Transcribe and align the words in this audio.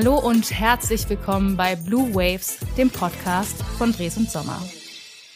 Hallo 0.00 0.16
und 0.16 0.52
herzlich 0.52 1.08
willkommen 1.08 1.56
bei 1.56 1.74
Blue 1.74 2.14
Waves, 2.14 2.60
dem 2.76 2.88
Podcast 2.88 3.60
von 3.78 3.90
Dres 3.90 4.16
und 4.16 4.30
Sommer. 4.30 4.62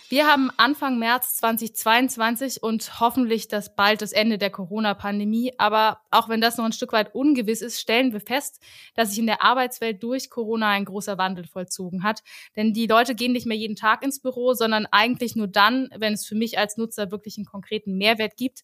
Wir 0.08 0.28
haben 0.28 0.52
Anfang 0.56 1.00
März 1.00 1.38
2022 1.38 2.62
und 2.62 3.00
hoffentlich 3.00 3.48
das 3.48 3.74
bald 3.74 4.02
das 4.02 4.12
Ende 4.12 4.38
der 4.38 4.50
Corona-Pandemie. 4.50 5.52
Aber 5.58 5.98
auch 6.12 6.28
wenn 6.28 6.40
das 6.40 6.58
noch 6.58 6.64
ein 6.64 6.72
Stück 6.72 6.92
weit 6.92 7.12
ungewiss 7.12 7.60
ist, 7.60 7.80
stellen 7.80 8.12
wir 8.12 8.20
fest, 8.20 8.62
dass 8.94 9.08
sich 9.08 9.18
in 9.18 9.26
der 9.26 9.42
Arbeitswelt 9.42 10.00
durch 10.00 10.30
Corona 10.30 10.68
ein 10.68 10.84
großer 10.84 11.18
Wandel 11.18 11.48
vollzogen 11.48 12.04
hat. 12.04 12.22
Denn 12.54 12.72
die 12.72 12.86
Leute 12.86 13.16
gehen 13.16 13.32
nicht 13.32 13.46
mehr 13.46 13.56
jeden 13.56 13.74
Tag 13.74 14.04
ins 14.04 14.20
Büro, 14.20 14.54
sondern 14.54 14.86
eigentlich 14.86 15.34
nur 15.34 15.48
dann, 15.48 15.88
wenn 15.96 16.12
es 16.12 16.24
für 16.24 16.36
mich 16.36 16.56
als 16.56 16.76
Nutzer 16.76 17.10
wirklich 17.10 17.36
einen 17.36 17.46
konkreten 17.46 17.96
Mehrwert 17.96 18.36
gibt. 18.36 18.62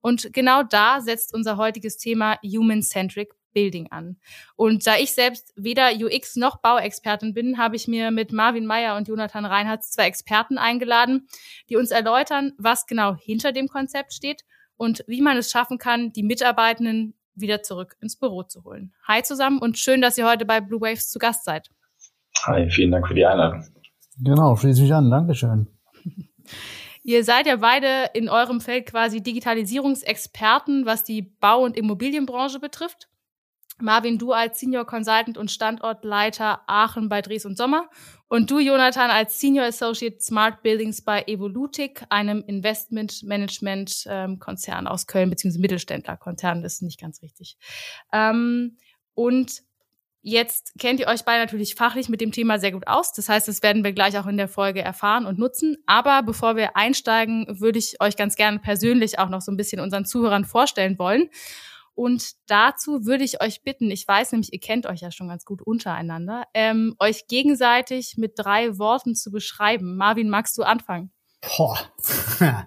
Und 0.00 0.32
genau 0.32 0.62
da 0.62 1.02
setzt 1.02 1.34
unser 1.34 1.58
heutiges 1.58 1.98
Thema 1.98 2.38
Human-Centric 2.42 3.34
Building 3.54 3.90
an. 3.90 4.18
Und 4.56 4.86
da 4.86 4.96
ich 4.96 5.12
selbst 5.12 5.52
weder 5.56 5.90
UX 5.94 6.36
noch 6.36 6.60
Bauexpertin 6.60 7.32
bin, 7.32 7.56
habe 7.56 7.76
ich 7.76 7.88
mir 7.88 8.10
mit 8.10 8.32
Marvin 8.32 8.66
Meyer 8.66 8.96
und 8.96 9.08
Jonathan 9.08 9.46
Reinhardt 9.46 9.84
zwei 9.84 10.06
Experten 10.06 10.58
eingeladen, 10.58 11.28
die 11.70 11.76
uns 11.76 11.90
erläutern, 11.90 12.52
was 12.58 12.86
genau 12.86 13.14
hinter 13.14 13.52
dem 13.52 13.68
Konzept 13.68 14.12
steht 14.12 14.42
und 14.76 15.04
wie 15.06 15.22
man 15.22 15.36
es 15.36 15.50
schaffen 15.50 15.78
kann, 15.78 16.12
die 16.12 16.22
Mitarbeitenden 16.22 17.14
wieder 17.34 17.62
zurück 17.62 17.96
ins 18.00 18.16
Büro 18.16 18.42
zu 18.42 18.64
holen. 18.64 18.92
Hi 19.06 19.22
zusammen 19.22 19.58
und 19.58 19.78
schön, 19.78 20.00
dass 20.00 20.18
ihr 20.18 20.28
heute 20.28 20.44
bei 20.44 20.60
Blue 20.60 20.80
Waves 20.80 21.10
zu 21.10 21.18
Gast 21.18 21.44
seid. 21.44 21.70
Hi, 22.42 22.68
vielen 22.70 22.90
Dank 22.90 23.08
für 23.08 23.14
die 23.14 23.24
Einladung. 23.24 23.64
Genau, 24.22 24.54
schließe 24.56 24.82
mich 24.82 24.92
an. 24.92 25.10
Dankeschön. 25.10 25.68
Ihr 27.06 27.22
seid 27.22 27.46
ja 27.46 27.56
beide 27.56 28.10
in 28.14 28.30
eurem 28.30 28.62
Feld 28.62 28.86
quasi 28.86 29.22
Digitalisierungsexperten, 29.22 30.86
was 30.86 31.04
die 31.04 31.20
Bau- 31.20 31.62
und 31.62 31.76
Immobilienbranche 31.76 32.60
betrifft. 32.60 33.08
Marvin, 33.80 34.18
du 34.18 34.32
als 34.32 34.60
Senior 34.60 34.86
Consultant 34.86 35.36
und 35.36 35.50
Standortleiter 35.50 36.60
Aachen 36.66 37.08
bei 37.08 37.22
Dres 37.22 37.44
und 37.44 37.56
Sommer 37.56 37.88
und 38.28 38.50
du, 38.50 38.58
Jonathan, 38.58 39.10
als 39.10 39.40
Senior 39.40 39.66
Associate 39.66 40.20
Smart 40.20 40.62
Buildings 40.62 41.02
bei 41.02 41.24
Evolutic, 41.26 42.04
einem 42.08 42.42
Investment-Management-Konzern 42.46 44.86
aus 44.86 45.06
Köln, 45.06 45.30
beziehungsweise 45.30 45.60
Mittelständler-Konzern, 45.60 46.62
das 46.62 46.74
ist 46.74 46.82
nicht 46.82 47.00
ganz 47.00 47.22
richtig. 47.22 47.56
Ähm, 48.12 48.76
und 49.14 49.62
jetzt 50.22 50.72
kennt 50.78 51.00
ihr 51.00 51.06
euch 51.06 51.24
beide 51.24 51.42
natürlich 51.42 51.74
fachlich 51.74 52.08
mit 52.08 52.20
dem 52.20 52.32
Thema 52.32 52.58
sehr 52.58 52.72
gut 52.72 52.86
aus. 52.86 53.12
Das 53.12 53.28
heißt, 53.28 53.46
das 53.46 53.62
werden 53.62 53.84
wir 53.84 53.92
gleich 53.92 54.18
auch 54.18 54.26
in 54.26 54.36
der 54.36 54.48
Folge 54.48 54.82
erfahren 54.82 55.26
und 55.26 55.38
nutzen. 55.38 55.76
Aber 55.86 56.22
bevor 56.22 56.56
wir 56.56 56.76
einsteigen, 56.76 57.60
würde 57.60 57.78
ich 57.78 58.00
euch 58.00 58.16
ganz 58.16 58.34
gerne 58.34 58.58
persönlich 58.58 59.18
auch 59.18 59.28
noch 59.28 59.42
so 59.42 59.52
ein 59.52 59.56
bisschen 59.56 59.80
unseren 59.80 60.06
Zuhörern 60.06 60.44
vorstellen 60.44 60.98
wollen. 60.98 61.28
Und 61.94 62.32
dazu 62.46 63.06
würde 63.06 63.24
ich 63.24 63.42
euch 63.42 63.62
bitten, 63.62 63.90
ich 63.90 64.06
weiß 64.06 64.32
nämlich, 64.32 64.52
ihr 64.52 64.60
kennt 64.60 64.86
euch 64.86 65.00
ja 65.00 65.10
schon 65.10 65.28
ganz 65.28 65.44
gut 65.44 65.62
untereinander, 65.62 66.44
ähm, 66.54 66.94
euch 66.98 67.26
gegenseitig 67.28 68.14
mit 68.16 68.32
drei 68.36 68.78
Worten 68.78 69.14
zu 69.14 69.30
beschreiben. 69.30 69.96
Marvin, 69.96 70.28
magst 70.28 70.58
du 70.58 70.62
anfangen? 70.62 71.12
Boah. 71.56 71.78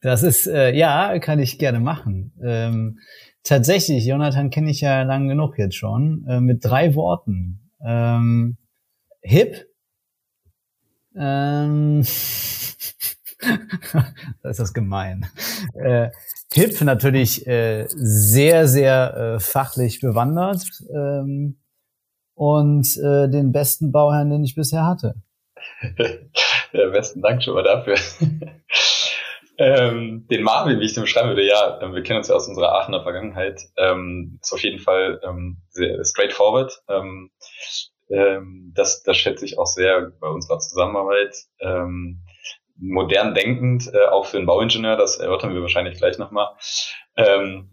das 0.00 0.22
ist, 0.22 0.46
äh, 0.46 0.74
ja, 0.74 1.18
kann 1.18 1.38
ich 1.38 1.58
gerne 1.58 1.80
machen. 1.80 2.32
Ähm, 2.42 2.98
tatsächlich, 3.42 4.04
Jonathan 4.04 4.50
kenne 4.50 4.70
ich 4.70 4.80
ja 4.80 5.02
lang 5.02 5.28
genug 5.28 5.58
jetzt 5.58 5.76
schon, 5.76 6.24
äh, 6.28 6.40
mit 6.40 6.64
drei 6.64 6.94
Worten. 6.94 7.70
Ähm, 7.84 8.56
hip, 9.22 9.66
ähm, 11.16 12.00
das 14.42 14.52
ist 14.52 14.60
das 14.60 14.74
gemein. 14.74 15.26
Äh, 15.74 16.10
Hip 16.52 16.80
natürlich 16.80 17.46
äh, 17.46 17.86
sehr, 17.88 18.66
sehr 18.66 19.16
äh, 19.16 19.40
fachlich 19.40 20.00
bewandert 20.00 20.64
ähm, 20.92 21.60
und 22.34 22.96
äh, 22.96 23.28
den 23.28 23.52
besten 23.52 23.92
Bauherrn, 23.92 24.30
den 24.30 24.42
ich 24.42 24.56
bisher 24.56 24.84
hatte. 24.84 25.14
ja, 26.72 26.88
besten 26.88 27.22
Dank 27.22 27.42
schon 27.42 27.54
mal 27.54 27.62
dafür. 27.62 27.94
ähm, 29.58 30.26
den 30.28 30.42
Marvin, 30.42 30.80
wie 30.80 30.86
ich 30.86 30.94
den 30.94 31.04
beschreiben 31.04 31.28
würde, 31.28 31.46
ja, 31.46 31.80
ähm, 31.82 31.94
wir 31.94 32.02
kennen 32.02 32.18
uns 32.18 32.28
ja 32.28 32.34
aus 32.34 32.48
unserer 32.48 32.72
Aachener 32.72 33.02
Vergangenheit, 33.02 33.60
ähm, 33.76 34.38
ist 34.42 34.52
auf 34.52 34.62
jeden 34.62 34.80
Fall 34.80 35.20
ähm, 35.22 35.58
sehr 35.68 36.04
straightforward. 36.04 36.82
Ähm, 36.88 37.30
ähm, 38.08 38.72
das, 38.74 39.04
das 39.04 39.16
schätze 39.16 39.44
ich 39.44 39.56
auch 39.56 39.66
sehr 39.66 40.10
bei 40.18 40.26
unserer 40.28 40.58
Zusammenarbeit. 40.58 41.36
Ähm, 41.60 42.24
modern 42.80 43.34
denkend, 43.34 43.90
äh, 43.92 44.06
auch 44.06 44.26
für 44.26 44.38
einen 44.38 44.46
Bauingenieur, 44.46 44.96
das 44.96 45.18
erörtern 45.18 45.54
wir 45.54 45.60
wahrscheinlich 45.62 45.98
gleich 45.98 46.18
nochmal. 46.18 46.48
Ähm, 47.16 47.70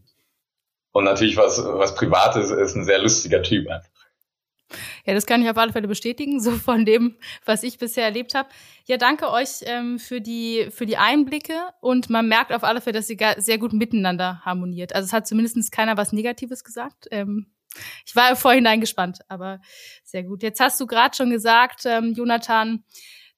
und 0.92 1.04
natürlich 1.04 1.38
was, 1.38 1.64
was 1.64 1.96
Privates 1.96 2.52
ist 2.52 2.76
ein 2.76 2.84
sehr 2.84 3.00
lustiger 3.00 3.42
Typ 3.42 3.70
einfach. 3.70 3.90
Ja, 5.06 5.14
das 5.14 5.26
kann 5.26 5.42
ich 5.42 5.50
auf 5.50 5.58
alle 5.58 5.72
Fälle 5.72 5.88
bestätigen, 5.88 6.40
so 6.42 6.52
von 6.52 6.86
dem, 6.86 7.18
was 7.46 7.64
ich 7.64 7.78
bisher 7.78 8.04
erlebt 8.04 8.36
habe. 8.36 8.50
Ja, 8.86 8.98
danke 8.98 9.32
euch 9.32 9.62
ähm, 9.64 10.00
für, 10.00 10.22
die, 10.22 10.68
für 10.72 10.86
die 10.86 10.98
Einblicke 10.98 11.54
und 11.80 12.10
man 12.10 12.28
merkt 12.28 12.52
auf 12.52 12.64
alle 12.64 12.82
Fälle, 12.82 12.98
dass 12.98 13.10
ihr 13.10 13.18
sehr 13.38 13.58
gut 13.58 13.74
miteinander 13.74 14.42
harmoniert. 14.44 14.94
Also 14.94 15.06
es 15.06 15.14
hat 15.14 15.28
zumindest 15.28 15.72
keiner 15.72 15.98
was 15.98 16.12
Negatives 16.12 16.64
gesagt. 16.64 17.08
Ähm, 17.12 17.48
ich 18.06 18.16
war 18.16 18.36
vorhinein 18.36 18.82
gespannt, 18.82 19.20
aber 19.28 19.62
sehr 20.04 20.24
gut. 20.24 20.44
Jetzt 20.44 20.60
hast 20.60 20.80
du 20.80 20.88
gerade 20.88 21.16
schon 21.16 21.30
gesagt, 21.30 21.84
ähm, 21.86 22.14
Jonathan, 22.14 22.84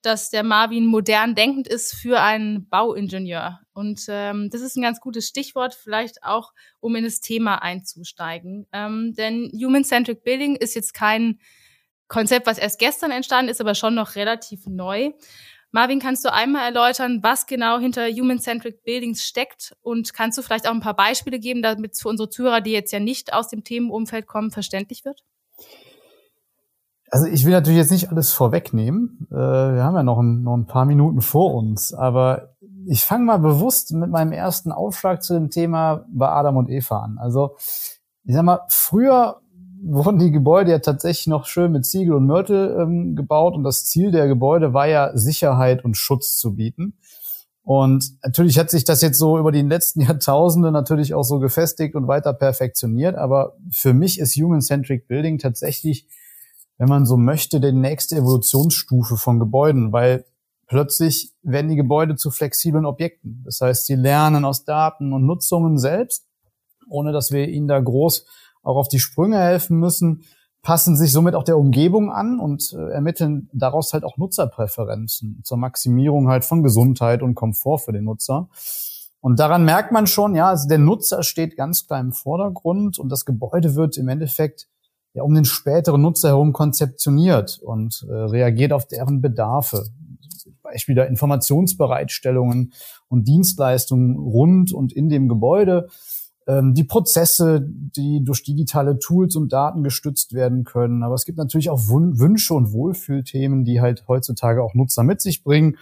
dass 0.01 0.29
der 0.29 0.43
Marvin 0.43 0.85
modern 0.85 1.35
denkend 1.35 1.67
ist 1.67 1.93
für 1.93 2.21
einen 2.21 2.67
Bauingenieur. 2.69 3.59
Und 3.73 4.05
ähm, 4.07 4.49
das 4.49 4.61
ist 4.61 4.75
ein 4.75 4.81
ganz 4.81 4.99
gutes 4.99 5.27
Stichwort, 5.27 5.73
vielleicht 5.73 6.23
auch, 6.23 6.53
um 6.79 6.95
in 6.95 7.03
das 7.03 7.19
Thema 7.19 7.61
einzusteigen. 7.61 8.67
Ähm, 8.71 9.13
denn 9.17 9.51
Human-Centric 9.53 10.23
Building 10.23 10.55
ist 10.55 10.75
jetzt 10.75 10.93
kein 10.93 11.39
Konzept, 12.07 12.47
was 12.47 12.57
erst 12.57 12.79
gestern 12.79 13.11
entstanden 13.11 13.51
ist, 13.51 13.61
aber 13.61 13.75
schon 13.75 13.95
noch 13.95 14.15
relativ 14.15 14.65
neu. 14.65 15.11
Marvin, 15.71 15.99
kannst 15.99 16.25
du 16.25 16.33
einmal 16.33 16.65
erläutern, 16.65 17.21
was 17.21 17.45
genau 17.45 17.77
hinter 17.77 18.07
Human-Centric 18.09 18.83
Buildings 18.83 19.23
steckt? 19.23 19.75
Und 19.81 20.13
kannst 20.13 20.37
du 20.37 20.41
vielleicht 20.41 20.67
auch 20.67 20.73
ein 20.73 20.79
paar 20.79 20.95
Beispiele 20.95 21.39
geben, 21.39 21.61
damit 21.61 21.93
es 21.93 22.01
für 22.01 22.09
unsere 22.09 22.29
Zuhörer, 22.29 22.61
die 22.61 22.71
jetzt 22.71 22.91
ja 22.91 22.99
nicht 22.99 23.33
aus 23.33 23.49
dem 23.49 23.63
Themenumfeld 23.63 24.25
kommen, 24.25 24.49
verständlich 24.49 25.05
wird? 25.05 25.23
Also 27.11 27.25
ich 27.25 27.45
will 27.45 27.51
natürlich 27.51 27.79
jetzt 27.79 27.91
nicht 27.91 28.09
alles 28.09 28.31
vorwegnehmen. 28.31 29.27
Äh, 29.31 29.35
wir 29.35 29.83
haben 29.83 29.95
ja 29.95 30.03
noch 30.03 30.19
ein, 30.19 30.43
noch 30.43 30.55
ein 30.55 30.67
paar 30.67 30.85
Minuten 30.85 31.21
vor 31.21 31.55
uns, 31.55 31.93
aber 31.93 32.53
ich 32.87 33.03
fange 33.03 33.25
mal 33.25 33.39
bewusst 33.39 33.93
mit 33.93 34.09
meinem 34.09 34.31
ersten 34.31 34.71
Aufschlag 34.71 35.23
zu 35.23 35.33
dem 35.33 35.49
Thema 35.49 36.05
bei 36.11 36.29
Adam 36.29 36.57
und 36.57 36.69
Eva 36.69 36.99
an. 36.99 37.17
Also 37.19 37.55
ich 38.23 38.35
sag 38.35 38.43
mal, 38.43 38.61
früher 38.69 39.41
wurden 39.81 40.19
die 40.19 40.31
Gebäude 40.31 40.71
ja 40.71 40.79
tatsächlich 40.79 41.27
noch 41.27 41.45
schön 41.45 41.71
mit 41.71 41.85
Ziegel 41.85 42.13
und 42.13 42.25
Mörtel 42.25 42.77
ähm, 42.79 43.15
gebaut 43.15 43.55
und 43.55 43.63
das 43.63 43.85
Ziel 43.85 44.11
der 44.11 44.27
Gebäude 44.27 44.73
war 44.73 44.87
ja 44.87 45.15
Sicherheit 45.15 45.85
und 45.85 45.95
Schutz 45.95 46.37
zu 46.37 46.55
bieten. 46.55 46.95
Und 47.63 48.13
natürlich 48.23 48.57
hat 48.57 48.71
sich 48.71 48.83
das 48.83 49.01
jetzt 49.01 49.19
so 49.19 49.37
über 49.37 49.51
die 49.51 49.61
letzten 49.61 50.01
Jahrtausende 50.07 50.71
natürlich 50.71 51.13
auch 51.13 51.23
so 51.23 51.39
gefestigt 51.39 51.95
und 51.95 52.07
weiter 52.07 52.33
perfektioniert. 52.33 53.15
Aber 53.15 53.53
für 53.71 53.93
mich 53.93 54.19
ist 54.19 54.35
Human-Centric 54.35 55.07
Building 55.07 55.37
tatsächlich 55.37 56.07
wenn 56.79 56.89
man 56.89 57.05
so 57.05 57.17
möchte, 57.17 57.59
die 57.59 57.73
nächste 57.73 58.15
Evolutionsstufe 58.15 59.17
von 59.17 59.37
Gebäuden, 59.37 59.91
weil 59.91 60.25
plötzlich 60.65 61.33
werden 61.43 61.69
die 61.69 61.75
Gebäude 61.75 62.15
zu 62.15 62.31
flexiblen 62.31 62.85
Objekten. 62.85 63.43
Das 63.45 63.59
heißt, 63.61 63.85
sie 63.85 63.95
lernen 63.95 64.45
aus 64.45 64.63
Daten 64.63 65.11
und 65.11 65.25
Nutzungen 65.25 65.77
selbst, 65.77 66.25
ohne 66.87 67.11
dass 67.11 67.31
wir 67.31 67.47
ihnen 67.49 67.67
da 67.67 67.79
groß 67.79 68.25
auch 68.63 68.77
auf 68.77 68.87
die 68.87 68.99
Sprünge 68.99 69.37
helfen 69.37 69.77
müssen, 69.77 70.23
passen 70.61 70.95
sich 70.95 71.11
somit 71.11 71.35
auch 71.35 71.43
der 71.43 71.57
Umgebung 71.57 72.11
an 72.11 72.39
und 72.39 72.73
äh, 72.73 72.91
ermitteln 72.91 73.49
daraus 73.53 73.93
halt 73.93 74.03
auch 74.03 74.17
Nutzerpräferenzen 74.17 75.41
zur 75.43 75.57
Maximierung 75.57 76.29
halt 76.29 76.45
von 76.45 76.63
Gesundheit 76.63 77.21
und 77.21 77.35
Komfort 77.35 77.79
für 77.79 77.91
den 77.91 78.05
Nutzer. 78.05 78.49
Und 79.21 79.39
daran 79.39 79.65
merkt 79.65 79.91
man 79.91 80.07
schon, 80.07 80.35
ja, 80.35 80.49
also 80.49 80.67
der 80.67 80.77
Nutzer 80.77 81.23
steht 81.23 81.57
ganz 81.57 81.87
klar 81.87 81.99
im 81.99 82.13
Vordergrund 82.13 82.99
und 82.99 83.09
das 83.09 83.25
Gebäude 83.25 83.75
wird 83.75 83.97
im 83.97 84.07
Endeffekt 84.07 84.67
ja 85.19 85.23
um 85.23 85.35
den 85.35 85.45
späteren 85.45 86.01
Nutzer 86.01 86.29
herum 86.29 86.53
konzeptioniert 86.53 87.59
und 87.61 88.05
äh, 88.09 88.13
reagiert 88.13 88.73
auf 88.73 88.87
deren 88.87 89.21
Bedarfe. 89.21 89.85
Beispiel 90.61 90.95
der 90.95 91.07
Informationsbereitstellungen 91.07 92.73
und 93.07 93.27
Dienstleistungen 93.27 94.17
rund 94.17 94.71
und 94.71 94.93
in 94.93 95.09
dem 95.09 95.27
Gebäude, 95.27 95.87
ähm, 96.47 96.73
die 96.73 96.83
Prozesse, 96.83 97.65
die 97.67 98.23
durch 98.23 98.43
digitale 98.43 98.99
Tools 98.99 99.35
und 99.35 99.51
Daten 99.51 99.83
gestützt 99.83 100.33
werden 100.33 100.63
können. 100.63 101.03
Aber 101.03 101.15
es 101.15 101.25
gibt 101.25 101.37
natürlich 101.37 101.69
auch 101.69 101.87
Wünsche 101.87 102.53
und 102.53 102.71
Wohlfühlthemen, 102.71 103.65
die 103.65 103.81
halt 103.81 104.05
heutzutage 104.07 104.63
auch 104.63 104.73
Nutzer 104.73 105.03
mit 105.03 105.21
sich 105.21 105.43
bringen. 105.43 105.77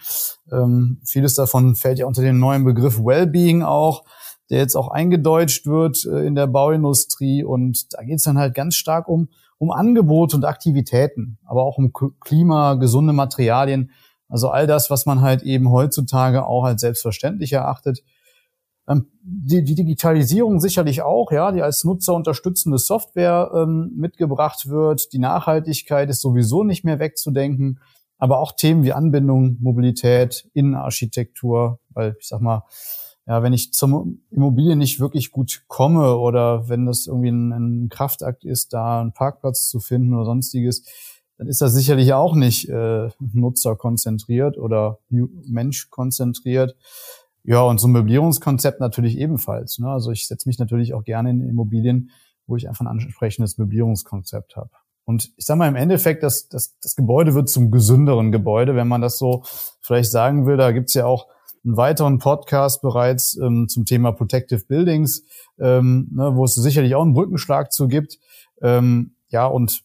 Ähm, 0.52 1.00
vieles 1.06 1.36
davon 1.36 1.76
fällt 1.76 2.00
ja 2.00 2.06
unter 2.06 2.22
den 2.22 2.40
neuen 2.40 2.64
Begriff 2.64 3.00
Wellbeing 3.00 3.62
auch 3.64 4.04
der 4.50 4.60
jetzt 4.60 4.76
auch 4.76 4.90
eingedeutscht 4.90 5.66
wird 5.66 6.06
äh, 6.06 6.26
in 6.26 6.36
der 6.36 6.48
Bauindustrie. 6.48 7.44
Und 7.44 7.94
da 7.94 8.04
geht 8.04 8.18
es 8.18 8.24
dann 8.24 8.38
halt 8.38 8.54
ganz 8.54 8.76
stark 8.76 9.08
um, 9.08 9.30
um 9.58 9.72
Angebote 9.72 10.36
und 10.36 10.46
Aktivitäten, 10.46 11.38
aber 11.46 11.64
auch 11.64 11.78
um 11.78 11.92
Klima, 12.20 12.76
gesunde 12.76 13.14
Materialien. 13.14 13.92
Also 14.30 14.50
all 14.50 14.68
das, 14.68 14.90
was 14.90 15.06
man 15.06 15.22
halt 15.22 15.44
eben 15.44 15.72
heutzutage 15.72 16.46
auch 16.46 16.64
als 16.64 16.82
selbstverständlich 16.82 17.54
erachtet. 17.54 18.04
Ähm, 18.88 19.08
die, 19.22 19.64
die 19.64 19.76
Digitalisierung 19.76 20.60
sicherlich 20.60 21.02
auch, 21.02 21.32
ja, 21.32 21.52
die 21.52 21.62
als 21.62 21.84
Nutzer 21.84 22.14
unterstützende 22.14 22.78
Software 22.78 23.52
ähm, 23.54 23.92
mitgebracht 23.96 24.70
wird. 24.70 25.12
Die 25.14 25.20
Nachhaltigkeit 25.20 26.10
ist 26.10 26.22
sowieso 26.22 26.64
nicht 26.64 26.84
mehr 26.86 27.00
wegzudenken. 27.00 27.80
Aber 28.20 28.40
auch 28.40 28.54
Themen 28.54 28.84
wie 28.84 28.94
Anbindung, 28.94 29.58
Mobilität, 29.60 30.50
Innenarchitektur, 30.54 31.80
weil 31.90 32.16
ich 32.20 32.28
sag 32.28 32.42
mal, 32.42 32.64
ja, 33.28 33.44
wenn 33.44 33.52
ich 33.52 33.74
zum 33.74 34.22
Immobilien 34.32 34.80
nicht 34.80 35.02
wirklich 35.02 35.32
gut 35.32 35.64
komme 35.68 36.16
oder 36.16 36.70
wenn 36.70 36.86
das 36.86 37.08
irgendwie 37.08 37.30
ein, 37.30 37.52
ein 37.52 37.90
Kraftakt 37.90 38.46
ist, 38.46 38.72
da 38.72 39.02
einen 39.02 39.12
Parkplatz 39.12 39.68
zu 39.68 39.82
finden 39.82 40.14
oder 40.14 40.26
sonstiges, 40.26 40.84
dann 41.38 41.48
ist 41.48 41.62
das 41.62 41.74
sicherlich 41.74 42.14
auch 42.14 42.36
nicht 42.36 42.70
äh, 42.70 43.10
nutzerkonzentriert 43.20 44.58
oder 44.58 45.00
menschkonzentriert. 45.10 46.78
Ja, 47.44 47.62
und 47.62 47.80
so 47.80 47.88
ein 47.88 47.92
Möblierungskonzept 47.92 48.80
natürlich 48.80 49.18
ebenfalls. 49.18 49.78
Ne? 49.80 49.90
Also 49.90 50.12
ich 50.12 50.26
setze 50.28 50.48
mich 50.48 50.58
natürlich 50.58 50.94
auch 50.94 51.04
gerne 51.04 51.30
in 51.30 51.48
Immobilien, 51.48 52.12
wo 52.48 52.56
ich 52.56 52.68
einfach 52.68 52.86
ein 52.86 52.88
ansprechendes 52.88 53.58
Möblierungskonzept 53.58 54.56
habe. 54.56 54.72
Und 55.04 55.32
ich 55.38 55.46
sage 55.46 55.60
mal 55.60 55.68
im 55.68 55.76
Endeffekt, 55.76 56.24
das, 56.24 56.48
das, 56.50 56.78
das 56.80 56.96
Gebäude 56.96 57.34
wird 57.34 57.50
zum 57.50 57.72
gesünderen 57.72 58.32
Gebäude, 58.32 58.76
wenn 58.76 58.88
man 58.88 59.02
das 59.02 59.18
so 59.18 59.44
vielleicht 59.82 60.12
sagen 60.12 60.46
will. 60.46 60.58
Da 60.58 60.72
gibt's 60.72 60.94
ja 60.94 61.06
auch 61.06 61.28
einen 61.68 61.78
weiteren 61.78 62.18
Podcast 62.18 62.82
bereits 62.82 63.38
ähm, 63.38 63.68
zum 63.68 63.86
Thema 63.86 64.14
Protective 64.14 64.64
Buildings, 64.68 65.24
ähm, 65.60 66.10
ne, 66.12 66.36
wo 66.36 66.46
es 66.46 66.56
sicherlich 66.56 66.96
auch 66.96 67.04
einen 67.04 67.14
Brückenschlag 67.14 67.74
zu 67.74 67.88
gibt. 67.88 68.18
Ähm, 68.62 69.16
ja, 69.30 69.46
und 69.46 69.84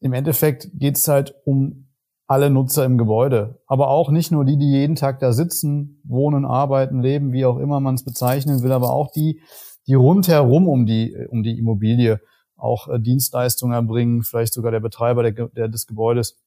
im 0.00 0.12
Endeffekt 0.12 0.68
geht 0.74 0.98
es 0.98 1.08
halt 1.08 1.34
um 1.44 1.88
alle 2.26 2.50
Nutzer 2.50 2.84
im 2.84 2.98
Gebäude. 2.98 3.60
Aber 3.66 3.88
auch 3.88 4.10
nicht 4.10 4.30
nur 4.30 4.44
die, 4.44 4.58
die 4.58 4.70
jeden 4.70 4.94
Tag 4.94 5.20
da 5.20 5.32
sitzen, 5.32 6.00
wohnen, 6.04 6.44
arbeiten, 6.44 7.00
leben, 7.00 7.32
wie 7.32 7.46
auch 7.46 7.58
immer 7.58 7.80
man 7.80 7.94
es 7.94 8.04
bezeichnen 8.04 8.62
will, 8.62 8.72
aber 8.72 8.92
auch 8.92 9.10
die, 9.10 9.40
die 9.86 9.94
rundherum 9.94 10.68
um 10.68 10.86
die, 10.86 11.16
um 11.28 11.42
die 11.42 11.58
Immobilie 11.58 12.20
auch 12.56 12.88
äh, 12.88 13.00
Dienstleistungen 13.00 13.74
erbringen, 13.74 14.22
vielleicht 14.22 14.52
sogar 14.52 14.70
der 14.70 14.80
Betreiber 14.80 15.22
der, 15.22 15.48
der, 15.48 15.68
des 15.68 15.86
Gebäudes. 15.86 16.38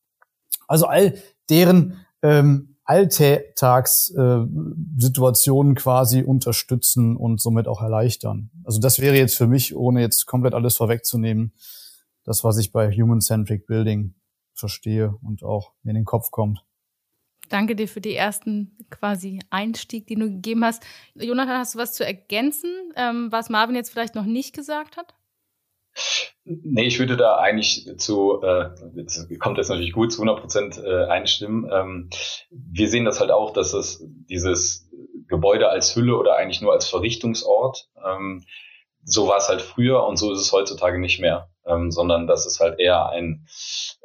Also 0.67 0.85
all 0.85 1.15
deren 1.49 2.05
ähm, 2.21 2.74
Alltagssituationen 2.85 5.75
quasi 5.75 6.21
unterstützen 6.21 7.17
und 7.17 7.41
somit 7.41 7.67
auch 7.67 7.81
erleichtern. 7.81 8.51
Also 8.63 8.79
das 8.79 8.99
wäre 8.99 9.17
jetzt 9.17 9.35
für 9.35 9.47
mich, 9.47 9.75
ohne 9.75 10.01
jetzt 10.01 10.27
komplett 10.27 10.53
alles 10.53 10.77
vorwegzunehmen, 10.77 11.53
das, 12.23 12.43
was 12.43 12.57
ich 12.57 12.71
bei 12.71 12.91
Human-Centric 12.91 13.65
Building 13.65 14.13
verstehe 14.53 15.15
und 15.21 15.41
auch 15.43 15.71
mir 15.83 15.91
in 15.91 15.95
den 15.95 16.05
Kopf 16.05 16.31
kommt. 16.31 16.63
Danke 17.49 17.75
dir 17.75 17.87
für 17.87 18.01
die 18.01 18.15
ersten 18.15 18.75
quasi 18.89 19.39
Einstieg, 19.49 20.07
den 20.07 20.19
du 20.19 20.29
gegeben 20.29 20.65
hast. 20.65 20.83
Jonathan, 21.13 21.59
hast 21.59 21.75
du 21.75 21.79
was 21.79 21.93
zu 21.93 22.05
ergänzen, 22.05 22.71
ähm, 22.95 23.31
was 23.31 23.49
Marvin 23.49 23.75
jetzt 23.75 23.91
vielleicht 23.91 24.15
noch 24.15 24.25
nicht 24.25 24.55
gesagt 24.55 24.97
hat? 24.97 25.13
Nee, 26.43 26.85
ich 26.85 26.99
würde 26.99 27.17
da 27.17 27.37
eigentlich 27.37 27.89
zu, 27.97 28.41
äh, 28.43 28.69
kommt 29.39 29.57
jetzt 29.57 29.69
natürlich 29.69 29.93
gut, 29.93 30.11
zu 30.11 30.21
100 30.21 30.39
Prozent 30.39 30.77
äh, 30.77 31.05
einstimmen. 31.05 31.69
Ähm, 31.71 32.09
wir 32.51 32.87
sehen 32.87 33.05
das 33.05 33.19
halt 33.19 33.31
auch, 33.31 33.51
dass 33.51 33.73
es 33.73 34.03
dieses 34.29 34.89
Gebäude 35.27 35.69
als 35.69 35.95
Hülle 35.95 36.17
oder 36.17 36.35
eigentlich 36.35 36.61
nur 36.61 36.73
als 36.73 36.87
Verrichtungsort, 36.87 37.89
ähm, 38.05 38.45
so 39.05 39.27
war 39.27 39.37
es 39.37 39.47
halt 39.47 39.61
früher 39.61 40.03
und 40.05 40.17
so 40.17 40.31
ist 40.31 40.39
es 40.39 40.51
heutzutage 40.51 40.99
nicht 40.99 41.19
mehr, 41.19 41.49
ähm, 41.65 41.91
sondern 41.91 42.27
das 42.27 42.45
ist 42.45 42.59
halt 42.59 42.79
eher 42.79 43.09
ein, 43.09 43.47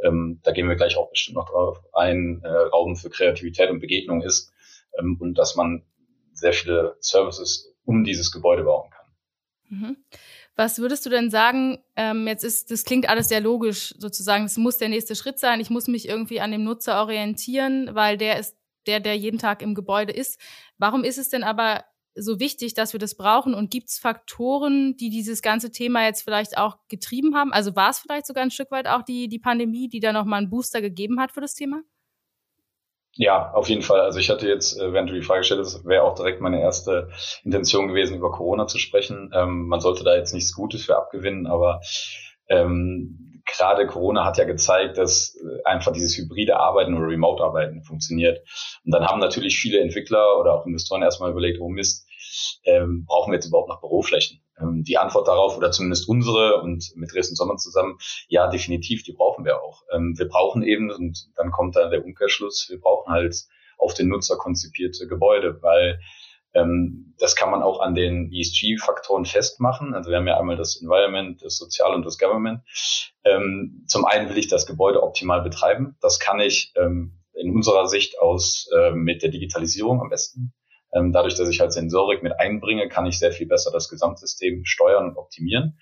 ähm, 0.04 0.40
da 0.42 0.52
gehen 0.52 0.68
wir 0.68 0.76
gleich 0.76 0.96
auch 0.96 1.10
bestimmt 1.10 1.36
noch 1.36 1.50
drauf 1.50 1.78
ein, 1.92 2.42
äh, 2.44 2.48
Raum 2.48 2.96
für 2.96 3.10
Kreativität 3.10 3.70
und 3.70 3.80
Begegnung 3.80 4.22
ist 4.22 4.52
ähm, 4.98 5.16
und 5.20 5.34
dass 5.34 5.56
man 5.56 5.84
sehr 6.32 6.52
viele 6.52 6.96
Services 7.00 7.74
um 7.84 8.04
dieses 8.04 8.30
Gebäude 8.30 8.64
bauen 8.64 8.90
kann. 8.90 9.06
Mhm. 9.68 9.96
Was 10.60 10.78
würdest 10.78 11.06
du 11.06 11.08
denn 11.08 11.30
sagen, 11.30 11.78
ähm, 11.96 12.26
jetzt 12.26 12.44
ist, 12.44 12.70
das 12.70 12.84
klingt 12.84 13.08
alles 13.08 13.30
sehr 13.30 13.40
logisch 13.40 13.94
sozusagen, 13.96 14.44
es 14.44 14.58
muss 14.58 14.76
der 14.76 14.90
nächste 14.90 15.16
Schritt 15.16 15.38
sein, 15.38 15.58
ich 15.58 15.70
muss 15.70 15.88
mich 15.88 16.06
irgendwie 16.06 16.42
an 16.42 16.50
dem 16.50 16.64
Nutzer 16.64 17.00
orientieren, 17.00 17.88
weil 17.94 18.18
der 18.18 18.38
ist 18.38 18.58
der, 18.86 19.00
der 19.00 19.16
jeden 19.16 19.38
Tag 19.38 19.62
im 19.62 19.74
Gebäude 19.74 20.12
ist. 20.12 20.38
Warum 20.76 21.02
ist 21.02 21.16
es 21.16 21.30
denn 21.30 21.44
aber 21.44 21.86
so 22.14 22.40
wichtig, 22.40 22.74
dass 22.74 22.92
wir 22.92 23.00
das 23.00 23.16
brauchen? 23.16 23.54
Und 23.54 23.70
gibt 23.70 23.88
es 23.88 23.98
Faktoren, 23.98 24.98
die 24.98 25.08
dieses 25.08 25.40
ganze 25.40 25.72
Thema 25.72 26.04
jetzt 26.04 26.24
vielleicht 26.24 26.58
auch 26.58 26.76
getrieben 26.88 27.34
haben? 27.34 27.54
Also 27.54 27.74
war 27.74 27.88
es 27.88 27.98
vielleicht 27.98 28.26
sogar 28.26 28.42
ein 28.42 28.50
Stück 28.50 28.70
weit 28.70 28.86
auch 28.86 29.00
die, 29.00 29.28
die 29.28 29.38
Pandemie, 29.38 29.88
die 29.88 30.00
da 30.00 30.12
nochmal 30.12 30.40
einen 30.40 30.50
Booster 30.50 30.82
gegeben 30.82 31.20
hat 31.20 31.32
für 31.32 31.40
das 31.40 31.54
Thema? 31.54 31.80
Ja, 33.14 33.52
auf 33.52 33.68
jeden 33.68 33.82
Fall. 33.82 34.00
Also 34.00 34.18
ich 34.18 34.30
hatte 34.30 34.48
jetzt, 34.48 34.78
äh, 34.78 34.92
während 34.92 35.10
du 35.10 35.14
die 35.14 35.22
Frage 35.22 35.40
gestellt 35.40 35.60
hast, 35.60 35.84
wäre 35.84 36.04
auch 36.04 36.14
direkt 36.14 36.40
meine 36.40 36.60
erste 36.60 37.08
Intention 37.44 37.88
gewesen, 37.88 38.16
über 38.16 38.30
Corona 38.30 38.66
zu 38.66 38.78
sprechen. 38.78 39.30
Ähm, 39.34 39.66
man 39.66 39.80
sollte 39.80 40.04
da 40.04 40.14
jetzt 40.16 40.32
nichts 40.32 40.54
Gutes 40.54 40.84
für 40.84 40.96
abgewinnen, 40.96 41.46
aber 41.46 41.80
ähm, 42.48 43.42
gerade 43.46 43.86
Corona 43.86 44.24
hat 44.24 44.38
ja 44.38 44.44
gezeigt, 44.44 44.96
dass 44.96 45.36
äh, 45.36 45.62
einfach 45.64 45.92
dieses 45.92 46.16
hybride 46.16 46.58
Arbeiten 46.58 46.94
oder 46.96 47.08
Remote-Arbeiten 47.08 47.82
funktioniert. 47.82 48.38
Und 48.84 48.92
dann 48.94 49.04
haben 49.06 49.18
natürlich 49.20 49.58
viele 49.58 49.80
Entwickler 49.80 50.38
oder 50.38 50.54
auch 50.54 50.66
Investoren 50.66 51.02
erstmal 51.02 51.32
überlegt, 51.32 51.60
oh 51.60 51.68
Mist, 51.68 52.06
ähm, 52.64 53.04
brauchen 53.06 53.32
wir 53.32 53.36
jetzt 53.36 53.46
überhaupt 53.46 53.68
noch 53.68 53.80
Büroflächen? 53.80 54.40
Ähm, 54.60 54.84
die 54.84 54.98
Antwort 54.98 55.28
darauf, 55.28 55.56
oder 55.56 55.70
zumindest 55.70 56.08
unsere 56.08 56.60
und 56.60 56.92
mit 56.96 57.12
Dresden 57.12 57.36
Sommer 57.36 57.56
zusammen, 57.56 57.98
ja, 58.28 58.48
definitiv, 58.48 59.02
die 59.02 59.12
brauchen 59.12 59.44
wir 59.44 59.62
auch. 59.62 59.82
Ähm, 59.92 60.14
wir 60.16 60.28
brauchen 60.28 60.62
eben, 60.62 60.90
und 60.90 61.30
dann 61.36 61.50
kommt 61.50 61.76
da 61.76 61.88
der 61.88 62.04
Umkehrschluss, 62.04 62.66
wir 62.68 62.80
brauchen 62.80 63.12
halt 63.12 63.36
auf 63.78 63.94
den 63.94 64.08
Nutzer 64.08 64.36
konzipierte 64.36 65.06
Gebäude, 65.08 65.62
weil 65.62 66.00
ähm, 66.52 67.14
das 67.18 67.36
kann 67.36 67.50
man 67.50 67.62
auch 67.62 67.80
an 67.80 67.94
den 67.94 68.32
ESG-Faktoren 68.32 69.24
festmachen. 69.24 69.94
Also 69.94 70.10
wir 70.10 70.18
haben 70.18 70.26
ja 70.26 70.38
einmal 70.38 70.56
das 70.56 70.80
Environment, 70.80 71.40
das 71.42 71.56
Sozial 71.56 71.94
und 71.94 72.04
das 72.04 72.18
Government. 72.18 72.60
Ähm, 73.24 73.84
zum 73.86 74.04
einen 74.04 74.28
will 74.28 74.38
ich 74.38 74.48
das 74.48 74.66
Gebäude 74.66 75.02
optimal 75.02 75.42
betreiben. 75.42 75.96
Das 76.00 76.18
kann 76.18 76.40
ich 76.40 76.72
ähm, 76.76 77.20
in 77.34 77.54
unserer 77.54 77.86
Sicht 77.86 78.18
aus 78.18 78.68
äh, 78.76 78.90
mit 78.90 79.22
der 79.22 79.30
Digitalisierung 79.30 80.00
am 80.00 80.08
besten. 80.08 80.52
Ähm, 80.92 81.12
dadurch, 81.12 81.36
dass 81.36 81.48
ich 81.48 81.60
halt 81.60 81.72
Sensorik 81.72 82.22
mit 82.22 82.38
einbringe, 82.38 82.88
kann 82.88 83.06
ich 83.06 83.18
sehr 83.18 83.32
viel 83.32 83.46
besser 83.46 83.70
das 83.72 83.88
Gesamtsystem 83.88 84.64
steuern 84.64 85.08
und 85.08 85.16
optimieren. 85.16 85.78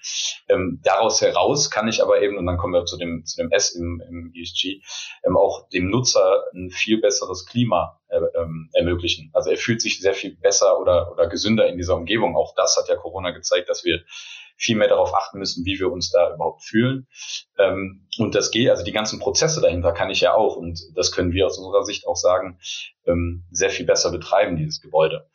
Ähm, 0.49 0.81
daraus 0.82 1.20
heraus 1.20 1.70
kann 1.70 1.88
ich 1.88 2.02
aber 2.02 2.20
eben, 2.20 2.37
und 2.37 2.46
dann 2.46 2.58
kommen 2.58 2.75
wir 2.75 2.84
zu 2.84 2.99
dem, 2.99 3.25
zu 3.25 3.37
dem 3.37 3.50
S 3.50 3.70
im, 3.70 4.02
im 4.08 4.32
ESG, 4.34 4.82
ähm, 5.25 5.37
auch 5.37 5.69
dem 5.70 5.90
Nutzer 5.90 6.44
ein 6.55 6.70
viel 6.70 7.00
besseres 7.00 7.46
Klima 7.46 8.00
äh, 8.08 8.20
ähm, 8.37 8.70
ermöglichen. 8.72 9.31
Also 9.32 9.50
er 9.50 9.56
fühlt 9.56 9.81
sich 9.81 10.00
sehr 10.00 10.14
viel 10.14 10.37
besser 10.37 10.81
oder, 10.81 11.12
oder 11.12 11.26
gesünder 11.28 11.66
in 11.69 11.76
dieser 11.76 11.96
Umgebung. 11.96 12.37
Auch 12.37 12.54
das 12.54 12.76
hat 12.76 12.88
ja 12.88 12.96
Corona 12.96 13.31
gezeigt, 13.31 13.69
dass 13.69 13.84
wir 13.84 14.00
viel 14.58 14.76
mehr 14.76 14.88
darauf 14.88 15.14
achten 15.14 15.38
müssen, 15.38 15.64
wie 15.64 15.78
wir 15.78 15.90
uns 15.90 16.10
da 16.10 16.34
überhaupt 16.34 16.64
fühlen. 16.64 17.06
Ähm, 17.56 18.08
und 18.18 18.34
das 18.34 18.50
geht, 18.50 18.68
also 18.68 18.84
die 18.84 18.92
ganzen 18.92 19.20
Prozesse 19.20 19.60
dahinter 19.60 19.92
kann 19.92 20.10
ich 20.10 20.20
ja 20.20 20.34
auch, 20.34 20.56
und 20.56 20.80
das 20.94 21.12
können 21.12 21.32
wir 21.32 21.46
aus 21.46 21.58
unserer 21.58 21.84
Sicht 21.84 22.06
auch 22.06 22.16
sagen, 22.16 22.58
ähm, 23.06 23.44
sehr 23.50 23.70
viel 23.70 23.86
besser 23.86 24.10
betreiben, 24.10 24.56
dieses 24.56 24.80
Gebäude. 24.80 25.28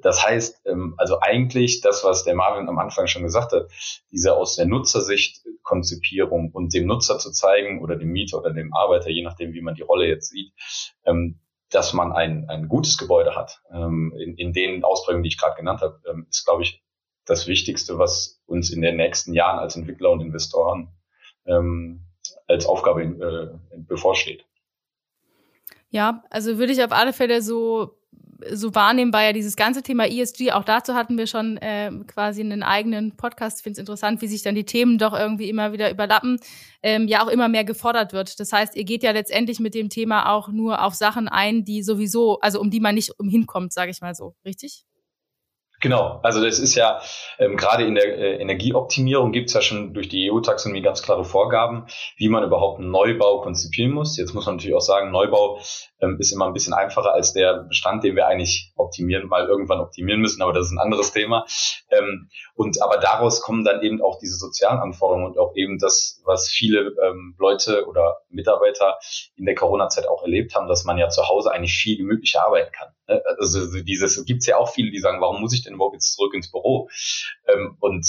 Das 0.00 0.26
heißt, 0.26 0.66
ähm, 0.66 0.94
also 0.96 1.20
eigentlich 1.20 1.80
das, 1.80 2.02
was 2.02 2.24
der 2.24 2.34
Marvin 2.34 2.68
am 2.68 2.78
Anfang 2.78 3.06
schon 3.06 3.22
gesagt 3.22 3.52
hat, 3.52 3.70
diese 4.10 4.34
aus 4.34 4.56
der 4.56 4.66
Nutzersicht 4.66 5.42
Konzipierung 5.62 6.50
und 6.52 6.74
dem 6.74 6.86
Nutzer 6.86 7.18
zu 7.18 7.30
zeigen 7.30 7.82
oder 7.82 7.96
dem 7.96 8.08
Mieter 8.08 8.38
oder 8.38 8.52
dem 8.52 8.74
Arbeiter, 8.74 9.10
je 9.10 9.22
nachdem, 9.22 9.52
wie 9.52 9.60
man 9.60 9.74
die 9.74 9.82
Rolle 9.82 10.06
jetzt 10.06 10.30
sieht, 10.30 10.52
ähm, 11.04 11.40
dass 11.70 11.92
man 11.92 12.12
ein, 12.12 12.48
ein 12.48 12.68
gutes 12.68 12.98
Gebäude 12.98 13.36
hat. 13.36 13.62
Ähm, 13.72 14.12
in, 14.18 14.36
in 14.36 14.52
den 14.52 14.84
Ausprägungen, 14.84 15.22
die 15.22 15.28
ich 15.28 15.38
gerade 15.38 15.56
genannt 15.56 15.80
habe, 15.80 16.00
ähm, 16.10 16.26
ist, 16.28 16.44
glaube 16.44 16.62
ich, 16.62 16.82
das 17.24 17.46
Wichtigste, 17.46 17.98
was 17.98 18.42
uns 18.46 18.70
in 18.70 18.82
den 18.82 18.96
nächsten 18.96 19.34
Jahren 19.34 19.58
als 19.58 19.76
Entwickler 19.76 20.10
und 20.10 20.20
Investoren 20.20 20.88
ähm, 21.46 22.00
als 22.48 22.66
Aufgabe 22.66 23.02
äh, 23.02 23.76
bevorsteht. 23.78 24.44
Ja, 25.90 26.24
also 26.30 26.58
würde 26.58 26.72
ich 26.72 26.82
auf 26.82 26.92
alle 26.92 27.12
Fälle 27.12 27.42
so 27.42 27.98
so 28.50 28.74
wahrnehmen, 28.74 29.12
war 29.12 29.22
ja 29.22 29.32
dieses 29.32 29.56
ganze 29.56 29.82
Thema 29.82 30.06
ESG, 30.06 30.52
auch 30.52 30.64
dazu 30.64 30.94
hatten 30.94 31.18
wir 31.18 31.26
schon 31.26 31.56
äh, 31.58 31.90
quasi 32.06 32.40
einen 32.40 32.62
eigenen 32.62 33.16
Podcast. 33.16 33.58
Ich 33.58 33.62
finde 33.62 33.74
es 33.74 33.78
interessant, 33.78 34.20
wie 34.20 34.26
sich 34.26 34.42
dann 34.42 34.54
die 34.54 34.64
Themen 34.64 34.98
doch 34.98 35.12
irgendwie 35.12 35.48
immer 35.48 35.72
wieder 35.72 35.90
überlappen, 35.90 36.38
ähm, 36.82 37.08
ja 37.08 37.24
auch 37.24 37.28
immer 37.28 37.48
mehr 37.48 37.64
gefordert 37.64 38.12
wird. 38.12 38.40
Das 38.40 38.52
heißt, 38.52 38.76
ihr 38.76 38.84
geht 38.84 39.02
ja 39.02 39.12
letztendlich 39.12 39.60
mit 39.60 39.74
dem 39.74 39.88
Thema 39.88 40.32
auch 40.32 40.48
nur 40.48 40.84
auf 40.84 40.94
Sachen 40.94 41.28
ein, 41.28 41.64
die 41.64 41.82
sowieso, 41.82 42.40
also 42.40 42.60
um 42.60 42.70
die 42.70 42.80
man 42.80 42.94
nicht 42.94 43.18
umhinkommt, 43.18 43.72
sage 43.72 43.90
ich 43.90 44.00
mal 44.00 44.14
so, 44.14 44.34
richtig? 44.44 44.84
Genau, 45.82 46.20
also 46.22 46.40
das 46.40 46.60
ist 46.60 46.76
ja 46.76 47.00
ähm, 47.40 47.56
gerade 47.56 47.84
in 47.84 47.96
der 47.96 48.16
äh, 48.16 48.36
Energieoptimierung 48.36 49.32
gibt 49.32 49.48
es 49.48 49.54
ja 49.54 49.60
schon 49.60 49.92
durch 49.92 50.08
die 50.08 50.30
EU-Taxonomie 50.30 50.80
ganz 50.80 51.02
klare 51.02 51.24
Vorgaben, 51.24 51.86
wie 52.16 52.28
man 52.28 52.44
überhaupt 52.44 52.78
einen 52.78 52.92
Neubau 52.92 53.40
konzipieren 53.40 53.90
muss. 53.90 54.16
Jetzt 54.16 54.32
muss 54.32 54.46
man 54.46 54.54
natürlich 54.54 54.76
auch 54.76 54.80
sagen, 54.80 55.10
Neubau 55.10 55.58
ähm, 56.00 56.18
ist 56.20 56.30
immer 56.30 56.46
ein 56.46 56.52
bisschen 56.52 56.72
einfacher 56.72 57.12
als 57.12 57.32
der 57.32 57.64
Bestand, 57.64 58.04
den 58.04 58.14
wir 58.14 58.28
eigentlich 58.28 58.72
optimieren, 58.76 59.26
mal 59.26 59.48
irgendwann 59.48 59.80
optimieren 59.80 60.20
müssen, 60.20 60.40
aber 60.40 60.52
das 60.52 60.66
ist 60.66 60.72
ein 60.72 60.78
anderes 60.78 61.10
Thema. 61.10 61.46
Ähm, 61.90 62.28
und 62.54 62.80
aber 62.80 62.98
daraus 62.98 63.42
kommen 63.42 63.64
dann 63.64 63.82
eben 63.82 64.00
auch 64.02 64.20
diese 64.20 64.36
sozialen 64.36 64.78
Anforderungen 64.78 65.26
und 65.26 65.38
auch 65.38 65.52
eben 65.56 65.78
das, 65.78 66.22
was 66.24 66.48
viele 66.48 66.94
ähm, 67.04 67.34
Leute 67.40 67.88
oder 67.88 68.18
Mitarbeiter 68.30 68.98
in 69.34 69.46
der 69.46 69.56
Corona-Zeit 69.56 70.06
auch 70.06 70.22
erlebt 70.22 70.54
haben, 70.54 70.68
dass 70.68 70.84
man 70.84 70.96
ja 70.96 71.08
zu 71.08 71.26
Hause 71.28 71.50
eigentlich 71.50 71.74
viel 71.74 71.96
gemütlicher 71.96 72.46
arbeiten 72.46 72.70
kann. 72.70 72.90
Ne? 73.08 73.22
Also 73.38 73.82
dieses 73.82 74.24
gibt's 74.24 74.46
ja 74.46 74.56
auch 74.56 74.72
viele, 74.72 74.90
die 74.90 74.98
sagen, 74.98 75.20
warum 75.20 75.40
muss 75.40 75.54
ich 75.54 75.62
denn 75.62 75.74
überhaupt 75.74 75.94
jetzt 75.94 76.14
zurück 76.14 76.34
ins 76.34 76.50
Büro? 76.50 76.88
Ähm, 77.46 77.76
und 77.80 78.06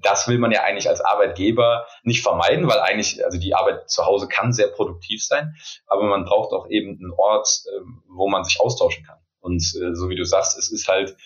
das 0.00 0.28
will 0.28 0.38
man 0.38 0.52
ja 0.52 0.62
eigentlich 0.62 0.88
als 0.88 1.00
Arbeitgeber 1.00 1.86
nicht 2.02 2.22
vermeiden, 2.22 2.68
weil 2.68 2.78
eigentlich, 2.78 3.24
also 3.24 3.38
die 3.38 3.54
Arbeit 3.54 3.90
zu 3.90 4.06
Hause 4.06 4.28
kann 4.28 4.52
sehr 4.52 4.68
produktiv 4.68 5.24
sein, 5.24 5.56
aber 5.86 6.04
man 6.04 6.24
braucht 6.24 6.52
auch 6.52 6.68
eben 6.68 6.98
einen 7.00 7.12
Ort, 7.16 7.64
ähm, 7.76 8.02
wo 8.08 8.28
man 8.28 8.44
sich 8.44 8.60
austauschen 8.60 9.04
kann. 9.04 9.18
Und 9.40 9.62
äh, 9.62 9.94
so 9.94 10.08
wie 10.08 10.16
du 10.16 10.24
sagst, 10.24 10.56
es 10.58 10.70
ist 10.70 10.88
halt 10.88 11.16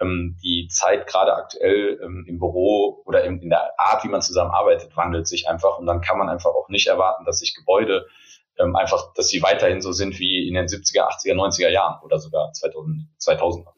ähm, 0.00 0.36
die 0.42 0.68
Zeit 0.68 1.06
gerade 1.06 1.34
aktuell 1.34 1.98
im 2.26 2.38
Büro 2.38 3.02
oder 3.06 3.24
in 3.24 3.48
der 3.48 3.78
Art, 3.78 4.04
wie 4.04 4.08
man 4.08 4.22
zusammenarbeitet, 4.22 4.96
wandelt 4.96 5.26
sich 5.26 5.48
einfach 5.48 5.78
und 5.78 5.86
dann 5.86 6.00
kann 6.00 6.18
man 6.18 6.28
einfach 6.28 6.50
auch 6.50 6.68
nicht 6.68 6.88
erwarten, 6.88 7.24
dass 7.24 7.38
sich 7.38 7.54
Gebäude 7.54 8.06
ähm, 8.58 8.76
einfach, 8.76 9.12
dass 9.14 9.28
sie 9.28 9.42
weiterhin 9.42 9.80
so 9.80 9.92
sind 9.92 10.18
wie 10.18 10.48
in 10.48 10.54
den 10.54 10.66
70er, 10.66 11.08
80er, 11.08 11.34
90er 11.34 11.68
Jahren 11.68 12.02
oder 12.04 12.18
sogar 12.18 12.52
2000, 12.52 13.06
2000er. 13.20 13.72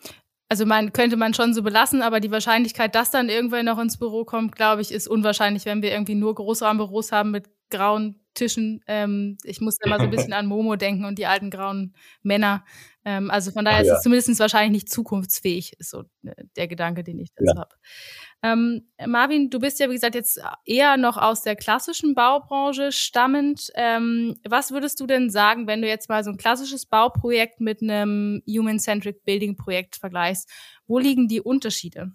Also 0.49 0.65
man 0.65 0.93
könnte 0.93 1.17
man 1.17 1.35
schon 1.35 1.53
so 1.53 1.63
belassen, 1.63 2.01
aber 2.01 2.21
die 2.21 2.31
Wahrscheinlichkeit, 2.31 2.95
dass 2.95 3.11
dann 3.11 3.29
irgendwer 3.29 3.63
noch 3.63 3.79
ins 3.79 3.99
Büro 3.99 4.25
kommt, 4.25 4.57
glaube 4.57 4.81
ich, 4.81 4.93
ist 4.93 5.07
unwahrscheinlich, 5.07 5.67
wenn 5.67 5.83
wir 5.83 5.93
irgendwie 5.93 6.15
nur 6.15 6.35
Großraumbüros 6.35 7.13
haben 7.13 7.33
mit 7.33 7.51
grauen 7.71 8.21
Tischen. 8.33 8.83
Ähm, 8.87 9.37
ich 9.45 9.61
muss 9.61 9.77
immer 9.85 9.99
so 9.99 10.05
ein 10.05 10.11
bisschen 10.11 10.33
an 10.33 10.47
Momo 10.47 10.77
denken 10.77 11.05
und 11.05 11.19
die 11.19 11.27
alten 11.27 11.51
grauen 11.51 11.95
Männer. 12.23 12.65
Ähm, 13.09 13.31
also 13.31 13.53
von 13.53 13.65
daher 13.65 13.83
oh, 13.83 13.87
ja. 13.87 13.93
ist 13.93 13.99
es 13.99 14.03
zumindest 14.03 14.39
wahrscheinlich 14.39 14.71
nicht 14.71 14.93
zukunftsfähig, 14.93 15.73
ist 15.79 15.89
so 15.89 16.03
äh, 16.25 16.45
der 16.57 16.69
Gedanke, 16.69 17.03
den 17.03 17.19
ich 17.19 17.31
dazu 17.35 17.55
ja. 17.55 17.61
habe. 17.61 17.75
Ähm, 18.43 18.87
Marvin, 19.07 19.49
du 19.49 19.59
bist 19.59 19.81
ja, 19.81 19.89
wie 19.89 19.95
gesagt, 19.95 20.15
jetzt 20.15 20.39
eher 20.67 20.99
noch 20.99 21.17
aus 21.17 21.41
der 21.41 21.57
klassischen 21.57 22.15
Baubranche 22.15 22.93
stammend. 22.93 23.71
Ähm, 23.77 24.37
was 24.47 24.73
würdest 24.73 25.01
du 25.01 25.07
denn 25.07 25.31
sagen, 25.31 25.67
wenn 25.67 25.81
du 25.81 25.89
jetzt 25.89 26.11
mal 26.11 26.23
so 26.23 26.31
ein 26.31 26.37
klassisches 26.37 26.85
Bauprojekt 26.85 27.61
mit 27.61 27.81
einem 27.81 28.43
Human-Centric 28.47 29.25
Building-Projekt 29.25 29.97
vergleichst? 29.97 30.51
Wo 30.87 30.99
liegen 30.99 31.29
die 31.29 31.41
Unterschiede? 31.41 32.13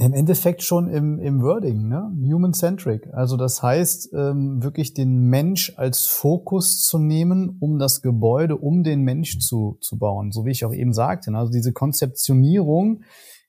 Im 0.00 0.12
Endeffekt 0.12 0.62
schon 0.62 0.88
im, 0.88 1.18
im 1.18 1.42
Wording, 1.42 1.88
ne? 1.88 2.12
Human-centric. 2.22 3.12
Also 3.12 3.36
das 3.36 3.62
heißt, 3.62 4.10
ähm, 4.12 4.62
wirklich 4.62 4.94
den 4.94 5.28
Mensch 5.28 5.72
als 5.76 6.06
Fokus 6.06 6.84
zu 6.84 6.98
nehmen, 6.98 7.56
um 7.58 7.80
das 7.80 8.00
Gebäude, 8.00 8.56
um 8.56 8.84
den 8.84 9.02
Mensch 9.02 9.40
zu, 9.40 9.76
zu 9.80 9.98
bauen. 9.98 10.30
So 10.30 10.44
wie 10.44 10.52
ich 10.52 10.64
auch 10.64 10.72
eben 10.72 10.92
sagte. 10.92 11.32
Ne? 11.32 11.38
Also 11.38 11.50
diese 11.50 11.72
Konzeptionierung 11.72 13.02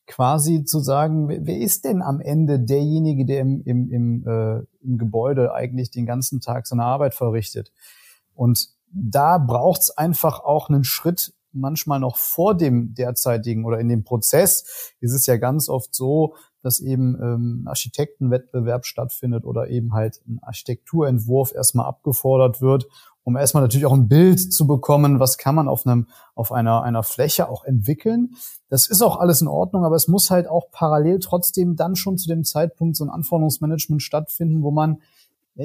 quasi 0.07 0.63
zu 0.65 0.79
sagen, 0.79 1.29
wer 1.29 1.59
ist 1.59 1.85
denn 1.85 2.01
am 2.01 2.19
Ende 2.19 2.59
derjenige, 2.59 3.25
der 3.25 3.41
im, 3.41 3.61
im, 3.63 3.91
im, 3.91 4.27
äh, 4.27 4.63
im 4.81 4.97
Gebäude 4.97 5.53
eigentlich 5.53 5.91
den 5.91 6.07
ganzen 6.07 6.41
Tag 6.41 6.65
seine 6.65 6.83
Arbeit 6.83 7.13
verrichtet? 7.13 7.71
Und 8.33 8.69
da 8.91 9.37
braucht's 9.37 9.91
einfach 9.91 10.39
auch 10.39 10.69
einen 10.69 10.83
Schritt 10.83 11.33
manchmal 11.51 11.99
noch 11.99 12.17
vor 12.17 12.55
dem 12.55 12.93
derzeitigen 12.93 13.65
oder 13.65 13.79
in 13.79 13.89
dem 13.89 14.03
Prozess 14.03 14.93
ist 14.99 15.13
es 15.13 15.25
ja 15.25 15.37
ganz 15.37 15.69
oft 15.69 15.93
so, 15.93 16.35
dass 16.61 16.79
eben 16.79 17.15
ähm, 17.21 17.63
ein 17.63 17.67
Architektenwettbewerb 17.67 18.85
stattfindet 18.85 19.45
oder 19.45 19.69
eben 19.69 19.93
halt 19.93 20.21
ein 20.27 20.39
Architekturentwurf 20.41 21.53
erstmal 21.53 21.85
abgefordert 21.85 22.61
wird, 22.61 22.87
um 23.23 23.37
erstmal 23.37 23.63
natürlich 23.63 23.85
auch 23.85 23.93
ein 23.93 24.07
Bild 24.07 24.39
zu 24.39 24.67
bekommen, 24.67 25.19
was 25.19 25.37
kann 25.37 25.55
man 25.55 25.67
auf 25.67 25.85
einem 25.85 26.07
auf 26.35 26.51
einer 26.51 26.83
einer 26.83 27.03
Fläche 27.03 27.49
auch 27.49 27.63
entwickeln. 27.63 28.31
Das 28.69 28.87
ist 28.87 29.01
auch 29.01 29.19
alles 29.19 29.41
in 29.41 29.47
Ordnung, 29.47 29.85
aber 29.85 29.95
es 29.95 30.07
muss 30.07 30.31
halt 30.31 30.47
auch 30.47 30.71
parallel 30.71 31.19
trotzdem 31.19 31.75
dann 31.75 31.95
schon 31.95 32.17
zu 32.17 32.27
dem 32.27 32.43
Zeitpunkt 32.43 32.97
so 32.97 33.05
ein 33.05 33.09
Anforderungsmanagement 33.09 34.01
stattfinden, 34.01 34.63
wo 34.63 34.71
man 34.71 35.01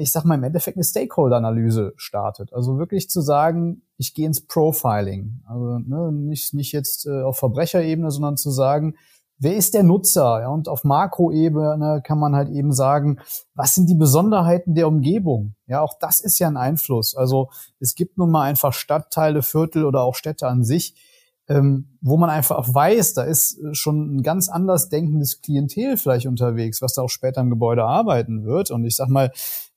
ich 0.01 0.11
sag 0.11 0.25
mal, 0.25 0.35
im 0.35 0.43
Endeffekt 0.43 0.77
eine 0.77 0.83
Stakeholder-Analyse 0.83 1.93
startet. 1.95 2.53
Also 2.53 2.77
wirklich 2.77 3.09
zu 3.09 3.21
sagen, 3.21 3.83
ich 3.97 4.13
gehe 4.13 4.25
ins 4.25 4.45
Profiling. 4.45 5.41
Also 5.47 5.79
ne, 5.79 6.11
nicht, 6.11 6.53
nicht 6.53 6.71
jetzt 6.71 7.05
äh, 7.05 7.21
auf 7.21 7.37
Verbrecherebene, 7.37 8.11
sondern 8.11 8.37
zu 8.37 8.51
sagen, 8.51 8.95
wer 9.37 9.55
ist 9.55 9.73
der 9.73 9.83
Nutzer? 9.83 10.41
Ja, 10.41 10.49
und 10.49 10.67
auf 10.67 10.83
Makroebene 10.83 12.01
kann 12.05 12.19
man 12.19 12.35
halt 12.35 12.49
eben 12.49 12.71
sagen, 12.71 13.19
was 13.53 13.75
sind 13.75 13.89
die 13.89 13.95
Besonderheiten 13.95 14.75
der 14.75 14.87
Umgebung? 14.87 15.55
Ja, 15.67 15.81
auch 15.81 15.93
das 15.99 16.19
ist 16.19 16.39
ja 16.39 16.47
ein 16.47 16.57
Einfluss. 16.57 17.15
Also 17.15 17.49
es 17.79 17.95
gibt 17.95 18.17
nun 18.17 18.31
mal 18.31 18.43
einfach 18.43 18.73
Stadtteile, 18.73 19.43
Viertel 19.43 19.85
oder 19.85 20.01
auch 20.01 20.15
Städte 20.15 20.47
an 20.47 20.63
sich, 20.63 20.95
ähm, 21.47 21.97
wo 22.01 22.17
man 22.17 22.29
einfach 22.29 22.73
weiß, 22.73 23.13
da 23.13 23.23
ist 23.23 23.59
schon 23.73 24.17
ein 24.17 24.23
ganz 24.23 24.49
anders 24.49 24.89
denkendes 24.89 25.41
Klientel 25.41 25.95
vielleicht 25.95 26.25
unterwegs, 26.25 26.81
was 26.81 26.95
da 26.95 27.03
auch 27.03 27.09
später 27.09 27.41
im 27.41 27.49
Gebäude 27.49 27.83
arbeiten 27.83 28.45
wird. 28.45 28.71
Und 28.71 28.83
ich 28.83 28.95
sag 28.95 29.09
mal, 29.09 29.25
äh, 29.25 29.31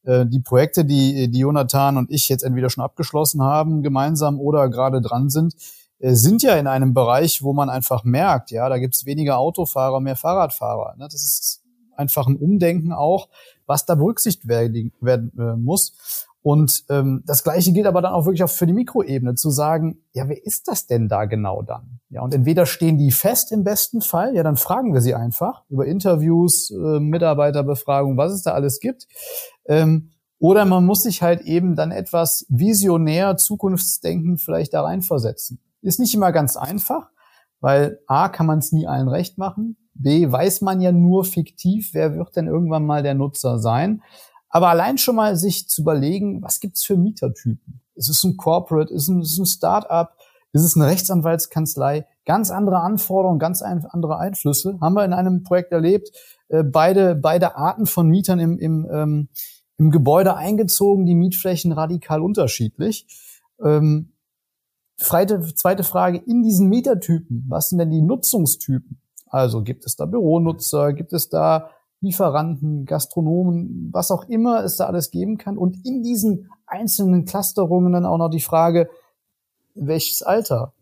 die 0.05 0.41
Projekte, 0.41 0.85
die, 0.85 1.31
die 1.31 1.41
Jonathan 1.41 1.97
und 1.99 2.11
ich 2.11 2.29
jetzt 2.29 2.43
entweder 2.43 2.71
schon 2.71 2.85
abgeschlossen 2.85 3.43
haben, 3.43 3.83
gemeinsam 3.83 4.41
oder 4.41 4.69
gerade 4.71 5.03
dran 5.03 5.29
sind, 5.29 5.55
äh, 5.99 6.15
sind 6.15 6.43
ja 6.43 6.55
in 6.55 6.67
einem 6.67 6.95
Bereich, 6.95 7.43
wo 7.43 7.53
man 7.53 7.69
einfach 7.69 8.05
merkt, 8.05 8.51
ja, 8.51 8.69
da 8.69 8.79
gibt's 8.79 9.05
weniger 9.05 9.39
Autofahrer, 9.39 10.01
mehr 10.01 10.17
Fahrradfahrer. 10.17 10.95
Ne? 10.97 11.05
Das 11.11 11.23
ist 11.23 11.63
einfach 11.97 12.27
ein 12.27 12.37
Umdenken 12.37 12.93
auch, 12.93 13.29
was 13.67 13.85
da 13.85 13.95
berücksichtigt 13.97 14.49
werden, 14.49 14.93
werden 15.01 15.33
äh, 15.39 15.57
muss. 15.57 16.27
Und 16.49 16.87
ähm, 16.89 17.23
das 17.27 17.45
Gleiche 17.45 17.73
gilt 17.73 17.87
aber 17.87 18.01
dann 18.01 18.15
auch 18.15 18.25
wirklich 18.25 18.43
auch 18.43 18.49
für 18.49 18.67
die 18.67 18.73
Mikroebene, 18.73 19.35
zu 19.35 19.51
sagen, 19.51 19.99
ja, 20.15 20.31
wer 20.31 20.47
ist 20.47 20.67
das 20.67 20.87
denn 20.87 21.07
da 21.07 21.27
genau 21.27 21.61
dann? 21.61 22.01
Ja, 22.09 22.23
und 22.23 22.33
entweder 22.33 22.65
stehen 22.65 22.97
die 22.97 23.11
fest 23.11 23.53
im 23.53 23.65
besten 23.65 24.01
Fall, 24.01 24.35
ja, 24.35 24.43
dann 24.43 24.57
fragen 24.57 24.95
wir 24.95 25.03
sie 25.03 25.15
einfach 25.15 25.65
über 25.69 25.85
Interviews, 25.85 26.71
äh, 26.71 27.01
Mitarbeiterbefragung, 27.01 28.17
was 28.17 28.33
es 28.33 28.45
da 28.45 28.53
alles 28.53 28.81
gibt. 28.81 29.09
Ähm, 29.67 30.13
oder 30.39 30.65
man 30.65 30.87
muss 30.87 31.03
sich 31.03 31.21
halt 31.21 31.43
eben 31.43 31.77
dann 31.77 31.91
etwas 31.91 32.47
visionär, 32.49 33.37
zukunftsdenken 33.37 34.39
vielleicht 34.39 34.73
da 34.73 34.81
reinversetzen. 34.85 35.61
Ist 35.83 36.01
nicht 36.01 36.15
immer 36.15 36.33
ganz 36.33 36.57
einfach, 36.57 37.11
weil 37.61 37.99
A, 38.07 38.31
kann 38.31 38.47
man 38.47 38.61
es 38.61 38.73
nie 38.73 38.87
allen 38.87 39.09
recht 39.09 39.37
machen. 39.37 39.77
B, 39.93 40.33
weiß 40.33 40.63
man 40.63 40.81
ja 40.81 40.93
nur 40.93 41.27
fiktiv, 41.27 41.91
wer 41.93 42.17
wird 42.17 42.37
denn 42.37 42.47
irgendwann 42.47 42.87
mal 42.87 43.03
der 43.03 43.13
Nutzer 43.13 43.59
sein. 43.59 44.03
Aber 44.51 44.69
allein 44.69 44.99
schon 44.99 45.17
mal 45.17 45.37
sich 45.37 45.69
zu 45.69 45.83
überlegen, 45.83 46.43
was 46.43 46.61
gibt's 46.61 46.85
für 46.85 46.97
Mietertypen? 46.97 47.81
Ist 47.95 48.09
es 48.09 48.25
ein 48.25 48.37
Corporate? 48.37 48.93
Ist 48.93 49.09
es 49.09 49.39
ein 49.39 49.47
Start-up? 49.47 50.17
Ist 50.53 50.65
es 50.65 50.77
eine 50.77 50.87
Rechtsanwaltskanzlei? 50.87 52.07
Ganz 52.25 52.51
andere 52.51 52.81
Anforderungen, 52.81 53.39
ganz 53.39 53.63
andere 53.63 54.19
Einflüsse. 54.19 54.79
Haben 54.81 54.95
wir 54.95 55.05
in 55.05 55.13
einem 55.13 55.43
Projekt 55.43 55.73
erlebt. 55.73 56.11
Äh, 56.49 56.63
beide, 56.63 57.15
beide 57.15 57.57
Arten 57.57 57.87
von 57.87 58.09
Mietern 58.09 58.39
im, 58.39 58.59
im, 58.59 58.89
ähm, 58.91 59.29
im 59.77 59.91
Gebäude 59.91 60.37
eingezogen, 60.37 61.07
die 61.07 61.15
Mietflächen 61.15 61.73
radikal 61.73 62.23
unterschiedlich. 62.23 63.07
Ähm, 63.63 64.13
zweite 64.97 65.85
Frage, 65.85 66.19
in 66.19 66.43
diesen 66.43 66.69
Mietertypen, 66.69 67.45
was 67.49 67.69
sind 67.69 67.79
denn 67.79 67.91
die 67.91 68.03
Nutzungstypen? 68.03 69.01
Also 69.27 69.63
gibt 69.63 69.85
es 69.85 69.97
da 69.97 70.07
Büronutzer, 70.07 70.93
gibt 70.93 71.13
es 71.13 71.29
da 71.29 71.71
Lieferanten, 72.01 72.85
Gastronomen, 72.85 73.91
was 73.93 74.11
auch 74.11 74.29
immer 74.29 74.65
es 74.65 74.77
da 74.77 74.87
alles 74.87 75.11
geben 75.11 75.37
kann. 75.37 75.59
Und 75.59 75.85
in 75.85 76.03
diesen 76.03 76.49
einzelnen 76.67 77.25
Clusterungen 77.25 77.93
dann 77.93 78.07
auch 78.07 78.19
noch 78.19 78.31
die 78.31 78.41
Frage, 78.41 78.89
welches 79.75 80.23
Alter 80.23 80.73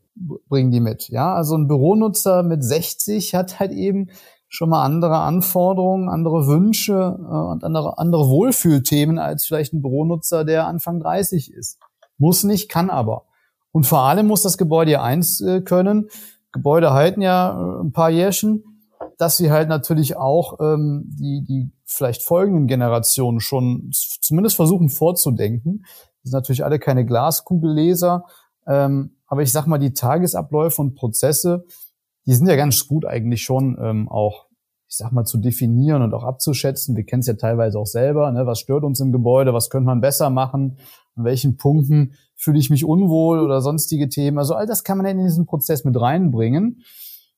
bringen 0.49 0.71
die 0.71 0.81
mit? 0.81 1.09
Ja, 1.09 1.35
also 1.35 1.57
ein 1.57 1.69
Büronutzer 1.69 2.43
mit 2.43 2.65
60 2.65 3.35
hat 3.35 3.61
halt 3.61 3.73
eben 3.73 4.11
schon 4.49 4.69
mal 4.71 4.85
andere 4.85 5.19
Anforderungen, 5.19 6.09
andere 6.09 6.47
Wünsche 6.47 6.93
äh, 6.93 7.53
und 7.53 7.65
andere, 7.65 7.99
andere 7.99 8.29
Wohlfühlthemen 8.29 9.19
als 9.19 9.47
vielleicht 9.47 9.73
ein 9.73 9.83
Büronutzer, 9.83 10.45
der 10.45 10.67
Anfang 10.67 11.01
30 11.01 11.53
ist. 11.53 11.79
Muss 12.19 12.45
nicht, 12.45 12.69
kann 12.69 12.91
aber. 12.91 13.25
Und 13.73 13.87
vor 13.87 14.01
allem 14.01 14.27
muss 14.27 14.43
das 14.43 14.57
Gebäude 14.57 14.93
ja 14.93 15.03
eins 15.03 15.41
äh, 15.41 15.61
können. 15.61 16.09
Gebäude 16.53 16.93
halten 16.93 17.21
ja 17.21 17.51
äh, 17.51 17.83
ein 17.83 17.93
paar 17.93 18.11
Jährchen 18.11 18.76
dass 19.19 19.37
sie 19.37 19.51
halt 19.51 19.69
natürlich 19.69 20.17
auch 20.17 20.61
ähm, 20.61 21.05
die, 21.07 21.45
die 21.47 21.71
vielleicht 21.85 22.23
folgenden 22.23 22.67
Generationen 22.67 23.41
schon 23.41 23.91
zumindest 23.93 24.57
versuchen 24.57 24.89
vorzudenken. 24.89 25.83
Das 26.23 26.31
sind 26.31 26.33
natürlich 26.33 26.65
alle 26.65 26.79
keine 26.79 27.07
Glaskugelleser, 27.07 28.25
ähm, 28.67 29.17
aber 29.27 29.43
ich 29.43 29.53
sag 29.53 29.67
mal, 29.67 29.79
die 29.79 29.95
Tagesabläufe 29.95 30.83
und 30.83 30.95
Prozesse, 30.95 31.65
die 32.27 32.35
sind 32.35 32.49
ja 32.49 32.57
ganz 32.57 32.87
gut 32.87 33.05
eigentlich 33.05 33.43
schon 33.43 33.79
ähm, 33.81 34.09
auch, 34.09 34.47
ich 34.89 34.97
sag 34.97 35.13
mal, 35.13 35.25
zu 35.25 35.39
definieren 35.39 36.03
und 36.03 36.13
auch 36.13 36.25
abzuschätzen. 36.25 36.97
Wir 36.97 37.05
kennen 37.05 37.21
es 37.21 37.27
ja 37.27 37.35
teilweise 37.35 37.79
auch 37.79 37.87
selber, 37.87 38.31
ne? 38.33 38.47
was 38.47 38.61
stört 38.61 38.85
uns 38.85 39.01
im 39.01 39.13
Gebäude, 39.13 39.55
was 39.55 39.71
könnte 39.71 39.87
man 39.87 40.01
besser 40.01 40.31
machen, 40.31 40.79
an 41.17 41.25
welchen 41.25 41.57
Punkten 41.57 42.15
fühle 42.35 42.59
ich 42.59 42.71
mich 42.71 42.85
unwohl 42.85 43.41
oder 43.41 43.63
sonstige 43.63 44.09
Themen. 44.09 44.39
Also 44.39 44.55
all 44.55 44.67
das 44.67 44.85
kann 44.85 44.99
man 44.99 45.07
in 45.07 45.19
diesen 45.19 45.47
Prozess 45.47 45.85
mit 45.85 45.99
reinbringen. 45.99 46.83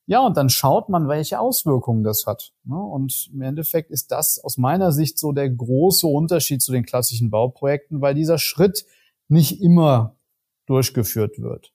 Ja, 0.09 0.25
und 0.25 0.37
dann 0.37 0.49
schaut 0.49 0.89
man, 0.89 1.07
welche 1.07 1.39
Auswirkungen 1.39 2.03
das 2.03 2.25
hat. 2.25 2.51
Ne? 2.63 2.75
Und 2.75 3.29
im 3.31 3.43
Endeffekt 3.43 3.91
ist 3.91 4.11
das 4.11 4.39
aus 4.43 4.57
meiner 4.57 4.91
Sicht 4.91 5.19
so 5.19 5.33
der 5.33 5.47
große 5.47 6.07
Unterschied 6.07 6.63
zu 6.63 6.71
den 6.71 6.83
klassischen 6.83 7.29
Bauprojekten, 7.29 8.01
weil 8.01 8.15
dieser 8.15 8.39
Schritt 8.39 8.87
nicht 9.27 9.61
immer 9.61 10.17
durchgeführt 10.65 11.37
wird. 11.37 11.73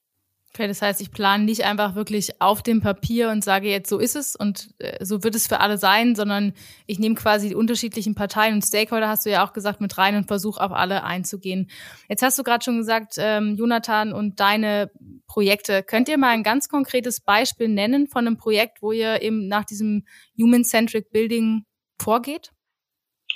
Okay, 0.57 0.69
das 0.69 0.83
heißt, 0.83 1.01
ich 1.01 1.11
plane 1.11 1.43
nicht 1.43 1.65
einfach 1.65 1.97
wirklich 1.97 2.41
auf 2.41 2.63
dem 2.63 2.81
Papier 2.81 3.31
und 3.31 3.43
sage 3.43 3.69
jetzt, 3.69 3.89
so 3.89 3.99
ist 3.99 4.15
es 4.15 4.37
und 4.37 4.73
äh, 4.79 5.05
so 5.05 5.25
wird 5.25 5.35
es 5.35 5.49
für 5.49 5.59
alle 5.59 5.79
sein, 5.79 6.15
sondern 6.15 6.53
ich 6.87 7.01
nehme 7.01 7.17
quasi 7.17 7.49
die 7.49 7.57
unterschiedlichen 7.57 8.15
Parteien 8.15 8.55
und 8.55 8.63
Stakeholder, 8.63 9.09
hast 9.09 9.27
du 9.27 9.31
ja 9.31 9.45
auch 9.45 9.53
gesagt, 9.53 9.81
mit 9.81 9.99
rein 9.99 10.15
und 10.15 10.29
versuche 10.29 10.63
auf 10.63 10.71
alle 10.71 11.03
einzugehen. 11.03 11.69
Jetzt 12.09 12.23
hast 12.23 12.39
du 12.39 12.45
gerade 12.45 12.65
schon 12.65 12.79
gesagt, 12.79 13.15
ähm, 13.19 13.57
Jonathan 13.57 14.13
und 14.13 14.39
deine 14.39 14.93
Projekte. 15.27 15.83
Könnt 15.83 16.09
ihr 16.09 16.19
mal 16.19 16.31
ein 16.31 16.45
ganz 16.45 16.69
konkretes 16.69 17.21
Beispiel 17.21 17.67
nennen 17.67 18.07
von 18.07 18.25
einem 18.25 18.37
Projekt, 18.37 18.81
wo 18.81 18.93
ihr 18.93 19.23
eben 19.23 19.49
nach 19.49 19.65
diesem 19.65 20.05
Human-Centric 20.39 21.11
Building 21.11 21.65
vorgeht? 22.01 22.54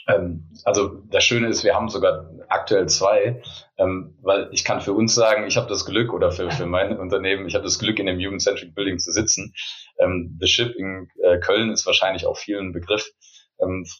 Ähm, 0.08 0.48
also 0.64 1.02
das 1.10 1.24
Schöne 1.24 1.48
ist, 1.48 1.64
wir 1.64 1.74
haben 1.74 1.88
sogar 1.88 2.30
aktuell 2.48 2.88
zwei, 2.88 3.42
ähm, 3.76 4.16
weil 4.22 4.48
ich 4.52 4.64
kann 4.64 4.80
für 4.80 4.94
uns 4.94 5.14
sagen, 5.14 5.46
ich 5.46 5.56
habe 5.56 5.68
das 5.68 5.84
Glück 5.84 6.12
oder 6.12 6.32
für, 6.32 6.50
für 6.50 6.66
mein 6.66 6.98
Unternehmen, 6.98 7.46
ich 7.46 7.54
habe 7.54 7.64
das 7.64 7.78
Glück, 7.78 7.98
in 7.98 8.06
dem 8.06 8.18
Human-Centric 8.18 8.74
Building 8.74 8.98
zu 8.98 9.12
sitzen. 9.12 9.54
Ähm, 9.98 10.36
The 10.40 10.48
Ship 10.48 10.74
in 10.74 11.08
äh, 11.22 11.38
Köln 11.38 11.70
ist 11.70 11.86
wahrscheinlich 11.86 12.26
auch 12.26 12.36
vielen 12.36 12.72
Begriff. 12.72 13.10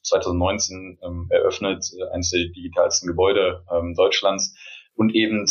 2019 0.05 1.01
eröffnet, 1.31 1.85
äh, 1.99 2.15
eines 2.15 2.31
der 2.31 2.45
digitalsten 2.45 3.09
Gebäude 3.09 3.65
Deutschlands 3.97 4.55
und 4.95 5.13
eben 5.13 5.47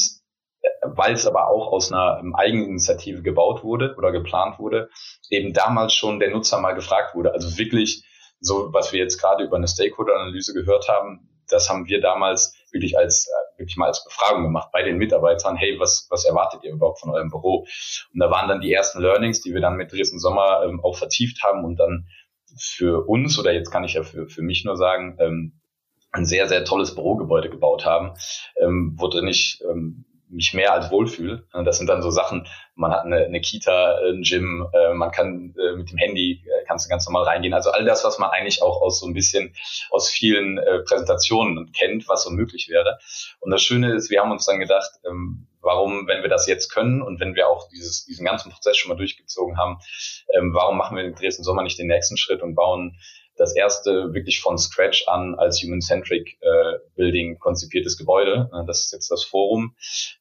äh, 0.61 0.69
weil 0.83 1.13
es 1.13 1.27
aber 1.27 1.49
auch 1.49 1.73
aus 1.73 1.91
einer 1.91 2.21
Eigeninitiative 2.35 3.21
gebaut 3.21 3.65
wurde 3.65 3.95
oder 3.97 4.13
geplant 4.13 4.59
wurde, 4.59 4.89
eben 5.29 5.51
damals 5.51 5.93
schon 5.93 6.19
der 6.19 6.31
Nutzer 6.31 6.61
mal 6.61 6.71
gefragt 6.71 7.15
wurde. 7.15 7.33
Also 7.33 7.57
wirklich 7.57 8.05
so, 8.39 8.73
was 8.73 8.93
wir 8.93 8.99
jetzt 8.99 9.19
gerade 9.19 9.43
über 9.43 9.57
eine 9.57 9.67
Stakeholder-Analyse 9.67 10.53
gehört 10.53 10.87
haben, 10.87 11.29
das 11.49 11.69
haben 11.69 11.87
wir 11.87 12.01
damals 12.01 12.53
wirklich 12.71 12.97
als 12.97 13.27
äh, 13.27 13.59
wirklich 13.59 13.77
mal 13.77 13.87
als 13.87 14.03
Befragung 14.03 14.43
gemacht 14.43 14.69
bei 14.71 14.83
den 14.83 14.97
Mitarbeitern. 14.97 15.55
Hey, 15.55 15.79
was 15.79 16.07
was 16.09 16.25
erwartet 16.25 16.63
ihr 16.63 16.71
überhaupt 16.71 16.99
von 16.99 17.11
eurem 17.11 17.29
Büro? 17.29 17.65
Und 18.13 18.19
da 18.19 18.29
waren 18.29 18.49
dann 18.49 18.61
die 18.61 18.73
ersten 18.73 19.01
Learnings, 19.01 19.41
die 19.41 19.53
wir 19.53 19.61
dann 19.61 19.77
mit 19.77 19.91
Dresden 19.91 20.19
Sommer 20.19 20.63
ähm, 20.63 20.81
auch 20.83 20.97
vertieft 20.97 21.43
haben 21.43 21.63
und 21.63 21.77
dann 21.77 22.07
für 22.59 23.07
uns 23.07 23.37
oder 23.39 23.53
jetzt 23.53 23.71
kann 23.71 23.83
ich 23.83 23.93
ja 23.93 24.03
für 24.03 24.27
für 24.27 24.41
mich 24.41 24.65
nur 24.65 24.77
sagen 24.77 25.17
ähm, 25.19 25.59
ein 26.11 26.25
sehr 26.25 26.47
sehr 26.47 26.65
tolles 26.65 26.95
Bürogebäude 26.95 27.49
gebaut 27.49 27.85
haben, 27.85 28.13
ähm, 28.61 28.95
wo 28.97 29.07
drin 29.07 29.27
ich 29.27 29.61
ähm, 29.69 30.05
mich 30.29 30.53
mehr 30.53 30.73
als 30.73 30.91
wohlfühle. 30.91 31.47
Das 31.65 31.77
sind 31.77 31.87
dann 31.87 32.01
so 32.01 32.11
Sachen, 32.11 32.47
man 32.75 32.91
hat 32.91 33.05
eine, 33.05 33.25
eine 33.25 33.41
Kita, 33.41 33.99
ein 34.05 34.21
Gym, 34.21 34.67
äh, 34.73 34.93
man 34.93 35.11
kann 35.11 35.55
äh, 35.57 35.75
mit 35.75 35.89
dem 35.89 35.97
Handy, 35.97 36.43
äh, 36.45 36.65
kannst 36.67 36.85
du 36.85 36.89
ganz 36.89 37.05
normal 37.05 37.23
reingehen. 37.23 37.53
Also 37.53 37.71
all 37.71 37.85
das, 37.85 38.03
was 38.03 38.19
man 38.19 38.29
eigentlich 38.29 38.61
auch 38.61 38.81
aus 38.81 38.99
so 38.99 39.07
ein 39.07 39.13
bisschen, 39.13 39.55
aus 39.89 40.09
vielen 40.09 40.57
äh, 40.57 40.79
Präsentationen 40.79 41.71
kennt, 41.71 42.07
was 42.07 42.23
so 42.23 42.29
möglich 42.29 42.69
wäre. 42.69 42.99
Und 43.39 43.51
das 43.51 43.63
Schöne 43.63 43.93
ist, 43.93 44.09
wir 44.09 44.21
haben 44.21 44.31
uns 44.31 44.45
dann 44.45 44.59
gedacht, 44.59 44.91
ähm, 45.05 45.47
warum, 45.61 46.07
wenn 46.07 46.21
wir 46.21 46.29
das 46.29 46.47
jetzt 46.47 46.69
können 46.69 47.01
und 47.01 47.19
wenn 47.19 47.35
wir 47.35 47.47
auch 47.47 47.67
dieses, 47.69 48.05
diesen 48.05 48.25
ganzen 48.25 48.51
Prozess 48.51 48.77
schon 48.77 48.89
mal 48.89 48.97
durchgezogen 48.97 49.57
haben, 49.57 49.79
ähm, 50.35 50.53
warum 50.53 50.77
machen 50.77 50.97
wir 50.97 51.03
in 51.03 51.15
Dresden 51.15 51.43
Sommer 51.43 51.63
nicht 51.63 51.79
den 51.79 51.87
nächsten 51.87 52.17
Schritt 52.17 52.41
und 52.41 52.55
bauen 52.55 52.97
das 53.37 53.55
erste 53.55 54.13
wirklich 54.13 54.41
von 54.41 54.57
Scratch 54.57 55.07
an 55.07 55.35
als 55.35 55.61
Human-Centric 55.61 56.37
äh, 56.41 56.79
Building 56.95 57.39
konzipiertes 57.39 57.97
Gebäude. 57.97 58.49
Das 58.65 58.81
ist 58.81 58.91
jetzt 58.91 59.11
das 59.11 59.23
Forum. 59.23 59.75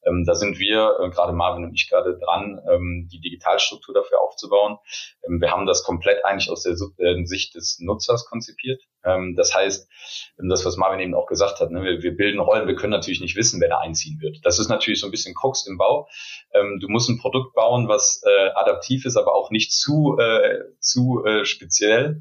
Ähm, 0.04 0.24
da 0.26 0.34
sind 0.34 0.58
wir, 0.58 0.98
äh, 1.00 1.10
gerade 1.10 1.32
Marvin 1.32 1.64
und 1.64 1.74
ich 1.74 1.88
gerade 1.88 2.18
dran, 2.18 2.60
ähm, 2.70 3.08
die 3.10 3.20
Digitalstruktur 3.20 3.94
dafür 3.94 4.20
aufzubauen. 4.22 4.78
Ähm, 5.26 5.40
wir 5.40 5.50
haben 5.50 5.66
das 5.66 5.82
komplett 5.82 6.24
eigentlich 6.24 6.50
aus 6.50 6.62
der 6.62 6.72
äh, 6.72 7.24
Sicht 7.24 7.54
des 7.54 7.78
Nutzers 7.80 8.26
konzipiert. 8.26 8.82
Ähm, 9.04 9.34
das 9.36 9.54
heißt, 9.54 9.88
ähm, 10.38 10.48
das, 10.48 10.64
was 10.64 10.76
Marvin 10.76 11.00
eben 11.00 11.14
auch 11.14 11.26
gesagt 11.26 11.60
hat, 11.60 11.70
ne, 11.70 11.82
wir, 11.82 12.02
wir, 12.02 12.16
bilden 12.16 12.40
Rollen, 12.40 12.66
wir 12.66 12.74
können 12.74 12.90
natürlich 12.92 13.20
nicht 13.20 13.36
wissen, 13.36 13.60
wer 13.60 13.68
da 13.68 13.78
einziehen 13.78 14.20
wird. 14.20 14.38
Das 14.42 14.58
ist 14.58 14.68
natürlich 14.68 15.00
so 15.00 15.06
ein 15.06 15.10
bisschen 15.10 15.34
Krux 15.34 15.66
im 15.66 15.78
Bau. 15.78 16.08
Ähm, 16.52 16.78
du 16.80 16.88
musst 16.88 17.08
ein 17.08 17.18
Produkt 17.18 17.54
bauen, 17.54 17.88
was 17.88 18.22
äh, 18.26 18.48
adaptiv 18.54 19.06
ist, 19.06 19.16
aber 19.16 19.34
auch 19.34 19.50
nicht 19.50 19.72
zu, 19.72 20.18
äh, 20.18 20.60
zu 20.80 21.24
äh, 21.24 21.44
speziell 21.44 22.20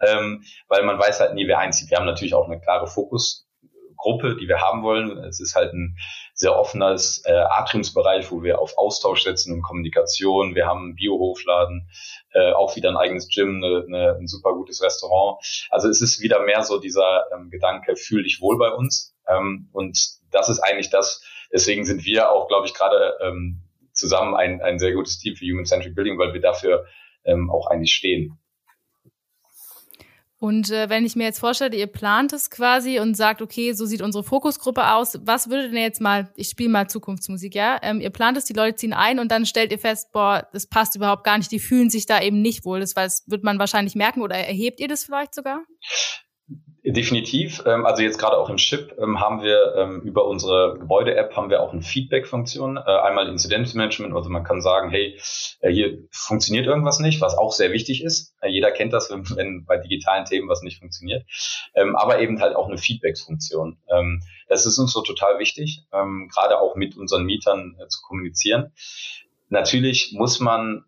ähm, 0.00 0.44
weil 0.68 0.84
man 0.84 0.98
weiß 0.98 1.20
halt 1.20 1.34
nie, 1.34 1.46
wer 1.46 1.58
einzieht. 1.58 1.90
Wir 1.90 1.98
haben 1.98 2.06
natürlich 2.06 2.34
auch 2.34 2.46
eine 2.46 2.60
klare 2.60 2.86
Fokusgruppe, 2.86 4.36
die 4.36 4.48
wir 4.48 4.60
haben 4.60 4.82
wollen. 4.82 5.18
Es 5.24 5.40
ist 5.40 5.54
halt 5.54 5.72
ein 5.72 5.96
sehr 6.34 6.56
offenes 6.56 7.22
äh, 7.26 7.32
Atriumsbereich, 7.32 8.30
wo 8.30 8.42
wir 8.42 8.58
auf 8.58 8.76
Austausch 8.76 9.22
setzen 9.22 9.52
und 9.52 9.62
Kommunikation. 9.62 10.54
Wir 10.54 10.66
haben 10.66 10.84
einen 10.84 10.94
Biohofladen, 10.96 11.88
äh, 12.32 12.52
auch 12.52 12.74
wieder 12.76 12.90
ein 12.90 12.96
eigenes 12.96 13.28
Gym, 13.28 13.62
eine, 13.62 13.84
eine, 13.86 14.16
ein 14.18 14.26
super 14.26 14.52
gutes 14.52 14.82
Restaurant. 14.82 15.38
Also 15.70 15.88
es 15.88 16.00
ist 16.00 16.20
wieder 16.20 16.40
mehr 16.44 16.62
so 16.62 16.80
dieser 16.80 17.24
ähm, 17.32 17.50
Gedanke, 17.50 17.96
fühl 17.96 18.24
dich 18.24 18.40
wohl 18.40 18.58
bei 18.58 18.70
uns. 18.70 19.14
Ähm, 19.28 19.68
und 19.72 19.96
das 20.32 20.48
ist 20.48 20.58
eigentlich 20.60 20.90
das, 20.90 21.22
deswegen 21.52 21.84
sind 21.84 22.04
wir 22.04 22.30
auch, 22.30 22.48
glaube 22.48 22.66
ich, 22.66 22.74
gerade 22.74 23.16
ähm, 23.22 23.62
zusammen 23.92 24.34
ein, 24.34 24.60
ein 24.60 24.78
sehr 24.78 24.92
gutes 24.92 25.18
Team 25.18 25.36
für 25.36 25.46
Human-Centric 25.46 25.94
Building, 25.94 26.18
weil 26.18 26.34
wir 26.34 26.40
dafür 26.40 26.86
ähm, 27.24 27.50
auch 27.50 27.68
eigentlich 27.68 27.94
stehen. 27.94 28.38
Und 30.44 30.70
äh, 30.70 30.90
wenn 30.90 31.06
ich 31.06 31.16
mir 31.16 31.24
jetzt 31.24 31.38
vorstelle, 31.38 31.74
ihr 31.74 31.86
plant 31.86 32.34
es 32.34 32.50
quasi 32.50 33.00
und 33.00 33.16
sagt, 33.16 33.40
okay, 33.40 33.72
so 33.72 33.86
sieht 33.86 34.02
unsere 34.02 34.22
Fokusgruppe 34.22 34.92
aus, 34.92 35.18
was 35.22 35.48
würde 35.48 35.70
denn 35.70 35.80
jetzt 35.80 36.02
mal, 36.02 36.30
ich 36.36 36.50
spiele 36.50 36.68
mal 36.68 36.86
Zukunftsmusik, 36.86 37.54
ja? 37.54 37.78
Ähm, 37.80 37.98
ihr 37.98 38.10
plant 38.10 38.36
es, 38.36 38.44
die 38.44 38.52
Leute 38.52 38.76
ziehen 38.76 38.92
ein 38.92 39.20
und 39.20 39.32
dann 39.32 39.46
stellt 39.46 39.72
ihr 39.72 39.78
fest, 39.78 40.12
boah, 40.12 40.46
das 40.52 40.66
passt 40.66 40.96
überhaupt 40.96 41.24
gar 41.24 41.38
nicht, 41.38 41.50
die 41.50 41.60
fühlen 41.60 41.88
sich 41.88 42.04
da 42.04 42.20
eben 42.20 42.42
nicht 42.42 42.66
wohl. 42.66 42.80
Das, 42.80 42.92
das 42.92 43.24
wird 43.26 43.42
man 43.42 43.58
wahrscheinlich 43.58 43.94
merken 43.94 44.20
oder 44.20 44.36
erhebt 44.36 44.80
ihr 44.80 44.88
das 44.88 45.04
vielleicht 45.04 45.34
sogar? 45.34 45.62
Definitiv. 46.86 47.62
Ähm, 47.64 47.86
also 47.86 48.02
jetzt 48.02 48.18
gerade 48.18 48.36
auch 48.36 48.50
im 48.50 48.58
Chip 48.58 48.94
ähm, 48.98 49.18
haben 49.18 49.42
wir 49.42 49.74
ähm, 49.74 50.02
über 50.02 50.26
unsere 50.26 50.76
Gebäude-App 50.78 51.34
haben 51.34 51.48
wir 51.48 51.62
auch 51.62 51.72
eine 51.72 51.80
Feedback-Funktion. 51.80 52.76
Äh, 52.76 52.80
einmal 52.82 53.26
Inzidenzmanagement, 53.30 54.14
also 54.14 54.28
man 54.28 54.44
kann 54.44 54.60
sagen, 54.60 54.90
hey, 54.90 55.18
äh, 55.60 55.72
hier 55.72 56.06
funktioniert 56.10 56.66
irgendwas 56.66 57.00
nicht, 57.00 57.22
was 57.22 57.38
auch 57.38 57.52
sehr 57.52 57.72
wichtig 57.72 58.04
ist. 58.04 58.34
Äh, 58.42 58.50
jeder 58.50 58.70
kennt 58.70 58.92
das, 58.92 59.10
wenn, 59.10 59.24
wenn 59.34 59.64
bei 59.64 59.78
digitalen 59.78 60.26
Themen 60.26 60.46
was 60.46 60.60
nicht 60.60 60.78
funktioniert. 60.78 61.24
Aber 61.94 62.20
eben 62.20 62.40
halt 62.40 62.54
auch 62.54 62.68
eine 62.68 62.78
Feedback-Funktion. 62.78 63.78
Das 64.48 64.66
ist 64.66 64.78
uns 64.78 64.92
so 64.92 65.02
total 65.02 65.38
wichtig, 65.38 65.86
gerade 65.90 66.60
auch 66.60 66.76
mit 66.76 66.96
unseren 66.96 67.24
Mietern 67.24 67.76
zu 67.88 68.00
kommunizieren. 68.02 68.72
Natürlich 69.48 70.12
muss 70.16 70.38
man 70.38 70.84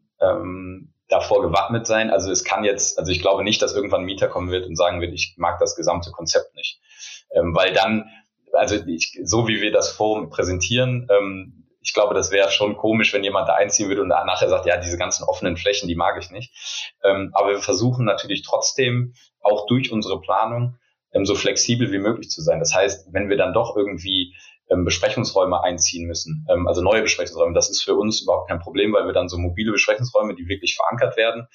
davor 1.09 1.43
gewappnet 1.43 1.87
sein. 1.87 2.11
Also 2.11 2.31
es 2.31 2.45
kann 2.45 2.65
jetzt, 2.65 2.99
also 2.99 3.13
ich 3.13 3.21
glaube 3.21 3.45
nicht, 3.45 3.63
dass 3.63 3.75
irgendwann 3.75 4.03
ein 4.03 4.07
Mieter 4.07 4.29
kommen 4.29 4.51
wird 4.51 4.67
und 4.67 4.77
sagen 4.77 5.01
wird, 5.01 5.13
ich 5.15 5.35
mag 5.37 5.59
das 5.59 5.77
gesamte 5.77 6.11
Konzept 6.11 6.55
nicht. 6.55 6.81
Ähm, 7.31 7.55
weil 7.55 7.73
dann, 7.73 8.11
also 8.53 8.77
ich, 8.87 9.19
so 9.25 9.49
wie 9.49 9.61
wir 9.61 9.73
das 9.73 9.91
Forum 9.91 10.31
präsentieren, 10.31 11.09
ähm, 11.11 11.67
ich 11.81 11.95
glaube, 11.95 12.15
das 12.15 12.33
wäre 12.33 12.51
schon 12.51 12.77
komisch, 12.77 13.15
wenn 13.15 13.23
jemand 13.23 13.49
da 13.49 13.55
einziehen 13.55 13.89
würde 13.89 14.03
und 14.03 14.09
nachher 14.09 14.49
sagt, 14.49 14.67
ja, 14.67 14.77
diese 14.77 14.99
ganzen 14.99 15.23
offenen 15.23 15.57
Flächen, 15.57 15.87
die 15.87 15.95
mag 15.95 16.19
ich 16.21 16.31
nicht. 16.33 16.95
Ähm, 17.05 17.31
aber 17.33 17.51
wir 17.51 17.61
versuchen 17.61 18.05
natürlich 18.05 18.43
trotzdem 18.43 19.15
auch 19.41 19.67
durch 19.67 19.93
unsere 19.93 20.21
Planung 20.21 20.77
ähm, 21.13 21.25
so 21.25 21.37
flexibel 21.37 21.93
wie 21.93 21.99
möglich 21.99 22.29
zu 22.29 22.43
sein. 22.43 22.59
Das 22.59 22.75
heißt, 22.75 23.13
wenn 23.13 23.29
wir 23.29 23.37
dann 23.37 23.53
doch 23.53 23.77
irgendwie 23.77 24.35
ähm, 24.71 24.85
Besprechungsräume 24.85 25.63
einziehen 25.63 26.07
müssen, 26.07 26.47
ähm, 26.51 26.67
also 26.67 26.83
neue 26.83 27.03
Besprechungsräume. 27.03 27.55
Das 27.55 27.71
ist 27.71 27.83
für 27.83 27.95
uns 27.95 28.23
überhaupt 28.23 28.49
kein 28.49 28.59
Problem, 28.59 28.93
weil 28.93 29.07
wir 29.07 29.13
dann 29.13 29.29
so 29.29 29.39
mobile 29.39 29.73
Besprechungsräume, 29.73 30.35
die 30.35 30.49
wirklich 30.49 30.77
verankert 30.77 31.17
werden, 31.17 31.47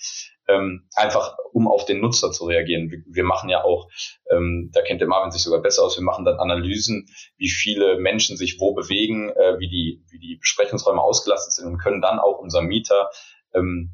ähm, 0.47 0.87
einfach 0.95 1.37
um 1.53 1.67
auf 1.67 1.85
den 1.85 2.01
Nutzer 2.01 2.31
zu 2.31 2.45
reagieren. 2.45 2.89
Wir, 2.89 2.99
wir 3.05 3.23
machen 3.23 3.49
ja 3.49 3.63
auch, 3.63 3.89
ähm, 4.31 4.71
da 4.73 4.81
kennt 4.81 5.01
der 5.01 5.07
Marvin 5.07 5.31
sich 5.31 5.43
sogar 5.43 5.61
besser 5.61 5.83
aus, 5.83 5.97
wir 5.97 6.03
machen 6.03 6.25
dann 6.25 6.39
Analysen, 6.39 7.07
wie 7.37 7.49
viele 7.49 7.97
Menschen 7.99 8.37
sich 8.37 8.57
wo 8.59 8.73
bewegen, 8.73 9.29
äh, 9.29 9.59
wie, 9.59 9.69
die, 9.69 10.03
wie 10.09 10.19
die 10.19 10.37
Besprechungsräume 10.37 11.01
ausgelastet 11.01 11.53
sind 11.53 11.67
und 11.67 11.77
können 11.77 12.01
dann 12.01 12.19
auch 12.19 12.39
unserem 12.39 12.67
Mieter 12.67 13.09
ähm, 13.53 13.91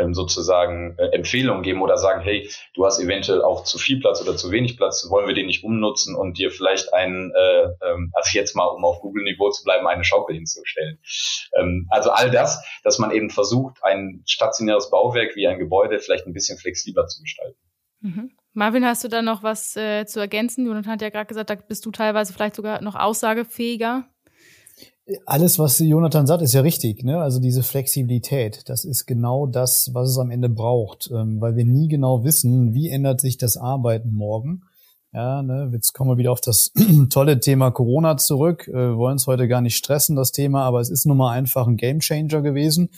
ähm, 0.00 0.14
sozusagen 0.14 0.96
äh, 0.98 1.08
Empfehlungen 1.08 1.62
geben 1.62 1.82
oder 1.82 1.96
sagen, 1.96 2.22
hey, 2.22 2.48
du 2.74 2.84
hast 2.84 2.98
eventuell 2.98 3.42
auch 3.42 3.64
zu 3.64 3.78
viel 3.78 4.00
Platz 4.00 4.20
oder 4.22 4.36
zu 4.36 4.50
wenig 4.50 4.76
Platz, 4.76 5.06
wollen 5.10 5.26
wir 5.26 5.34
den 5.34 5.46
nicht 5.46 5.64
umnutzen 5.64 6.14
und 6.14 6.38
dir 6.38 6.50
vielleicht 6.50 6.92
einen, 6.92 7.32
äh, 7.34 7.62
ähm, 7.82 8.10
also 8.14 8.30
jetzt 8.32 8.56
mal, 8.56 8.66
um 8.66 8.84
auf 8.84 9.00
Google-Niveau 9.00 9.50
zu 9.50 9.64
bleiben, 9.64 9.86
eine 9.86 10.04
Schaukel 10.04 10.36
hinzustellen. 10.36 10.98
Ähm, 11.58 11.86
also 11.90 12.10
all 12.10 12.30
das, 12.30 12.64
dass 12.82 12.98
man 12.98 13.10
eben 13.10 13.30
versucht, 13.30 13.78
ein 13.82 14.22
stationäres 14.26 14.90
Bauwerk 14.90 15.36
wie 15.36 15.46
ein 15.46 15.58
Gebäude 15.58 15.98
vielleicht 15.98 16.26
ein 16.26 16.32
bisschen 16.32 16.58
flexibler 16.58 17.06
zu 17.06 17.22
gestalten. 17.22 17.58
Mhm. 18.00 18.30
Marvin, 18.52 18.84
hast 18.84 19.04
du 19.04 19.08
da 19.08 19.22
noch 19.22 19.42
was 19.42 19.76
äh, 19.76 20.06
zu 20.06 20.18
ergänzen? 20.18 20.66
Jonathan 20.66 20.92
hat 20.92 21.02
ja 21.02 21.10
gerade 21.10 21.26
gesagt, 21.26 21.50
da 21.50 21.54
bist 21.54 21.86
du 21.86 21.90
teilweise 21.90 22.32
vielleicht 22.32 22.56
sogar 22.56 22.82
noch 22.82 22.96
aussagefähiger 22.96 24.08
alles, 25.26 25.58
was 25.58 25.78
Jonathan 25.78 26.26
sagt, 26.26 26.42
ist 26.42 26.54
ja 26.54 26.60
richtig. 26.60 27.02
Ne? 27.04 27.18
Also 27.18 27.40
diese 27.40 27.62
Flexibilität, 27.62 28.68
das 28.68 28.84
ist 28.84 29.06
genau 29.06 29.46
das, 29.46 29.90
was 29.92 30.10
es 30.10 30.18
am 30.18 30.30
Ende 30.30 30.48
braucht, 30.48 31.10
ähm, 31.12 31.40
weil 31.40 31.56
wir 31.56 31.64
nie 31.64 31.88
genau 31.88 32.24
wissen, 32.24 32.74
wie 32.74 32.88
ändert 32.88 33.20
sich 33.20 33.38
das 33.38 33.56
Arbeiten 33.56 34.12
morgen. 34.12 34.62
Ja, 35.12 35.42
ne, 35.42 35.68
jetzt 35.72 35.92
kommen 35.92 36.10
wir 36.10 36.18
wieder 36.18 36.30
auf 36.30 36.40
das 36.40 36.72
tolle 37.10 37.40
Thema 37.40 37.72
Corona 37.72 38.16
zurück. 38.16 38.68
Äh, 38.68 38.96
wollen 38.96 39.16
es 39.16 39.26
heute 39.26 39.48
gar 39.48 39.60
nicht 39.60 39.76
stressen, 39.76 40.14
das 40.14 40.30
Thema, 40.30 40.62
aber 40.62 40.80
es 40.80 40.88
ist 40.88 41.04
nun 41.04 41.16
mal 41.16 41.32
einfach 41.32 41.66
ein 41.66 41.76
Gamechanger 41.76 42.42
gewesen. 42.42 42.90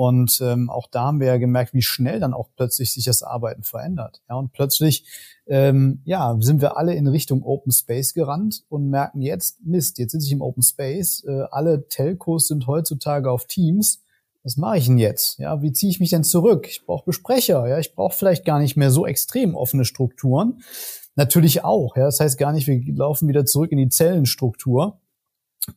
Und 0.00 0.40
ähm, 0.40 0.70
auch 0.70 0.88
da 0.90 1.02
haben 1.02 1.20
wir 1.20 1.26
ja 1.26 1.36
gemerkt, 1.36 1.74
wie 1.74 1.82
schnell 1.82 2.20
dann 2.20 2.32
auch 2.32 2.48
plötzlich 2.56 2.94
sich 2.94 3.04
das 3.04 3.22
Arbeiten 3.22 3.64
verändert. 3.64 4.22
Ja, 4.30 4.36
und 4.36 4.50
plötzlich 4.50 5.04
ähm, 5.46 6.00
ja, 6.06 6.38
sind 6.40 6.62
wir 6.62 6.78
alle 6.78 6.94
in 6.94 7.06
Richtung 7.06 7.42
Open 7.42 7.70
Space 7.70 8.14
gerannt 8.14 8.64
und 8.70 8.88
merken 8.88 9.20
jetzt, 9.20 9.62
Mist, 9.62 9.98
jetzt 9.98 10.12
sitze 10.12 10.24
ich 10.24 10.32
im 10.32 10.40
Open 10.40 10.62
Space. 10.62 11.22
Äh, 11.28 11.42
alle 11.50 11.86
Telcos 11.88 12.48
sind 12.48 12.66
heutzutage 12.66 13.30
auf 13.30 13.44
Teams. 13.44 14.02
Was 14.42 14.56
mache 14.56 14.78
ich 14.78 14.86
denn 14.86 14.96
jetzt? 14.96 15.38
Ja, 15.38 15.60
wie 15.60 15.70
ziehe 15.70 15.90
ich 15.90 16.00
mich 16.00 16.08
denn 16.08 16.24
zurück? 16.24 16.66
Ich 16.66 16.86
brauche 16.86 17.04
Besprecher, 17.04 17.68
ja, 17.68 17.78
ich 17.78 17.94
brauche 17.94 18.16
vielleicht 18.16 18.46
gar 18.46 18.58
nicht 18.58 18.78
mehr 18.78 18.90
so 18.90 19.04
extrem 19.04 19.54
offene 19.54 19.84
Strukturen. 19.84 20.62
Natürlich 21.14 21.62
auch, 21.62 21.94
ja, 21.98 22.06
das 22.06 22.20
heißt 22.20 22.38
gar 22.38 22.54
nicht, 22.54 22.66
wir 22.66 22.80
laufen 22.94 23.28
wieder 23.28 23.44
zurück 23.44 23.70
in 23.70 23.76
die 23.76 23.90
Zellenstruktur. 23.90 24.98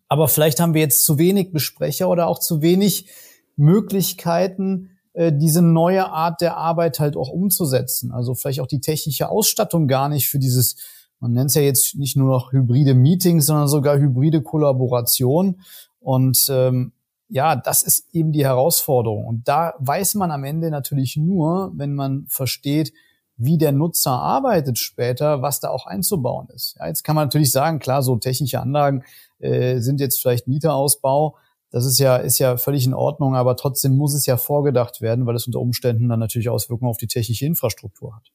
Aber 0.07 0.29
vielleicht 0.29 0.61
haben 0.61 0.73
wir 0.73 0.79
jetzt 0.79 1.03
zu 1.03 1.17
wenig 1.17 1.51
Besprecher 1.51 2.07
oder 2.07 2.27
auch 2.27 2.39
zu 2.39 2.61
wenig 2.61 3.09
Möglichkeiten, 3.55 4.89
äh, 5.13 5.31
diese 5.31 5.61
neue 5.61 6.09
Art 6.09 6.41
der 6.41 6.57
Arbeit 6.57 6.99
halt 6.99 7.15
auch 7.15 7.29
umzusetzen. 7.29 8.11
Also 8.11 8.33
vielleicht 8.33 8.61
auch 8.61 8.67
die 8.67 8.81
technische 8.81 9.29
Ausstattung 9.29 9.87
gar 9.87 10.09
nicht 10.09 10.29
für 10.29 10.39
dieses, 10.39 10.75
man 11.19 11.33
nennt 11.33 11.49
es 11.49 11.55
ja 11.55 11.61
jetzt 11.61 11.95
nicht 11.95 12.17
nur 12.17 12.29
noch 12.29 12.51
hybride 12.51 12.93
Meetings, 12.93 13.45
sondern 13.45 13.67
sogar 13.67 13.97
hybride 13.97 14.41
Kollaboration. 14.41 15.61
Und 15.99 16.47
ähm, 16.49 16.93
ja, 17.29 17.55
das 17.55 17.83
ist 17.83 18.13
eben 18.13 18.31
die 18.31 18.43
Herausforderung. 18.43 19.25
Und 19.25 19.47
da 19.47 19.73
weiß 19.79 20.15
man 20.15 20.31
am 20.31 20.43
Ende 20.43 20.69
natürlich 20.69 21.17
nur, 21.17 21.71
wenn 21.75 21.93
man 21.93 22.25
versteht, 22.27 22.93
wie 23.37 23.57
der 23.57 23.71
Nutzer 23.71 24.11
arbeitet 24.11 24.77
später, 24.77 25.41
was 25.41 25.59
da 25.59 25.69
auch 25.69 25.87
einzubauen 25.87 26.47
ist. 26.49 26.75
Ja, 26.79 26.87
jetzt 26.87 27.03
kann 27.03 27.15
man 27.15 27.25
natürlich 27.25 27.51
sagen, 27.51 27.79
klar, 27.79 28.03
so 28.03 28.15
technische 28.17 28.59
Anlagen 28.59 29.03
äh, 29.39 29.79
sind 29.79 29.99
jetzt 29.99 30.21
vielleicht 30.21 30.47
Mieterausbau. 30.47 31.35
Das 31.73 31.87
ist 31.87 31.97
ja, 31.97 32.17
ist 32.17 32.37
ja 32.37 32.55
völlig 32.57 32.85
in 32.85 32.93
Ordnung, 32.93 33.35
aber 33.35 33.57
trotzdem 33.57 33.97
muss 33.97 34.13
es 34.13 34.27
ja 34.27 34.37
vorgedacht 34.37 35.01
werden, 35.01 35.25
weil 35.25 35.35
es 35.35 35.47
unter 35.47 35.59
Umständen 35.59 36.07
dann 36.07 36.19
natürlich 36.19 36.47
Auswirkungen 36.47 36.91
auf 36.91 36.99
die 36.99 37.07
technische 37.07 37.47
Infrastruktur 37.47 38.15
hat. 38.15 38.31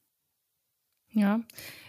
Ja, 1.13 1.39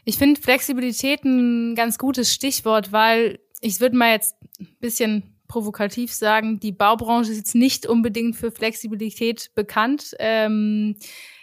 ich 0.05 0.17
finde 0.17 0.41
Flexibilität 0.41 1.25
ein 1.25 1.75
ganz 1.75 1.99
gutes 1.99 2.33
Stichwort, 2.33 2.93
weil 2.93 3.41
ich 3.61 3.81
würde 3.81 3.97
mal 3.97 4.13
jetzt 4.13 4.37
ein 4.61 4.69
bisschen 4.79 5.41
provokativ 5.49 6.13
sagen, 6.13 6.61
die 6.61 6.71
Baubranche 6.71 7.33
ist 7.33 7.39
jetzt 7.39 7.57
nicht 7.57 7.85
unbedingt 7.85 8.37
für 8.37 8.53
Flexibilität 8.53 9.51
bekannt. 9.57 10.15
Ähm, 10.21 10.99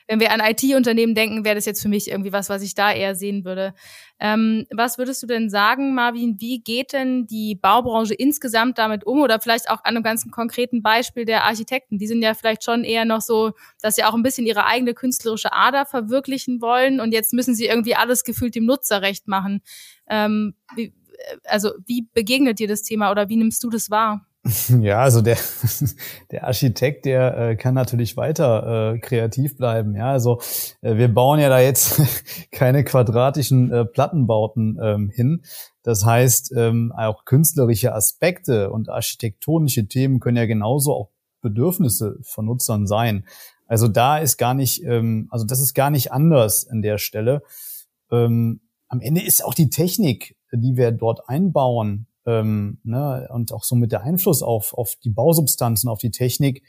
wenn 0.08 0.20
wir 0.20 0.32
an 0.32 0.40
IT-Unternehmen 0.40 1.16
denken, 1.16 1.44
wäre 1.46 1.56
das 1.56 1.66
jetzt 1.66 1.82
für 1.82 1.90
mich 1.90 2.10
irgendwie 2.10 2.32
was, 2.32 2.50
was 2.50 2.62
ich 2.62 2.76
da 2.76 2.92
eher 2.92 3.16
sehen 3.16 3.44
würde. 3.46 3.74
Ähm, 4.20 4.66
was 4.72 4.98
würdest 4.98 5.22
du 5.22 5.28
denn 5.28 5.50
sagen, 5.50 5.94
Marvin? 5.94 6.38
Wie 6.40 6.60
geht 6.60 6.94
denn 6.94 7.28
die 7.28 7.56
Baubranche 7.56 8.14
insgesamt 8.14 8.78
damit 8.78 9.06
um? 9.06 9.22
Oder 9.22 9.40
vielleicht 9.40 9.70
auch 9.70 9.84
an 9.84 9.96
einem 9.96 10.04
ganz 10.04 10.30
konkreten 10.32 10.82
Beispiel 10.82 11.26
der 11.26 11.44
Architekten. 11.44 11.98
Die 11.98 12.08
sind 12.08 12.22
ja 12.22 12.34
vielleicht 12.34 12.64
schon 12.64 12.84
eher 12.84 13.06
noch 13.06 13.22
so, 13.22 13.52
dass 13.82 13.96
sie 13.96 14.04
auch 14.04 14.14
ein 14.14 14.24
bisschen 14.24 14.48
ihre 14.48 14.66
eigene 14.66 14.94
künstlerische 14.94 15.54
Ader 15.54 15.86
verwirklichen 15.86 16.62
wollen 16.62 17.00
und 17.00 17.12
jetzt 17.12 17.34
müssen 17.34 17.56
sie 17.56 17.66
irgendwie 17.66 17.96
alles 17.96 18.24
gefühlt 18.24 18.56
dem 18.56 18.66
Nutzer 18.66 19.02
recht 19.02 19.28
machen. 19.28 19.62
Ähm, 20.10 20.56
wie, 20.76 20.94
also 21.44 21.72
wie 21.86 22.08
begegnet 22.14 22.60
dir 22.60 22.68
das 22.68 22.84
Thema 22.84 23.12
oder 23.12 23.30
wie 23.30 23.38
nimmst 23.38 23.64
du 23.64 23.70
das 23.70 23.90
wahr? 23.90 24.27
Ja, 24.82 25.02
also 25.02 25.22
der, 25.22 25.38
der 26.32 26.46
Architekt, 26.46 27.06
der 27.06 27.38
äh, 27.38 27.56
kann 27.56 27.74
natürlich 27.74 28.18
weiter 28.18 28.94
äh, 28.94 29.00
kreativ 29.00 29.58
bleiben. 29.58 29.96
Ja, 29.96 30.12
also 30.12 30.40
äh, 30.82 30.96
wir 30.98 31.14
bauen 31.14 31.40
ja 31.40 31.50
da 31.50 31.60
jetzt 31.60 32.02
keine 32.52 32.84
quadratischen 32.84 33.72
äh, 33.72 33.86
Plattenbauten 33.86 34.78
ähm, 34.82 35.10
hin. 35.10 35.44
Das 35.84 36.06
heißt, 36.06 36.54
ähm, 36.56 36.94
auch 36.96 37.26
künstlerische 37.26 37.94
Aspekte 37.94 38.72
und 38.72 38.90
architektonische 38.90 39.88
Themen 39.88 40.20
können 40.20 40.38
ja 40.38 40.46
genauso 40.46 40.94
auch 40.94 41.10
Bedürfnisse 41.42 42.18
von 42.24 42.46
Nutzern 42.46 42.88
sein. 42.88 43.26
Also 43.68 43.88
da 43.88 44.18
ist 44.18 44.38
gar 44.38 44.54
nicht, 44.54 44.84
ähm, 44.84 45.28
also 45.30 45.46
das 45.46 45.60
ist 45.60 45.74
gar 45.74 45.90
nicht 45.90 46.12
anders 46.12 46.68
an 46.68 46.82
der 46.82 46.98
Stelle. 46.98 47.42
Ähm, 48.12 48.62
am 48.88 49.02
Ende 49.02 49.22
ist 49.22 49.44
auch 49.44 49.54
die 49.54 49.70
Technik, 49.70 50.38
die 50.52 50.78
wir 50.78 50.92
dort 50.92 51.28
einbauen, 51.28 52.08
ähm, 52.28 52.80
ne, 52.84 53.28
und 53.32 53.52
auch 53.54 53.64
so 53.64 53.76
mit 53.76 53.92
der 53.92 54.04
Einfluss 54.04 54.44
auf, 54.44 54.74
auf 54.74 54.98
die 55.04 55.10
Bausubstanzen, 55.10 55.90
auf 55.90 56.00
die 56.00 56.12
Technik 56.12 56.62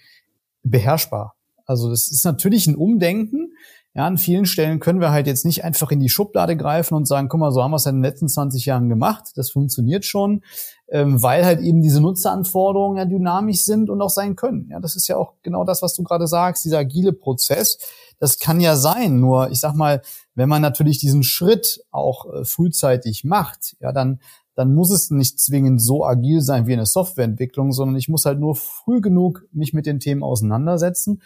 beherrschbar. 0.62 1.34
Also 1.66 1.90
das 1.90 2.08
ist 2.08 2.24
natürlich 2.24 2.66
ein 2.66 2.76
Umdenken. 2.76 3.52
Ja, 3.94 4.06
an 4.06 4.16
vielen 4.16 4.46
Stellen 4.46 4.78
können 4.78 5.00
wir 5.00 5.10
halt 5.10 5.26
jetzt 5.26 5.44
nicht 5.44 5.64
einfach 5.64 5.90
in 5.90 5.98
die 5.98 6.08
Schublade 6.08 6.56
greifen 6.56 6.94
und 6.94 7.08
sagen, 7.08 7.28
guck 7.28 7.40
mal, 7.40 7.50
so 7.50 7.62
haben 7.62 7.72
wir 7.72 7.76
es 7.76 7.86
in 7.86 7.96
den 7.96 8.04
letzten 8.04 8.28
20 8.28 8.64
Jahren 8.64 8.88
gemacht. 8.88 9.32
Das 9.34 9.50
funktioniert 9.50 10.04
schon, 10.04 10.42
ähm, 10.88 11.20
weil 11.20 11.44
halt 11.44 11.60
eben 11.60 11.82
diese 11.82 12.00
Nutzeranforderungen 12.00 12.98
ja 12.98 13.06
dynamisch 13.06 13.64
sind 13.64 13.90
und 13.90 14.00
auch 14.00 14.10
sein 14.10 14.36
können. 14.36 14.68
Ja, 14.70 14.78
das 14.78 14.94
ist 14.94 15.08
ja 15.08 15.16
auch 15.16 15.32
genau 15.42 15.64
das, 15.64 15.82
was 15.82 15.94
du 15.94 16.04
gerade 16.04 16.28
sagst, 16.28 16.64
dieser 16.64 16.78
agile 16.78 17.12
Prozess. 17.12 17.78
Das 18.20 18.38
kann 18.38 18.60
ja 18.60 18.76
sein. 18.76 19.18
Nur, 19.18 19.50
ich 19.50 19.58
sag 19.58 19.74
mal, 19.74 20.02
wenn 20.34 20.48
man 20.48 20.62
natürlich 20.62 20.98
diesen 20.98 21.24
Schritt 21.24 21.84
auch 21.90 22.32
äh, 22.32 22.44
frühzeitig 22.44 23.24
macht, 23.24 23.76
ja, 23.80 23.90
dann 23.90 24.20
dann 24.58 24.74
muss 24.74 24.90
es 24.90 25.12
nicht 25.12 25.38
zwingend 25.38 25.80
so 25.80 26.04
agil 26.04 26.40
sein 26.40 26.66
wie 26.66 26.72
eine 26.72 26.84
Softwareentwicklung, 26.84 27.70
sondern 27.70 27.94
ich 27.94 28.08
muss 28.08 28.24
halt 28.24 28.40
nur 28.40 28.56
früh 28.56 29.00
genug 29.00 29.46
mich 29.52 29.72
mit 29.72 29.86
den 29.86 30.00
Themen 30.00 30.24
auseinandersetzen. 30.24 31.22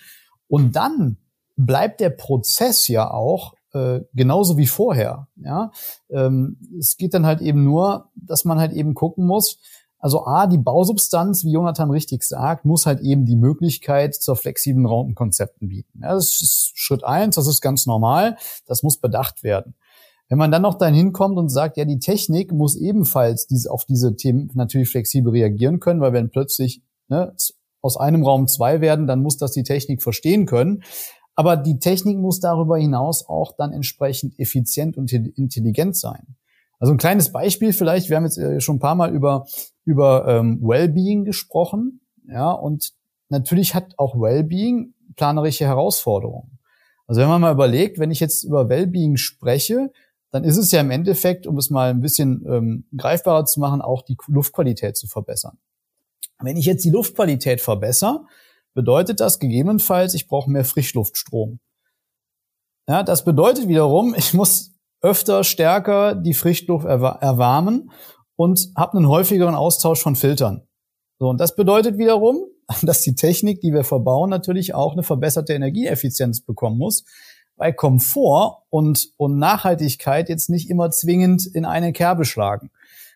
Und 0.49 0.77
dann 0.77 1.17
bleibt 1.57 2.01
der 2.01 2.11
Prozess 2.11 2.89
ja 2.89 3.11
auch 3.11 3.55
äh, 3.73 4.01
genauso 4.13 4.59
wie 4.59 4.67
vorher. 4.67 5.29
Ja, 5.37 5.71
ähm, 6.11 6.59
es 6.79 6.99
geht 6.99 7.15
dann 7.15 7.25
halt 7.25 7.41
eben 7.41 7.65
nur, 7.65 8.11
dass 8.17 8.45
man 8.45 8.59
halt 8.59 8.75
eben 8.75 8.93
gucken 8.93 9.27
muss. 9.27 9.61
Also 9.99 10.27
a, 10.27 10.47
die 10.47 10.59
Bausubstanz, 10.59 11.43
wie 11.43 11.53
Jonathan 11.53 11.91
richtig 11.91 12.25
sagt, 12.25 12.67
muss 12.67 12.85
halt 12.85 13.01
eben 13.01 13.25
die 13.25 13.37
Möglichkeit 13.37 14.15
zur 14.15 14.37
flexiblen 14.37 14.85
Rautenkonzepten 14.85 15.71
bieten. 15.71 16.01
Ja, 16.03 16.13
das 16.13 16.43
ist 16.43 16.73
Schritt 16.75 17.03
eins, 17.03 17.37
das 17.37 17.47
ist 17.47 17.63
ganz 17.63 17.87
normal, 17.87 18.37
das 18.67 18.83
muss 18.83 18.99
bedacht 18.99 19.43
werden. 19.43 19.75
Wenn 20.33 20.39
man 20.39 20.51
dann 20.51 20.63
noch 20.63 20.77
dahin 20.77 20.95
hinkommt 20.95 21.37
und 21.37 21.51
sagt, 21.51 21.77
ja, 21.77 21.85
die 21.85 21.99
Technik 21.99 22.53
muss 22.53 22.75
ebenfalls 22.75 23.47
diese, 23.47 23.71
auf 23.71 23.85
diese 23.85 24.17
Themen 24.17 24.51
natürlich 24.55 24.89
flexibel 24.89 25.31
reagieren 25.31 25.79
können, 25.79 26.01
weil 26.01 26.15
wenn 26.15 26.31
plötzlich 26.31 26.81
ne, 27.09 27.35
aus 27.83 27.99
einem 27.99 28.25
Raum 28.25 28.49
zwei 28.49 28.81
werden, 28.81 29.07
dann 29.07 29.21
muss 29.21 29.37
das 29.37 29.53
die 29.53 29.63
Technik 29.63 30.03
verstehen 30.03 30.47
können. 30.47 30.85
Aber 31.35 31.59
die 31.59 31.79
Technik 31.79 32.17
muss 32.17 32.41
darüber 32.41 32.79
hinaus 32.79 33.29
auch 33.29 33.53
dann 33.59 33.75
entsprechend 33.75 34.39
effizient 34.39 34.97
und 34.97 35.13
intelligent 35.13 35.99
sein. 35.99 36.37
Also 36.79 36.95
ein 36.95 36.99
kleines 36.99 37.31
Beispiel 37.31 37.75
vielleicht, 37.75 38.09
wir 38.09 38.17
haben 38.17 38.25
jetzt 38.25 38.39
äh, 38.39 38.59
schon 38.63 38.77
ein 38.77 38.81
paar 38.81 38.95
Mal 38.95 39.15
über, 39.15 39.45
über 39.85 40.27
ähm, 40.27 40.63
Wellbeing 40.63 41.27
gesprochen, 41.27 42.01
ja, 42.27 42.53
und 42.53 42.95
natürlich 43.29 43.75
hat 43.75 43.93
auch 43.99 44.15
Wellbeing 44.15 44.95
planerische 45.15 45.67
Herausforderungen. 45.67 46.59
Also 47.07 47.21
wenn 47.21 47.29
man 47.29 47.43
mal 47.43 47.53
überlegt, 47.53 47.99
wenn 47.99 48.11
ich 48.11 48.21
jetzt 48.21 48.45
über 48.45 48.71
Wellbeing 48.71 49.19
spreche, 49.19 49.91
dann 50.33 50.45
ist 50.45 50.57
es 50.57 50.73
ja 50.73 50.81
im 50.81 50.91
Endeffekt, 50.91 51.47
um 51.47 51.59
es 51.59 51.71
mal 51.71 51.91
ein 51.91 52.01
bisschen 52.01 52.45
ähm, 52.49 52.85
greifbarer 52.97 53.45
zu 53.45 53.61
machen, 53.61 53.83
auch 53.83 54.03
die 54.03 54.17
Luftqualität 54.27 54.97
zu 54.97 55.07
verbessern. 55.07 55.59
Wenn 56.41 56.57
ich 56.57 56.65
jetzt 56.65 56.85
die 56.85 56.91
Luftqualität 56.91 57.61
verbessere, 57.61 58.25
bedeutet 58.75 59.21
das 59.21 59.39
gegebenenfalls, 59.39 60.15
ich 60.15 60.27
brauche 60.27 60.51
mehr 60.51 60.65
Frischluftstrom. 60.65 61.61
Ja, 62.89 63.03
das 63.03 63.25
bedeutet 63.25 63.69
wiederum, 63.69 64.15
ich 64.17 64.33
muss 64.33 64.73
öfter 65.03 65.45
stärker 65.45 66.15
die 66.15 66.35
Frischluft 66.35 66.87
erwärmen 66.87 67.91
und 68.35 68.71
habe 68.75 68.97
einen 68.97 69.09
häufigeren 69.09 69.55
Austausch 69.55 70.01
von 70.01 70.17
Filtern. 70.17 70.67
So, 71.19 71.29
und 71.29 71.39
das 71.39 71.55
bedeutet 71.55 71.99
wiederum, 71.99 72.47
dass 72.83 73.03
die 73.03 73.15
Technik, 73.15 73.61
die 73.61 73.75
wir 73.75 73.85
verbauen, 73.85 74.31
natürlich 74.31 74.75
auch 74.75 74.93
eine 74.93 75.03
verbesserte 75.03 75.53
Energieeffizienz 75.53 76.41
bekommen 76.41 76.79
muss, 76.79 77.05
weil 77.63 77.75
Komfort 77.75 78.65
und, 78.71 79.13
und 79.17 79.39
Nachhaltigkeit 79.39 80.29
jetzt 80.29 80.51
nicht 80.51 80.69
immer 80.69 80.91
zwingend 80.91 81.47
in 81.47 81.65
eine 81.65 81.93
Kerbe 81.93 82.25
schlagen. 82.25 82.71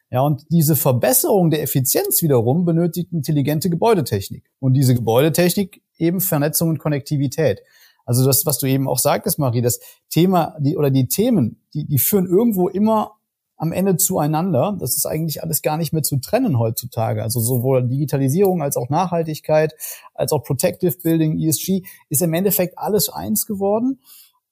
Ja, 0.08 0.20
und 0.20 0.46
diese 0.50 0.76
Verbesserung 0.76 1.50
der 1.50 1.62
Effizienz 1.62 2.22
wiederum 2.22 2.64
benötigt 2.64 3.12
intelligente 3.12 3.68
Gebäudetechnik. 3.70 4.44
Und 4.60 4.74
diese 4.74 4.94
Gebäudetechnik 4.94 5.82
eben 5.98 6.20
Vernetzung 6.20 6.68
und 6.68 6.78
Konnektivität. 6.78 7.60
Also 8.04 8.24
das, 8.24 8.46
was 8.46 8.58
du 8.58 8.66
eben 8.66 8.86
auch 8.86 9.00
sagtest, 9.00 9.40
Marie, 9.40 9.62
das 9.62 9.80
Thema, 10.10 10.54
die, 10.60 10.76
oder 10.76 10.90
die 10.90 11.08
Themen, 11.08 11.60
die, 11.74 11.84
die 11.84 11.98
führen 11.98 12.28
irgendwo 12.28 12.68
immer 12.68 13.16
am 13.56 13.72
Ende 13.72 13.96
zueinander. 13.96 14.76
Das 14.78 14.96
ist 14.96 15.06
eigentlich 15.06 15.42
alles 15.42 15.60
gar 15.60 15.76
nicht 15.76 15.92
mehr 15.92 16.04
zu 16.04 16.18
trennen 16.18 16.58
heutzutage. 16.58 17.24
Also 17.24 17.40
sowohl 17.40 17.88
Digitalisierung 17.88 18.62
als 18.62 18.76
auch 18.76 18.90
Nachhaltigkeit, 18.90 19.74
als 20.14 20.30
auch 20.30 20.44
Protective 20.44 20.96
Building, 21.02 21.36
ESG, 21.40 21.82
ist 22.10 22.22
im 22.22 22.34
Endeffekt 22.34 22.78
alles 22.78 23.08
eins 23.08 23.46
geworden. 23.46 23.98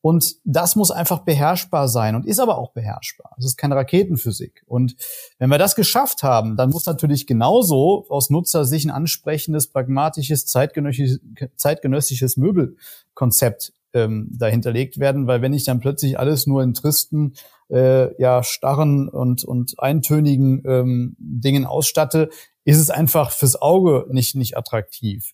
Und 0.05 0.37
das 0.45 0.77
muss 0.77 0.91
einfach 0.91 1.21
beherrschbar 1.21 1.89
sein 1.89 2.15
und 2.15 2.27
ist 2.27 2.39
aber 2.39 2.59
auch 2.59 2.73
beherrschbar. 2.73 3.35
Es 3.39 3.47
ist 3.47 3.57
keine 3.57 3.75
Raketenphysik. 3.75 4.63
Und 4.67 4.97
wenn 5.39 5.49
wir 5.49 5.57
das 5.57 5.77
geschafft 5.77 6.23
haben, 6.23 6.59
dann 6.59 6.69
muss 6.69 6.85
natürlich 6.85 7.27
genauso 7.27 8.05
aus 8.11 8.29
Nutzer 8.29 8.67
sich 8.67 8.85
ein 8.85 8.91
ansprechendes, 8.91 9.69
pragmatisches, 9.69 10.45
zeitgenössisches, 10.45 11.21
zeitgenössisches 11.57 12.37
Möbelkonzept 12.37 13.73
ähm, 13.95 14.29
dahinterlegt 14.31 14.99
werden, 14.99 15.27
weil 15.27 15.41
wenn 15.41 15.55
ich 15.55 15.65
dann 15.65 15.81
plötzlich 15.81 16.19
alles 16.19 16.47
nur 16.47 16.63
in 16.63 16.75
tristen, 16.75 17.33
äh, 17.71 18.15
ja, 18.21 18.43
starren 18.43 19.09
und, 19.09 19.43
und 19.43 19.81
eintönigen 19.81 20.63
ähm, 20.67 21.17
Dingen 21.19 21.65
ausstatte, 21.65 22.29
ist 22.67 22.79
es 22.79 22.91
einfach 22.91 23.31
fürs 23.31 23.57
Auge 23.57 24.05
nicht, 24.11 24.35
nicht 24.35 24.59
attraktiv. 24.59 25.33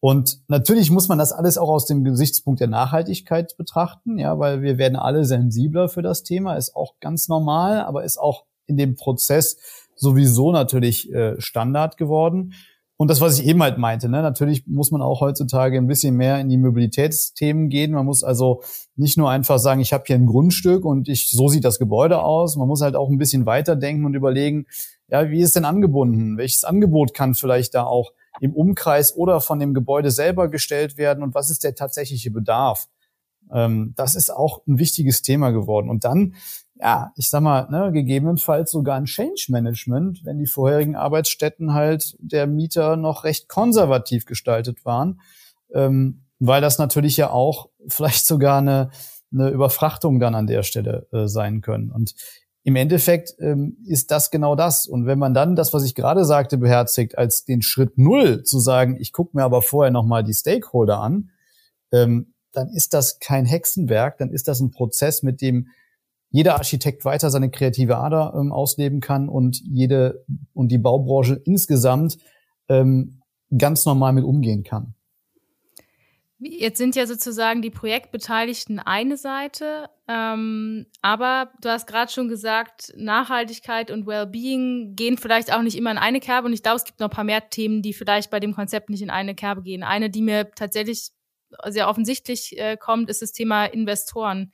Und 0.00 0.40
natürlich 0.48 0.90
muss 0.90 1.08
man 1.08 1.18
das 1.18 1.32
alles 1.32 1.58
auch 1.58 1.68
aus 1.68 1.84
dem 1.84 2.04
Gesichtspunkt 2.04 2.60
der 2.60 2.68
Nachhaltigkeit 2.68 3.56
betrachten, 3.58 4.18
ja, 4.18 4.38
weil 4.38 4.62
wir 4.62 4.78
werden 4.78 4.96
alle 4.96 5.26
sensibler 5.26 5.90
für 5.90 6.00
das 6.00 6.22
Thema, 6.22 6.54
ist 6.54 6.74
auch 6.74 6.94
ganz 7.00 7.28
normal, 7.28 7.82
aber 7.82 8.04
ist 8.04 8.18
auch 8.18 8.46
in 8.66 8.78
dem 8.78 8.94
Prozess 8.94 9.58
sowieso 9.94 10.52
natürlich 10.52 11.12
äh, 11.12 11.38
Standard 11.38 11.98
geworden. 11.98 12.54
Und 12.96 13.08
das, 13.08 13.20
was 13.20 13.38
ich 13.38 13.46
eben 13.46 13.62
halt 13.62 13.78
meinte, 13.78 14.10
ne, 14.10 14.22
natürlich 14.22 14.66
muss 14.66 14.90
man 14.90 15.00
auch 15.00 15.20
heutzutage 15.20 15.78
ein 15.78 15.86
bisschen 15.86 16.16
mehr 16.16 16.38
in 16.38 16.50
die 16.50 16.58
Mobilitätsthemen 16.58 17.68
gehen. 17.70 17.92
Man 17.92 18.04
muss 18.04 18.22
also 18.22 18.62
nicht 18.94 19.16
nur 19.16 19.30
einfach 19.30 19.58
sagen, 19.58 19.80
ich 19.80 19.94
habe 19.94 20.04
hier 20.06 20.16
ein 20.16 20.26
Grundstück 20.26 20.84
und 20.84 21.08
ich 21.08 21.30
so 21.30 21.48
sieht 21.48 21.64
das 21.64 21.78
Gebäude 21.78 22.22
aus. 22.22 22.56
Man 22.56 22.68
muss 22.68 22.82
halt 22.82 22.96
auch 22.96 23.08
ein 23.08 23.16
bisschen 23.16 23.46
weiterdenken 23.46 24.04
und 24.04 24.14
überlegen, 24.14 24.66
ja, 25.08 25.30
wie 25.30 25.40
ist 25.40 25.56
denn 25.56 25.64
angebunden? 25.64 26.36
Welches 26.36 26.64
Angebot 26.64 27.14
kann 27.14 27.34
vielleicht 27.34 27.74
da 27.74 27.84
auch 27.84 28.12
im 28.40 28.54
Umkreis 28.54 29.16
oder 29.16 29.40
von 29.40 29.58
dem 29.58 29.74
Gebäude 29.74 30.10
selber 30.10 30.48
gestellt 30.48 30.96
werden 30.96 31.22
und 31.22 31.34
was 31.34 31.50
ist 31.50 31.64
der 31.64 31.74
tatsächliche 31.74 32.30
Bedarf? 32.30 32.88
Ähm, 33.52 33.94
das 33.96 34.14
ist 34.14 34.30
auch 34.30 34.62
ein 34.66 34.78
wichtiges 34.78 35.22
Thema 35.22 35.50
geworden. 35.50 35.90
Und 35.90 36.04
dann 36.04 36.34
ja, 36.80 37.12
ich 37.16 37.28
sag 37.28 37.42
mal, 37.42 37.68
ne, 37.70 37.92
gegebenenfalls 37.92 38.70
sogar 38.70 38.96
ein 38.96 39.04
Change 39.04 39.46
Management, 39.48 40.24
wenn 40.24 40.38
die 40.38 40.46
vorherigen 40.46 40.96
Arbeitsstätten 40.96 41.74
halt 41.74 42.16
der 42.18 42.46
Mieter 42.46 42.96
noch 42.96 43.24
recht 43.24 43.48
konservativ 43.48 44.24
gestaltet 44.24 44.84
waren, 44.84 45.20
ähm, 45.74 46.22
weil 46.38 46.60
das 46.60 46.78
natürlich 46.78 47.16
ja 47.16 47.30
auch 47.30 47.68
vielleicht 47.88 48.26
sogar 48.26 48.58
eine, 48.58 48.90
eine 49.32 49.50
Überfrachtung 49.50 50.20
dann 50.20 50.34
an 50.34 50.46
der 50.46 50.62
Stelle 50.62 51.06
äh, 51.12 51.26
sein 51.28 51.60
können. 51.60 51.90
Und 51.90 52.14
im 52.62 52.76
Endeffekt 52.76 53.34
ähm, 53.38 53.78
ist 53.86 54.10
das 54.10 54.30
genau 54.30 54.54
das. 54.54 54.86
Und 54.86 55.06
wenn 55.06 55.18
man 55.18 55.32
dann 55.32 55.56
das, 55.56 55.72
was 55.72 55.84
ich 55.84 55.94
gerade 55.94 56.24
sagte, 56.24 56.58
beherzigt, 56.58 57.16
als 57.16 57.44
den 57.44 57.62
Schritt 57.62 57.96
Null 57.96 58.42
zu 58.42 58.58
sagen, 58.58 58.96
ich 59.00 59.12
gucke 59.12 59.36
mir 59.36 59.44
aber 59.44 59.62
vorher 59.62 59.90
nochmal 59.90 60.24
die 60.24 60.34
Stakeholder 60.34 61.00
an, 61.00 61.30
ähm, 61.92 62.34
dann 62.52 62.68
ist 62.68 62.92
das 62.94 63.18
kein 63.18 63.46
Hexenwerk, 63.46 64.18
dann 64.18 64.30
ist 64.30 64.48
das 64.48 64.60
ein 64.60 64.70
Prozess, 64.70 65.22
mit 65.22 65.40
dem 65.40 65.68
jeder 66.30 66.54
Architekt 66.54 67.04
weiter 67.04 67.30
seine 67.30 67.50
kreative 67.50 67.96
Ader 67.96 68.34
ähm, 68.38 68.52
ausleben 68.52 69.00
kann 69.00 69.28
und 69.28 69.60
jede 69.60 70.24
und 70.52 70.68
die 70.68 70.78
Baubranche 70.78 71.40
insgesamt 71.44 72.18
ähm, 72.68 73.22
ganz 73.56 73.84
normal 73.84 74.12
mit 74.12 74.24
umgehen 74.24 74.62
kann. 74.62 74.94
Jetzt 76.42 76.78
sind 76.78 76.96
ja 76.96 77.06
sozusagen 77.06 77.60
die 77.60 77.70
Projektbeteiligten 77.70 78.78
eine 78.78 79.18
Seite, 79.18 79.90
ähm, 80.08 80.86
aber 81.02 81.52
du 81.60 81.68
hast 81.68 81.86
gerade 81.86 82.10
schon 82.10 82.28
gesagt, 82.28 82.94
Nachhaltigkeit 82.96 83.90
und 83.90 84.06
Wellbeing 84.06 84.96
gehen 84.96 85.18
vielleicht 85.18 85.52
auch 85.52 85.60
nicht 85.60 85.76
immer 85.76 85.90
in 85.90 85.98
eine 85.98 86.18
Kerbe 86.18 86.46
und 86.46 86.54
ich 86.54 86.62
glaube, 86.62 86.76
es 86.76 86.84
gibt 86.84 86.98
noch 86.98 87.08
ein 87.08 87.14
paar 87.14 87.24
mehr 87.24 87.50
Themen, 87.50 87.82
die 87.82 87.92
vielleicht 87.92 88.30
bei 88.30 88.40
dem 88.40 88.54
Konzept 88.54 88.88
nicht 88.88 89.02
in 89.02 89.10
eine 89.10 89.34
Kerbe 89.34 89.62
gehen. 89.62 89.82
Eine, 89.82 90.08
die 90.08 90.22
mir 90.22 90.50
tatsächlich 90.52 91.10
sehr 91.66 91.88
offensichtlich 91.88 92.58
äh, 92.58 92.78
kommt, 92.78 93.10
ist 93.10 93.20
das 93.20 93.32
Thema 93.32 93.66
Investoren 93.66 94.50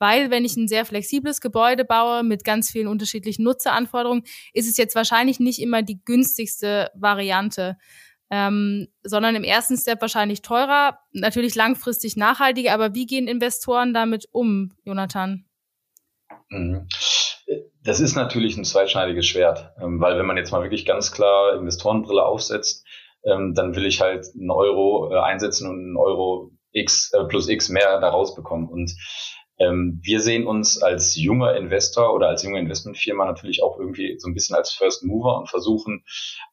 weil 0.00 0.30
wenn 0.30 0.46
ich 0.46 0.56
ein 0.56 0.66
sehr 0.66 0.84
flexibles 0.86 1.40
Gebäude 1.40 1.84
baue 1.84 2.24
mit 2.24 2.42
ganz 2.42 2.70
vielen 2.70 2.88
unterschiedlichen 2.88 3.44
Nutzeranforderungen, 3.44 4.24
ist 4.54 4.68
es 4.68 4.78
jetzt 4.78 4.94
wahrscheinlich 4.96 5.38
nicht 5.38 5.60
immer 5.60 5.82
die 5.82 6.02
günstigste 6.02 6.90
Variante, 6.94 7.76
ähm, 8.30 8.88
sondern 9.02 9.34
im 9.34 9.44
ersten 9.44 9.76
Step 9.76 10.00
wahrscheinlich 10.00 10.42
teurer, 10.42 10.98
natürlich 11.12 11.54
langfristig 11.54 12.16
nachhaltiger. 12.16 12.72
Aber 12.72 12.94
wie 12.94 13.06
gehen 13.06 13.28
Investoren 13.28 13.92
damit 13.92 14.28
um, 14.32 14.72
Jonathan? 14.84 15.44
Mhm. 16.48 16.86
Das 17.82 17.98
ist 18.00 18.14
natürlich 18.14 18.56
ein 18.56 18.64
zweischneidiges 18.64 19.26
Schwert, 19.26 19.72
ähm, 19.80 20.00
weil 20.00 20.18
wenn 20.18 20.26
man 20.26 20.36
jetzt 20.36 20.52
mal 20.52 20.62
wirklich 20.62 20.86
ganz 20.86 21.12
klar 21.12 21.56
Investorenbrille 21.56 22.24
aufsetzt, 22.24 22.86
ähm, 23.24 23.54
dann 23.54 23.74
will 23.74 23.86
ich 23.86 24.00
halt 24.00 24.26
einen 24.34 24.50
Euro 24.50 25.12
äh, 25.12 25.18
einsetzen 25.18 25.68
und 25.68 25.78
einen 25.78 25.96
Euro 25.96 26.52
X 26.72 27.12
äh, 27.12 27.24
plus 27.24 27.48
X 27.48 27.68
mehr 27.68 28.00
da 28.00 28.08
rausbekommen. 28.08 28.68
Und 28.68 28.94
wir 29.60 30.20
sehen 30.20 30.46
uns 30.46 30.82
als 30.82 31.16
junger 31.16 31.54
Investor 31.54 32.14
oder 32.14 32.28
als 32.28 32.42
junge 32.42 32.58
Investmentfirma 32.58 33.26
natürlich 33.26 33.62
auch 33.62 33.78
irgendwie 33.78 34.18
so 34.18 34.26
ein 34.26 34.32
bisschen 34.34 34.56
als 34.56 34.72
First 34.72 35.04
Mover 35.04 35.36
und 35.36 35.50
versuchen 35.50 36.02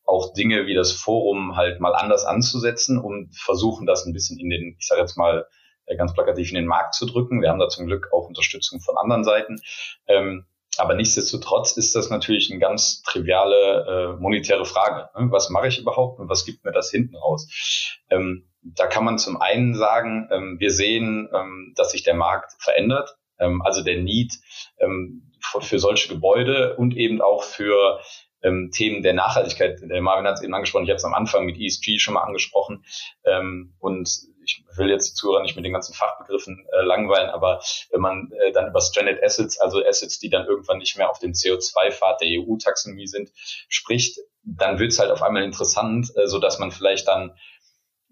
auch 0.04 0.34
Dinge 0.34 0.67
wie 0.67 0.74
das 0.74 0.91
Forum 0.91 1.56
halt 1.56 1.80
mal 1.80 1.93
anders 1.93 2.26
anzusetzen 2.26 3.00
und 3.00 3.34
versuchen 3.34 3.88
das 3.88 4.06
ein 4.06 4.12
bisschen 4.12 4.39
in 4.39 4.50
den, 4.50 4.76
ich 4.78 4.88
sage 4.88 5.00
jetzt 5.00 5.17
mal, 5.17 5.48
äh, 5.86 5.96
ganz 5.96 6.13
plakativ 6.13 6.50
in 6.50 6.56
den 6.56 6.65
Markt 6.65 6.96
zu 6.96 7.06
drücken. 7.06 7.41
Wir 7.41 7.50
haben 7.50 7.60
da 7.60 7.70
zum 7.70 7.88
Glück 7.88 8.10
auch 8.12 8.28
Unterstützung 8.28 8.82
von 8.82 8.98
anderen 8.98 9.24
Seiten. 9.24 9.56
Ähm, 10.08 10.46
aber 10.78 10.93
nichtsdestotrotz 10.93 11.76
ist 11.78 11.96
das 11.96 12.10
natürlich 12.10 12.52
eine 12.52 12.60
ganz 12.60 13.02
triviale 13.02 14.15
äh, 14.17 14.22
monetäre 14.22 14.65
Frage. 14.65 15.10
Ne? 15.17 15.32
Was 15.32 15.50
mache 15.50 15.67
ich 15.67 15.80
überhaupt 15.80 16.20
und 16.20 16.30
was 16.30 16.46
gibt 16.46 16.65
mir 16.65 16.72
das 16.72 16.91
hinten 16.91 17.15
raus? 17.15 17.48
Da 18.76 18.88
kann 18.88 19.06
man 19.06 19.18
zum 19.18 19.40
einen 19.42 19.76
sagen, 19.76 20.28
ähm, 20.32 20.60
wir 20.60 20.72
sehen, 20.72 21.30
ähm, 21.34 21.74
dass 21.76 21.92
sich 21.92 22.04
der 22.04 22.16
Markt 22.16 22.54
verändert. 22.60 23.18
Ähm, 23.40 23.62
also 23.62 23.84
der 23.84 23.98
Need 23.98 24.34
ähm, 24.80 25.32
für, 25.40 25.62
für, 25.62 25.80
solche 25.80 26.10
Gebäude 26.10 26.76
und 26.76 26.96
eben 26.96 27.22
auch 27.22 27.44
für 27.44 28.00
ähm, 28.42 28.72
Themen 28.72 29.04
der 29.04 29.14
Nachhaltigkeit. 29.14 29.80
Der 29.82 30.02
Marvin 30.02 30.28
hat 30.28 30.36
es 30.36 30.44
eben 30.44 30.54
angesprochen, 30.54 30.84
ich 30.84 30.90
habe 30.90 30.98
es 30.98 31.06
am 31.06 31.14
Anfang 31.14 31.46
mit 31.46 31.60
ESG 31.60 32.00
schon 32.00 32.16
mal 32.16 32.24
angesprochen. 32.24 32.84
Ähm, 33.26 33.74
und 33.80 34.10
ich 34.44 34.64
will 34.78 34.90
jetzt 34.90 35.10
die 35.12 35.14
Zuhörer 35.16 35.42
nicht 35.42 35.56
mit 35.56 35.66
den 35.66 35.74
ganzen 35.74 35.94
Fachbegriffen 35.94 36.66
äh, 36.72 36.82
langweilen, 36.82 37.30
aber 37.30 37.62
wenn 37.92 38.00
man 38.00 38.32
äh, 38.32 38.52
dann 38.54 38.70
über 38.70 38.80
Stranded 38.80 39.22
Assets, 39.22 39.60
also 39.60 39.84
Assets, 39.84 40.20
die 40.20 40.30
dann 40.30 40.46
irgendwann 40.46 40.78
nicht 40.78 40.98
mehr 40.98 41.10
auf 41.10 41.20
dem 41.20 41.34
CO2-Pfad 41.34 42.22
der 42.22 42.30
EU-Taxonomie 42.40 43.08
sind, 43.08 43.30
spricht, 43.68 44.20
dann 44.44 44.80
wird 44.80 44.94
es 44.94 45.00
halt 45.00 45.12
auf 45.12 45.22
einmal 45.22 45.44
interessant, 45.44 46.12
äh, 46.16 46.28
so 46.28 46.40
dass 46.40 46.60
man 46.60 46.72
vielleicht 46.72 47.08
dann 47.08 47.36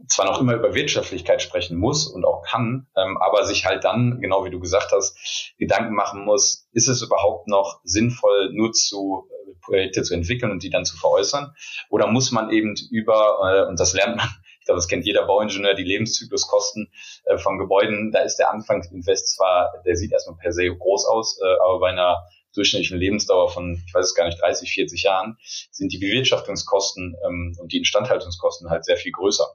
zwar 0.08 0.25
noch 0.25 0.39
immer 0.39 0.53
über 0.55 0.75
Wirtschaftlichkeit 0.75 1.41
sprechen 1.41 1.77
muss 1.77 2.08
und 2.08 2.25
auch 2.25 2.43
kann, 2.43 2.88
ähm, 2.95 3.17
aber 3.17 3.45
sich 3.45 3.65
halt 3.65 3.84
dann, 3.84 4.19
genau 4.19 4.45
wie 4.45 4.49
du 4.49 4.60
gesagt 4.60 4.91
hast, 4.91 5.53
Gedanken 5.58 5.95
machen 5.95 6.25
muss, 6.25 6.67
ist 6.73 6.88
es 6.88 7.01
überhaupt 7.01 7.47
noch 7.47 7.79
sinnvoll, 7.84 8.51
nur 8.53 8.71
zu 8.73 9.29
äh, 9.29 9.53
Projekte 9.62 10.03
zu 10.03 10.13
entwickeln 10.13 10.51
und 10.51 10.63
die 10.63 10.69
dann 10.69 10.86
zu 10.86 10.97
veräußern? 10.97 11.53
Oder 11.89 12.08
muss 12.08 12.31
man 12.31 12.49
eben 12.51 12.75
über, 12.91 13.65
äh, 13.65 13.69
und 13.69 13.79
das 13.79 13.93
lernt 13.93 14.17
man, 14.17 14.27
ich 14.60 14.65
glaube, 14.65 14.77
das 14.77 14.88
kennt 14.88 15.05
jeder 15.05 15.25
Bauingenieur, 15.25 15.75
die 15.75 15.84
Lebenszykluskosten 15.84 16.91
äh, 17.25 17.38
von 17.38 17.58
Gebäuden, 17.58 18.12
da 18.12 18.19
ist 18.19 18.38
der 18.38 18.51
Anfangsinvest 18.51 19.36
zwar, 19.36 19.81
der 19.86 19.95
sieht 19.95 20.12
erstmal 20.12 20.38
per 20.38 20.51
se 20.51 20.67
groß 20.67 21.05
aus, 21.05 21.39
äh, 21.41 21.55
aber 21.63 21.79
bei 21.79 21.89
einer 21.89 22.25
durchschnittlichen 22.53 22.97
Lebensdauer 22.97 23.49
von, 23.49 23.81
ich 23.86 23.93
weiß 23.93 24.05
es 24.05 24.15
gar 24.15 24.25
nicht, 24.25 24.41
30, 24.41 24.71
40 24.71 25.03
Jahren, 25.03 25.38
sind 25.71 25.91
die 25.91 25.99
Bewirtschaftungskosten 25.99 27.15
ähm, 27.25 27.58
und 27.60 27.71
die 27.71 27.77
Instandhaltungskosten 27.77 28.69
halt 28.69 28.86
sehr 28.86 28.97
viel 28.97 29.12
größer. 29.12 29.45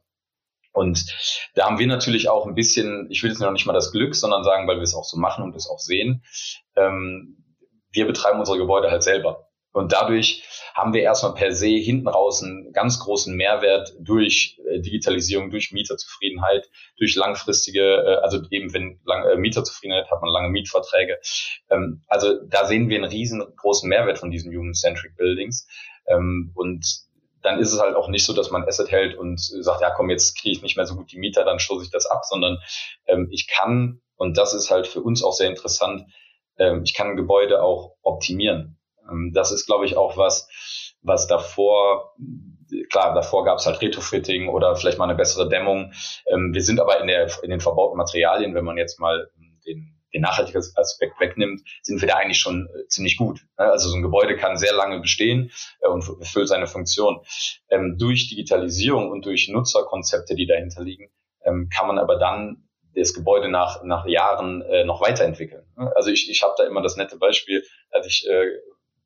Und 0.72 1.04
da 1.54 1.66
haben 1.66 1.78
wir 1.78 1.86
natürlich 1.86 2.28
auch 2.28 2.46
ein 2.46 2.54
bisschen, 2.54 3.08
ich 3.10 3.22
will 3.22 3.30
jetzt 3.30 3.40
noch 3.40 3.50
nicht 3.50 3.66
mal 3.66 3.72
das 3.72 3.92
Glück, 3.92 4.14
sondern 4.14 4.44
sagen, 4.44 4.68
weil 4.68 4.76
wir 4.76 4.82
es 4.82 4.94
auch 4.94 5.04
so 5.04 5.18
machen 5.18 5.44
und 5.44 5.56
es 5.56 5.68
auch 5.68 5.78
sehen, 5.80 6.22
ähm, 6.76 7.44
wir 7.92 8.06
betreiben 8.06 8.38
unsere 8.38 8.58
Gebäude 8.58 8.90
halt 8.90 9.02
selber. 9.02 9.50
Und 9.72 9.92
dadurch 9.92 10.42
haben 10.74 10.94
wir 10.94 11.02
erstmal 11.02 11.34
per 11.34 11.52
se 11.52 11.68
hinten 11.68 12.08
raus 12.08 12.42
einen 12.42 12.72
ganz 12.72 12.98
großen 12.98 13.36
Mehrwert 13.36 13.94
durch 14.00 14.58
äh, 14.68 14.80
Digitalisierung, 14.80 15.50
durch 15.50 15.70
Mieterzufriedenheit, 15.70 16.68
durch 16.98 17.14
langfristige, 17.14 17.80
äh, 17.80 18.16
also 18.22 18.40
eben 18.50 18.74
wenn 18.74 19.00
lang, 19.04 19.24
äh, 19.26 19.36
Mieterzufriedenheit 19.36 20.10
hat 20.10 20.22
man 20.22 20.30
lange 20.30 20.48
Mietverträge. 20.48 21.18
Ähm, 21.70 22.02
also 22.08 22.40
da 22.48 22.66
sehen 22.66 22.88
wir 22.88 22.96
einen 22.96 23.10
riesengroßen 23.10 23.88
Mehrwert 23.88 24.18
von 24.18 24.30
diesen 24.30 24.52
Human-Centric 24.52 25.16
Buildings. 25.16 25.68
Ähm, 26.06 26.50
und 26.54 26.84
dann 27.42 27.58
ist 27.58 27.72
es 27.72 27.80
halt 27.80 27.96
auch 27.96 28.08
nicht 28.08 28.24
so, 28.24 28.32
dass 28.32 28.50
man 28.50 28.66
Asset 28.66 28.90
hält 28.90 29.16
und 29.16 29.40
sagt, 29.40 29.80
ja 29.80 29.90
komm, 29.90 30.10
jetzt 30.10 30.38
kriege 30.38 30.52
ich 30.52 30.62
nicht 30.62 30.76
mehr 30.76 30.86
so 30.86 30.96
gut 30.96 31.12
die 31.12 31.18
Mieter, 31.18 31.44
dann 31.44 31.58
stoße 31.58 31.84
ich 31.84 31.90
das 31.90 32.06
ab, 32.06 32.24
sondern 32.24 32.58
ähm, 33.06 33.28
ich 33.30 33.48
kann, 33.48 34.00
und 34.16 34.36
das 34.36 34.54
ist 34.54 34.70
halt 34.70 34.86
für 34.86 35.00
uns 35.02 35.22
auch 35.22 35.32
sehr 35.32 35.48
interessant, 35.48 36.04
ähm, 36.58 36.82
ich 36.84 36.94
kann 36.94 37.16
Gebäude 37.16 37.62
auch 37.62 37.96
optimieren. 38.02 38.78
Ähm, 39.10 39.32
das 39.34 39.52
ist, 39.52 39.66
glaube 39.66 39.86
ich, 39.86 39.96
auch 39.96 40.16
was, 40.16 40.48
was 41.02 41.26
davor, 41.26 42.14
klar, 42.90 43.14
davor 43.14 43.44
gab 43.44 43.58
es 43.58 43.66
halt 43.66 43.80
Retrofitting 43.80 44.48
oder 44.48 44.76
vielleicht 44.76 44.98
mal 44.98 45.04
eine 45.04 45.14
bessere 45.14 45.48
Dämmung. 45.48 45.92
Ähm, 46.26 46.52
wir 46.52 46.62
sind 46.62 46.80
aber 46.80 47.00
in, 47.00 47.06
der, 47.06 47.30
in 47.42 47.50
den 47.50 47.60
verbauten 47.60 47.96
Materialien, 47.96 48.54
wenn 48.54 48.64
man 48.64 48.76
jetzt 48.76 49.00
mal 49.00 49.30
den 49.66 49.99
den 50.12 50.22
Nachhaltigkeitsaspekt 50.22 51.20
wegnimmt, 51.20 51.62
sind 51.82 52.00
wir 52.00 52.08
da 52.08 52.16
eigentlich 52.16 52.38
schon 52.38 52.68
äh, 52.68 52.86
ziemlich 52.88 53.16
gut. 53.16 53.40
Also 53.56 53.88
so 53.88 53.96
ein 53.96 54.02
Gebäude 54.02 54.36
kann 54.36 54.56
sehr 54.56 54.74
lange 54.74 55.00
bestehen 55.00 55.50
äh, 55.80 55.88
und 55.88 56.04
erfüllt 56.20 56.48
seine 56.48 56.66
Funktion. 56.66 57.20
Ähm, 57.68 57.96
durch 57.98 58.28
Digitalisierung 58.28 59.10
und 59.10 59.24
durch 59.24 59.48
Nutzerkonzepte, 59.48 60.34
die 60.34 60.46
dahinter 60.46 60.82
liegen, 60.82 61.10
ähm, 61.44 61.68
kann 61.74 61.86
man 61.86 61.98
aber 61.98 62.18
dann 62.18 62.68
das 62.94 63.14
Gebäude 63.14 63.48
nach, 63.48 63.84
nach 63.84 64.06
Jahren 64.06 64.62
äh, 64.62 64.84
noch 64.84 65.00
weiterentwickeln. 65.00 65.64
Also 65.94 66.10
ich, 66.10 66.28
ich 66.28 66.42
habe 66.42 66.54
da 66.56 66.64
immer 66.64 66.82
das 66.82 66.96
nette 66.96 67.16
Beispiel, 67.16 67.64
als 67.90 68.06
ich, 68.06 68.28
äh, 68.28 68.46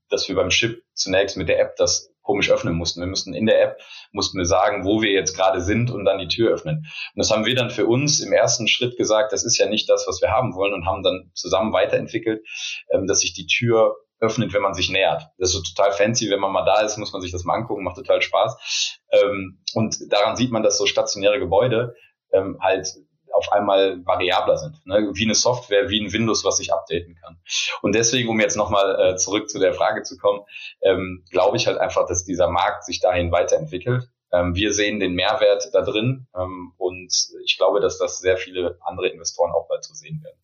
dass 0.08 0.28
wir 0.28 0.34
beim 0.34 0.48
Chip 0.48 0.82
zunächst 0.94 1.36
mit 1.36 1.48
der 1.48 1.60
App 1.60 1.76
das 1.76 2.13
komisch 2.24 2.50
öffnen 2.50 2.74
mussten. 2.74 3.00
Wir 3.00 3.06
mussten 3.06 3.34
in 3.34 3.46
der 3.46 3.62
App, 3.62 3.78
mussten 4.10 4.38
wir 4.38 4.46
sagen, 4.46 4.84
wo 4.84 5.00
wir 5.00 5.12
jetzt 5.12 5.36
gerade 5.36 5.60
sind 5.60 5.90
und 5.92 6.04
dann 6.04 6.18
die 6.18 6.26
Tür 6.26 6.52
öffnen. 6.52 6.78
Und 6.78 7.18
das 7.18 7.30
haben 7.30 7.44
wir 7.44 7.54
dann 7.54 7.70
für 7.70 7.86
uns 7.86 8.18
im 8.18 8.32
ersten 8.32 8.66
Schritt 8.66 8.96
gesagt, 8.96 9.32
das 9.32 9.44
ist 9.44 9.58
ja 9.58 9.68
nicht 9.68 9.88
das, 9.88 10.06
was 10.08 10.20
wir 10.20 10.30
haben 10.30 10.54
wollen 10.54 10.74
und 10.74 10.86
haben 10.86 11.04
dann 11.04 11.30
zusammen 11.34 11.72
weiterentwickelt, 11.72 12.44
ähm, 12.90 13.06
dass 13.06 13.20
sich 13.20 13.34
die 13.34 13.46
Tür 13.46 13.94
öffnet, 14.20 14.54
wenn 14.54 14.62
man 14.62 14.74
sich 14.74 14.90
nähert. 14.90 15.28
Das 15.38 15.50
ist 15.50 15.56
so 15.56 15.62
total 15.62 15.92
fancy, 15.92 16.30
wenn 16.30 16.40
man 16.40 16.52
mal 16.52 16.64
da 16.64 16.80
ist, 16.80 16.96
muss 16.96 17.12
man 17.12 17.20
sich 17.20 17.30
das 17.30 17.44
mal 17.44 17.54
angucken, 17.54 17.84
macht 17.84 17.96
total 17.96 18.22
Spaß. 18.22 19.00
Ähm, 19.12 19.62
und 19.74 19.96
daran 20.10 20.36
sieht 20.36 20.50
man, 20.50 20.62
dass 20.62 20.78
so 20.78 20.86
stationäre 20.86 21.38
Gebäude 21.38 21.94
ähm, 22.32 22.58
halt 22.60 22.88
auf 23.34 23.52
einmal 23.52 24.04
variabler 24.06 24.56
sind. 24.56 24.84
Ne? 24.86 25.10
Wie 25.12 25.24
eine 25.24 25.34
Software, 25.34 25.90
wie 25.90 26.00
ein 26.00 26.12
Windows, 26.12 26.44
was 26.44 26.58
sich 26.58 26.72
updaten 26.72 27.16
kann. 27.20 27.38
Und 27.82 27.94
deswegen, 27.94 28.28
um 28.28 28.40
jetzt 28.40 28.56
nochmal 28.56 28.98
äh, 29.00 29.16
zurück 29.16 29.50
zu 29.50 29.58
der 29.58 29.74
Frage 29.74 30.02
zu 30.02 30.16
kommen, 30.16 30.40
ähm, 30.82 31.24
glaube 31.30 31.56
ich 31.56 31.66
halt 31.66 31.78
einfach, 31.78 32.06
dass 32.06 32.24
dieser 32.24 32.48
Markt 32.48 32.84
sich 32.84 33.00
dahin 33.00 33.32
weiterentwickelt. 33.32 34.08
Ähm, 34.32 34.54
wir 34.54 34.72
sehen 34.72 35.00
den 35.00 35.14
Mehrwert 35.14 35.68
da 35.72 35.82
drin 35.82 36.26
ähm, 36.36 36.72
und 36.76 37.12
ich 37.44 37.56
glaube, 37.56 37.80
dass 37.80 37.98
das 37.98 38.18
sehr 38.18 38.36
viele 38.36 38.78
andere 38.80 39.08
Investoren 39.08 39.52
auch 39.52 39.68
bald 39.68 39.84
so 39.84 39.94
sehen 39.94 40.22
werden. 40.22 40.38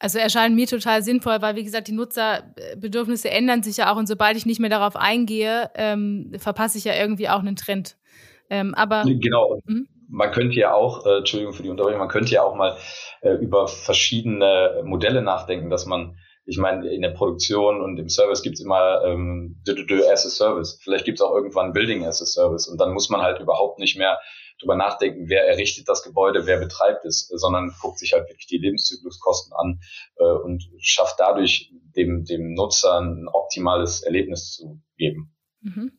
Also 0.00 0.18
erscheint 0.20 0.54
mir 0.54 0.66
total 0.68 1.02
sinnvoll, 1.02 1.42
weil 1.42 1.56
wie 1.56 1.64
gesagt, 1.64 1.88
die 1.88 1.92
Nutzerbedürfnisse 1.92 3.30
ändern 3.30 3.64
sich 3.64 3.78
ja 3.78 3.92
auch 3.92 3.96
und 3.96 4.06
sobald 4.06 4.36
ich 4.36 4.46
nicht 4.46 4.60
mehr 4.60 4.70
darauf 4.70 4.94
eingehe, 4.94 5.70
ähm, 5.74 6.32
verpasse 6.38 6.78
ich 6.78 6.84
ja 6.84 6.94
irgendwie 6.94 7.28
auch 7.28 7.40
einen 7.40 7.56
Trend. 7.56 7.96
Ähm, 8.48 8.74
aber 8.74 9.02
genau. 9.04 9.60
Mhm. 9.66 9.88
Man 10.08 10.32
könnte 10.32 10.58
ja 10.58 10.74
auch, 10.74 11.06
äh, 11.06 11.18
Entschuldigung 11.18 11.52
für 11.54 11.62
die 11.62 11.70
Unterbrechung, 11.70 12.00
man 12.00 12.08
könnte 12.08 12.32
ja 12.32 12.42
auch 12.42 12.54
mal 12.54 12.76
äh, 13.20 13.32
über 13.32 13.68
verschiedene 13.68 14.82
Modelle 14.84 15.22
nachdenken, 15.22 15.70
dass 15.70 15.86
man 15.86 16.16
ich 16.48 16.56
meine, 16.56 16.88
in 16.88 17.02
der 17.02 17.10
Produktion 17.10 17.82
und 17.82 17.98
im 17.98 18.08
Service 18.08 18.42
gibt's 18.42 18.60
immer 18.60 19.04
ähm, 19.04 19.62
as 20.10 20.24
a 20.24 20.30
Service. 20.30 20.80
Vielleicht 20.82 21.04
gibt's 21.04 21.20
auch 21.20 21.34
irgendwann 21.34 21.74
Building 21.74 22.06
as 22.06 22.22
a 22.22 22.24
Service 22.24 22.66
und 22.66 22.80
dann 22.80 22.94
muss 22.94 23.10
man 23.10 23.20
halt 23.20 23.38
überhaupt 23.38 23.78
nicht 23.78 23.98
mehr 23.98 24.18
drüber 24.58 24.74
nachdenken, 24.74 25.28
wer 25.28 25.46
errichtet 25.46 25.88
das 25.88 26.02
Gebäude, 26.02 26.46
wer 26.46 26.58
betreibt 26.58 27.04
es, 27.04 27.28
sondern 27.28 27.74
guckt 27.80 27.98
sich 27.98 28.14
halt 28.14 28.28
wirklich 28.28 28.46
die 28.46 28.56
Lebenszykluskosten 28.58 29.52
an 29.52 29.80
äh, 30.16 30.24
und 30.24 30.64
schafft 30.78 31.20
dadurch 31.20 31.70
dem, 31.96 32.24
dem 32.24 32.54
Nutzer 32.54 32.98
ein 32.98 33.28
optimales 33.30 34.02
Erlebnis 34.02 34.52
zu 34.52 34.80
geben. 34.96 35.36
Mhm. 35.60 35.92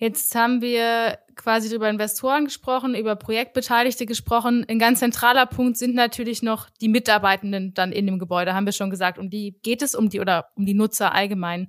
Jetzt 0.00 0.34
haben 0.34 0.62
wir 0.62 1.18
quasi 1.36 1.74
über 1.74 1.90
Investoren 1.90 2.46
gesprochen, 2.46 2.94
über 2.94 3.16
Projektbeteiligte 3.16 4.06
gesprochen. 4.06 4.64
Ein 4.66 4.78
ganz 4.78 5.00
zentraler 5.00 5.44
Punkt 5.44 5.76
sind 5.76 5.94
natürlich 5.94 6.42
noch 6.42 6.70
die 6.80 6.88
Mitarbeitenden 6.88 7.74
dann 7.74 7.92
in 7.92 8.06
dem 8.06 8.18
Gebäude, 8.18 8.54
haben 8.54 8.64
wir 8.64 8.72
schon 8.72 8.88
gesagt. 8.88 9.18
Um 9.18 9.28
die 9.28 9.58
geht 9.62 9.82
es 9.82 9.94
um 9.94 10.08
die 10.08 10.20
oder 10.20 10.46
um 10.54 10.64
die 10.64 10.72
Nutzer 10.72 11.14
allgemein. 11.14 11.68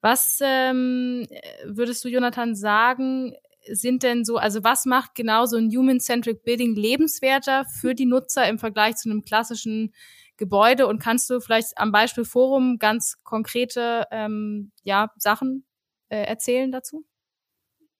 Was 0.00 0.38
ähm, 0.42 1.26
würdest 1.66 2.02
du, 2.06 2.08
Jonathan, 2.08 2.54
sagen, 2.54 3.34
sind 3.70 4.02
denn 4.02 4.24
so, 4.24 4.38
also 4.38 4.64
was 4.64 4.86
macht 4.86 5.14
genau 5.14 5.44
so 5.44 5.58
ein 5.58 5.68
Human-Centric 5.68 6.44
Building 6.44 6.74
lebenswerter 6.74 7.66
für 7.66 7.94
die 7.94 8.06
Nutzer 8.06 8.48
im 8.48 8.58
Vergleich 8.58 8.96
zu 8.96 9.10
einem 9.10 9.20
klassischen 9.20 9.92
Gebäude? 10.38 10.86
Und 10.86 11.02
kannst 11.02 11.28
du 11.28 11.38
vielleicht 11.38 11.76
am 11.76 11.92
Beispiel 11.92 12.24
Forum 12.24 12.78
ganz 12.78 13.22
konkrete 13.24 14.06
ähm, 14.10 14.72
ja, 14.84 15.10
Sachen 15.18 15.66
äh, 16.08 16.22
erzählen 16.22 16.72
dazu? 16.72 17.04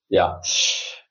Ja. 0.09 0.41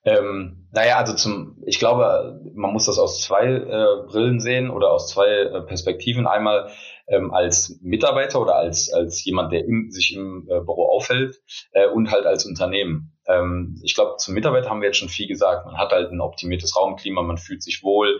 Ähm, 0.03 0.67
naja, 0.71 0.97
also 0.97 1.13
zum, 1.13 1.61
ich 1.65 1.79
glaube, 1.79 2.39
man 2.53 2.71
muss 2.71 2.85
das 2.85 2.97
aus 2.97 3.21
zwei 3.21 3.45
äh, 3.45 4.07
Brillen 4.07 4.39
sehen 4.39 4.69
oder 4.69 4.91
aus 4.91 5.09
zwei 5.09 5.27
äh, 5.27 5.61
Perspektiven. 5.61 6.27
Einmal 6.27 6.71
ähm, 7.07 7.33
als 7.33 7.79
Mitarbeiter 7.81 8.41
oder 8.41 8.55
als, 8.55 8.91
als 8.91 9.23
jemand, 9.23 9.51
der 9.51 9.65
im, 9.65 9.91
sich 9.91 10.15
im 10.15 10.47
äh, 10.49 10.59
Büro 10.59 10.85
aufhält 10.85 11.41
äh, 11.71 11.87
und 11.87 12.11
halt 12.11 12.25
als 12.25 12.45
Unternehmen. 12.45 13.17
Ähm, 13.27 13.79
ich 13.83 13.95
glaube, 13.95 14.17
zum 14.17 14.33
Mitarbeiter 14.33 14.69
haben 14.69 14.81
wir 14.81 14.87
jetzt 14.87 14.97
schon 14.97 15.09
viel 15.09 15.27
gesagt. 15.27 15.65
Man 15.65 15.77
hat 15.77 15.91
halt 15.91 16.11
ein 16.11 16.21
optimiertes 16.21 16.75
Raumklima, 16.75 17.21
man 17.21 17.37
fühlt 17.37 17.63
sich 17.63 17.83
wohl, 17.83 18.19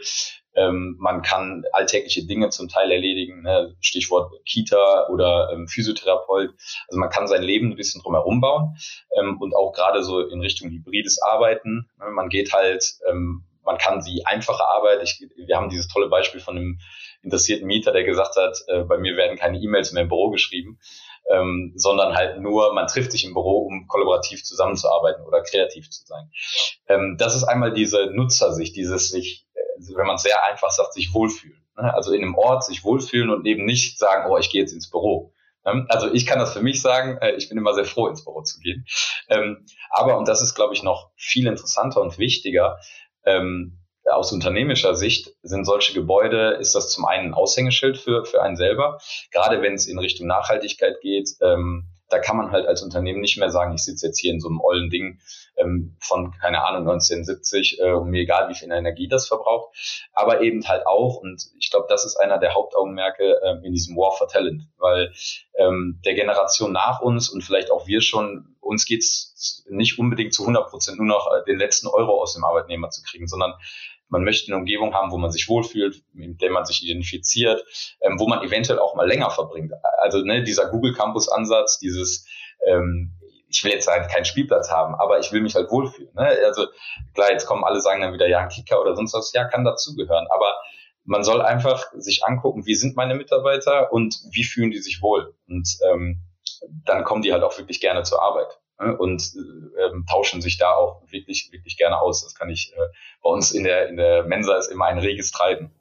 ähm, 0.58 0.96
man 1.00 1.22
kann 1.22 1.64
alltägliche 1.72 2.26
Dinge 2.26 2.50
zum 2.50 2.68
Teil 2.68 2.92
erledigen, 2.92 3.44
ne? 3.44 3.76
Stichwort 3.80 4.34
Kita 4.46 5.08
oder 5.10 5.52
ähm, 5.54 5.68
Physiotherapeut. 5.68 6.50
Also 6.88 7.00
man 7.00 7.10
kann 7.10 7.28
sein 7.28 7.44
Leben 7.44 7.72
ein 7.72 7.76
bisschen 7.76 8.02
drumherum 8.02 8.42
bauen 8.42 8.76
ähm, 9.18 9.38
und 9.40 9.56
auch 9.56 9.72
gerade 9.72 10.04
so 10.04 10.20
in 10.20 10.42
Richtung 10.42 10.70
hybrides 10.70 11.22
Arbeiten. 11.22 11.88
Ne? 12.00 12.06
Man 12.12 12.30
geht 12.30 12.54
halt, 12.54 12.84
ähm, 13.08 13.44
man 13.68 13.78
kann 13.78 14.04
die 14.04 14.26
einfache 14.26 14.64
Arbeit, 14.68 15.04
ich, 15.04 15.20
wir 15.36 15.56
haben 15.56 15.70
dieses 15.70 15.88
tolle 15.88 16.10
Beispiel 16.10 16.40
von 16.40 16.58
einem 16.58 16.80
interessierten 17.22 17.68
Mieter, 17.68 17.92
der 17.92 18.04
gesagt 18.04 18.36
hat, 18.38 18.58
äh, 18.68 18.84
bei 18.84 18.98
mir 18.98 19.16
werden 19.16 19.38
keine 19.38 19.60
E-Mails 19.60 19.92
mehr 19.92 20.04
im 20.04 20.10
Büro 20.10 20.32
geschrieben, 20.32 20.80
ähm, 21.30 21.74
sondern 21.76 22.16
halt 22.16 22.40
nur, 22.40 22.74
man 22.74 22.88
trifft 22.88 23.12
sich 23.12 23.26
im 23.26 23.34
Büro, 23.34 23.68
um 23.68 23.86
kollaborativ 23.88 24.44
zusammenzuarbeiten 24.44 25.24
oder 25.26 25.44
kreativ 25.44 25.90
zu 25.90 26.06
sein. 26.06 26.32
Ähm, 26.88 27.18
das 27.20 27.36
ist 27.36 27.44
einmal 27.44 27.74
diese 27.74 28.08
Nutzersicht, 28.14 28.76
dieses 28.76 29.10
sich 29.10 29.48
wenn 29.96 30.08
man 30.08 30.18
sehr 30.18 30.44
einfach 30.44 30.72
sagt, 30.72 30.94
sich 30.94 31.14
wohlfühlen. 31.14 31.64
Ne? 31.78 31.94
Also 31.94 32.12
in 32.14 32.24
einem 32.24 32.36
Ort 32.36 32.64
sich 32.64 32.84
wohlfühlen 32.84 33.30
und 33.30 33.46
eben 33.46 33.66
nicht 33.66 34.00
sagen, 34.00 34.30
oh, 34.32 34.38
ich 34.38 34.50
gehe 34.50 34.62
jetzt 34.62 34.74
ins 34.74 34.90
Büro. 34.90 35.34
Ähm, 35.66 35.86
also 35.90 36.12
ich 36.12 36.26
kann 36.26 36.40
das 36.40 36.54
für 36.54 36.62
mich 36.62 36.82
sagen, 36.82 37.18
äh, 37.22 37.36
ich 37.36 37.50
bin 37.50 37.58
immer 37.58 37.74
sehr 37.74 37.86
froh, 37.86 38.08
ins 38.08 38.24
Büro 38.24 38.42
zu 38.42 38.60
gehen. 38.60 38.86
Ähm, 39.30 39.66
aber, 39.90 40.18
und 40.18 40.28
das 40.28 40.42
ist, 40.42 40.56
glaube 40.56 40.74
ich, 40.74 40.84
noch 40.84 41.12
viel 41.16 41.48
interessanter 41.48 42.02
und 42.02 42.18
wichtiger, 42.18 42.80
ähm, 43.28 43.78
aus 44.10 44.32
unternehmischer 44.32 44.96
Sicht 44.96 45.34
sind 45.44 45.66
solche 45.66 45.94
Gebäude, 45.94 46.52
ist 46.60 46.76
das 46.76 46.90
zum 46.92 47.06
einen 47.06 47.28
ein 47.28 47.34
Aushängeschild 47.34 47.98
für, 47.98 48.26
für 48.26 48.42
einen 48.42 48.56
selber, 48.56 49.00
gerade 49.32 49.62
wenn 49.62 49.74
es 49.74 49.88
in 49.88 50.00
Richtung 50.00 50.28
Nachhaltigkeit 50.28 51.02
geht. 51.02 51.30
da 52.10 52.20
kann 52.20 52.38
man 52.38 52.52
halt 52.52 52.68
als 52.68 52.82
Unternehmen 52.82 53.20
nicht 53.20 53.38
mehr 53.38 53.50
sagen, 53.50 53.74
ich 53.74 53.84
sitze 53.84 54.08
jetzt 54.08 54.20
hier 54.20 54.32
in 54.32 54.40
so 54.40 54.48
einem 54.48 54.62
ollen 54.62 54.90
Ding 54.90 55.20
ähm, 55.58 55.98
von, 56.00 56.32
keine 56.40 56.64
Ahnung, 56.64 56.88
1970, 56.88 57.80
äh, 57.80 57.92
und 57.92 58.10
mir 58.10 58.22
egal, 58.22 58.50
wie 58.50 58.56
viel 58.56 58.72
Energie 58.72 59.08
das 59.08 59.28
verbraucht, 59.28 59.76
aber 60.14 60.42
eben 60.42 60.68
halt 60.68 60.86
auch, 60.86 61.18
und 61.18 61.44
ich 61.60 61.70
glaube, 61.70 61.88
das 61.90 62.06
ist 62.06 62.16
einer 62.16 62.38
der 62.38 62.54
Hauptaugenmerke 62.54 63.42
äh, 63.44 63.66
in 63.66 63.74
diesem 63.74 63.98
War 63.98 64.14
for 64.14 64.28
Talent, 64.28 64.64
weil 64.78 65.12
ähm, 65.56 66.00
der 66.06 66.14
Generation 66.14 66.72
nach 66.72 67.02
uns 67.02 67.30
und 67.30 67.44
vielleicht 67.44 67.72
auch 67.72 67.88
wir 67.88 68.02
schon, 68.02 68.56
uns 68.68 68.86
geht's 68.86 69.66
nicht 69.70 69.98
unbedingt 69.98 70.34
zu 70.34 70.44
100 70.44 70.70
Prozent 70.70 70.98
nur 70.98 71.08
noch 71.08 71.28
äh, 71.32 71.44
den 71.46 71.58
letzten 71.58 71.88
Euro 71.88 72.22
aus 72.22 72.34
dem 72.34 72.44
Arbeitnehmer 72.44 72.90
zu 72.90 73.02
kriegen, 73.04 73.28
sondern 73.28 73.54
man 74.10 74.24
möchte 74.24 74.52
eine 74.52 74.58
Umgebung 74.58 74.94
haben, 74.94 75.12
wo 75.12 75.18
man 75.18 75.32
sich 75.32 75.50
wohlfühlt, 75.50 76.02
mit 76.14 76.42
der 76.42 76.52
man 76.52 76.66
sich 76.66 76.84
identifiziert, 76.84 77.64
ähm, 78.02 78.20
wo 78.20 78.28
man 78.28 78.44
eventuell 78.44 78.80
auch 78.80 78.96
mal 78.96 79.08
länger 79.08 79.30
verbringt. 79.30 79.74
Also 80.00 80.20
ne, 80.20 80.44
dieser 80.44 80.70
Google 80.70 80.94
Campus 80.94 81.28
Ansatz, 81.28 81.80
dieses 81.80 82.26
ähm, 82.66 83.14
ich 83.50 83.64
will 83.64 83.72
jetzt 83.72 83.88
halt 83.88 84.10
keinen 84.10 84.26
Spielplatz 84.26 84.70
haben, 84.70 84.96
aber 84.96 85.20
ich 85.20 85.32
will 85.32 85.42
mich 85.42 85.56
halt 85.56 85.72
wohlfühlen. 85.72 86.14
Ne? 86.14 86.38
Also 86.46 86.68
klar, 87.14 87.32
jetzt 87.32 87.46
kommen 87.46 87.64
alle 87.64 87.80
sagen 87.80 88.02
dann 88.02 88.14
wieder, 88.14 88.28
ja, 88.28 88.40
ein 88.40 88.50
Kicker 88.50 88.82
oder 88.82 88.96
sonst 88.96 89.14
was, 89.14 89.32
ja, 89.34 89.46
kann 89.46 89.64
dazugehören. 89.64 90.28
Aber 90.30 90.54
man 91.06 91.24
soll 91.24 91.42
einfach 91.42 91.86
sich 91.96 92.26
angucken, 92.26 92.66
wie 92.66 92.76
sind 92.76 92.96
meine 92.96 93.16
Mitarbeiter 93.16 93.94
und 93.94 94.20
wie 94.32 94.44
fühlen 94.44 94.72
die 94.72 94.80
sich 94.80 95.02
wohl. 95.02 95.34
Und 95.48 95.78
ähm, 95.90 96.22
dann 96.86 97.04
kommen 97.04 97.22
die 97.22 97.34
halt 97.34 97.44
auch 97.44 97.58
wirklich 97.58 97.80
gerne 97.80 98.04
zur 98.04 98.22
Arbeit 98.22 98.60
ne? 98.80 98.98
und 98.98 99.34
ähm, 99.36 100.06
tauschen 100.10 100.42
sich 100.42 100.58
da 100.58 100.74
auch 100.74 101.02
wirklich, 101.10 101.50
wirklich 101.52 101.78
gerne 101.78 102.00
aus. 102.00 102.24
Das 102.24 102.36
kann 102.36 102.50
ich 102.50 102.74
äh, 102.76 102.88
bei 103.22 103.30
uns 103.30 103.52
in 103.52 103.64
der, 103.64 103.90
in 103.90 103.98
der 103.98 104.24
Mensa 104.24 104.58
ist 104.58 104.68
immer 104.68 104.86
ein 104.86 105.00
reges 105.00 105.32
Treiben. 105.32 105.72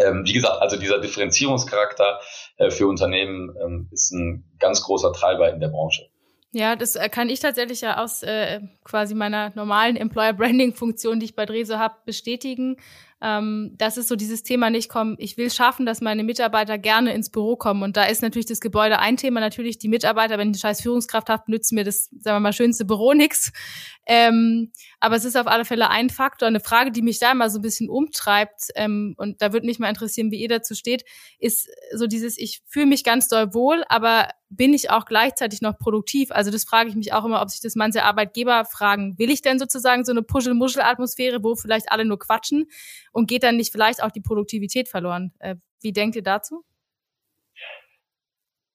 Ähm, 0.00 0.22
wie 0.24 0.32
gesagt, 0.32 0.62
also 0.62 0.76
dieser 0.76 1.00
Differenzierungscharakter 1.00 2.20
äh, 2.56 2.70
für 2.70 2.86
Unternehmen 2.86 3.54
ähm, 3.62 3.88
ist 3.92 4.12
ein 4.12 4.44
ganz 4.58 4.82
großer 4.82 5.12
Treiber 5.12 5.50
in 5.50 5.60
der 5.60 5.68
Branche. 5.68 6.08
Ja, 6.52 6.76
das 6.76 6.96
äh, 6.96 7.08
kann 7.08 7.30
ich 7.30 7.40
tatsächlich 7.40 7.80
ja 7.80 7.98
aus 8.02 8.22
äh, 8.22 8.60
quasi 8.84 9.14
meiner 9.14 9.52
normalen 9.54 9.96
Employer 9.96 10.34
Branding 10.34 10.74
Funktion, 10.74 11.18
die 11.18 11.26
ich 11.26 11.34
bei 11.34 11.46
Dreso 11.46 11.78
habe, 11.78 11.96
bestätigen. 12.04 12.76
Ähm, 13.22 13.74
das 13.78 13.96
ist 13.96 14.08
so 14.08 14.16
dieses 14.16 14.42
Thema 14.42 14.68
nicht 14.68 14.88
kommen. 14.88 15.14
Ich 15.18 15.36
will 15.36 15.50
schaffen, 15.50 15.86
dass 15.86 16.00
meine 16.00 16.24
Mitarbeiter 16.24 16.76
gerne 16.76 17.14
ins 17.14 17.30
Büro 17.30 17.56
kommen. 17.56 17.82
Und 17.84 17.96
da 17.96 18.04
ist 18.04 18.20
natürlich 18.20 18.46
das 18.46 18.60
Gebäude 18.60 18.98
ein 18.98 19.16
Thema. 19.16 19.38
Natürlich 19.38 19.78
die 19.78 19.88
Mitarbeiter, 19.88 20.38
wenn 20.38 20.50
ich 20.50 20.54
eine 20.54 20.74
scheiß 20.74 20.82
Führungskraft 20.82 21.28
habe, 21.28 21.44
nützt 21.46 21.72
mir 21.72 21.84
das, 21.84 22.10
sagen 22.18 22.36
wir 22.36 22.40
mal, 22.40 22.52
schönste 22.52 22.84
Büro 22.84 23.12
nix. 23.12 23.52
Ähm, 24.06 24.72
aber 25.00 25.16
es 25.16 25.24
ist 25.24 25.36
auf 25.36 25.46
alle 25.46 25.64
Fälle 25.64 25.88
ein 25.90 26.10
Faktor. 26.10 26.48
Eine 26.48 26.60
Frage, 26.60 26.90
die 26.90 27.02
mich 27.02 27.18
da 27.18 27.34
mal 27.34 27.50
so 27.50 27.58
ein 27.58 27.62
bisschen 27.62 27.88
umtreibt, 27.88 28.70
ähm, 28.74 29.14
und 29.16 29.40
da 29.40 29.52
würde 29.52 29.66
mich 29.66 29.78
mal 29.78 29.88
interessieren, 29.88 30.30
wie 30.30 30.40
ihr 30.40 30.48
dazu 30.48 30.74
steht, 30.74 31.04
ist 31.38 31.68
so 31.92 32.06
dieses, 32.06 32.36
ich 32.38 32.62
fühle 32.66 32.86
mich 32.86 33.04
ganz 33.04 33.28
doll 33.28 33.54
wohl, 33.54 33.84
aber 33.88 34.28
bin 34.48 34.74
ich 34.74 34.90
auch 34.90 35.06
gleichzeitig 35.06 35.62
noch 35.62 35.78
produktiv? 35.78 36.30
Also 36.32 36.50
das 36.50 36.64
frage 36.64 36.90
ich 36.90 36.96
mich 36.96 37.12
auch 37.12 37.24
immer, 37.24 37.40
ob 37.40 37.50
sich 37.50 37.60
das 37.60 37.74
manche 37.74 38.02
Arbeitgeber 38.02 38.64
fragen. 38.64 39.18
Will 39.18 39.30
ich 39.30 39.40
denn 39.40 39.58
sozusagen 39.58 40.04
so 40.04 40.12
eine 40.12 40.22
Puschel-Muschel-Atmosphäre, 40.22 41.42
wo 41.42 41.54
vielleicht 41.54 41.90
alle 41.90 42.04
nur 42.04 42.18
quatschen 42.18 42.66
und 43.12 43.28
geht 43.28 43.44
dann 43.44 43.56
nicht 43.56 43.72
vielleicht 43.72 44.02
auch 44.02 44.10
die 44.10 44.20
Produktivität 44.20 44.88
verloren? 44.88 45.32
Äh, 45.38 45.56
wie 45.80 45.92
denkt 45.92 46.16
ihr 46.16 46.22
dazu? 46.22 46.64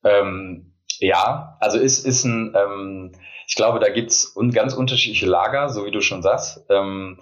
Ähm, 0.04 0.74
ja, 1.00 1.58
also 1.60 1.78
ist, 1.78 2.06
ist 2.06 2.24
ein, 2.24 2.56
ähm, 2.56 3.12
ich 3.48 3.56
glaube, 3.56 3.80
da 3.80 3.90
gibt's 3.90 4.36
ganz 4.54 4.74
unterschiedliche 4.74 5.26
Lager, 5.26 5.70
so 5.70 5.86
wie 5.86 5.92
du 5.92 6.02
schon 6.02 6.22
sagst. 6.22 6.66
Ähm, 6.70 7.20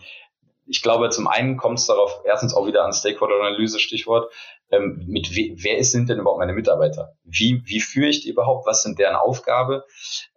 ich 0.68 0.82
glaube, 0.82 1.10
zum 1.10 1.28
einen 1.28 1.58
kommt 1.58 1.78
es 1.78 1.86
darauf 1.86 2.22
erstens 2.26 2.56
auch 2.56 2.66
wieder 2.66 2.84
an 2.84 2.92
Stakeholder-Analyse, 2.92 3.80
Stichwort, 3.80 4.32
ähm, 4.72 5.06
mit 5.08 5.36
we 5.36 5.54
wer 5.58 5.78
ist, 5.78 5.92
sind 5.92 6.10
denn 6.10 6.18
überhaupt 6.18 6.40
meine 6.40 6.54
Mitarbeiter? 6.54 7.14
Wie, 7.24 7.62
wie 7.66 7.80
führe 7.80 8.10
ich 8.10 8.22
die 8.22 8.32
überhaupt? 8.32 8.66
Was 8.66 8.82
sind 8.82 8.98
deren 8.98 9.16
Aufgabe? 9.16 9.86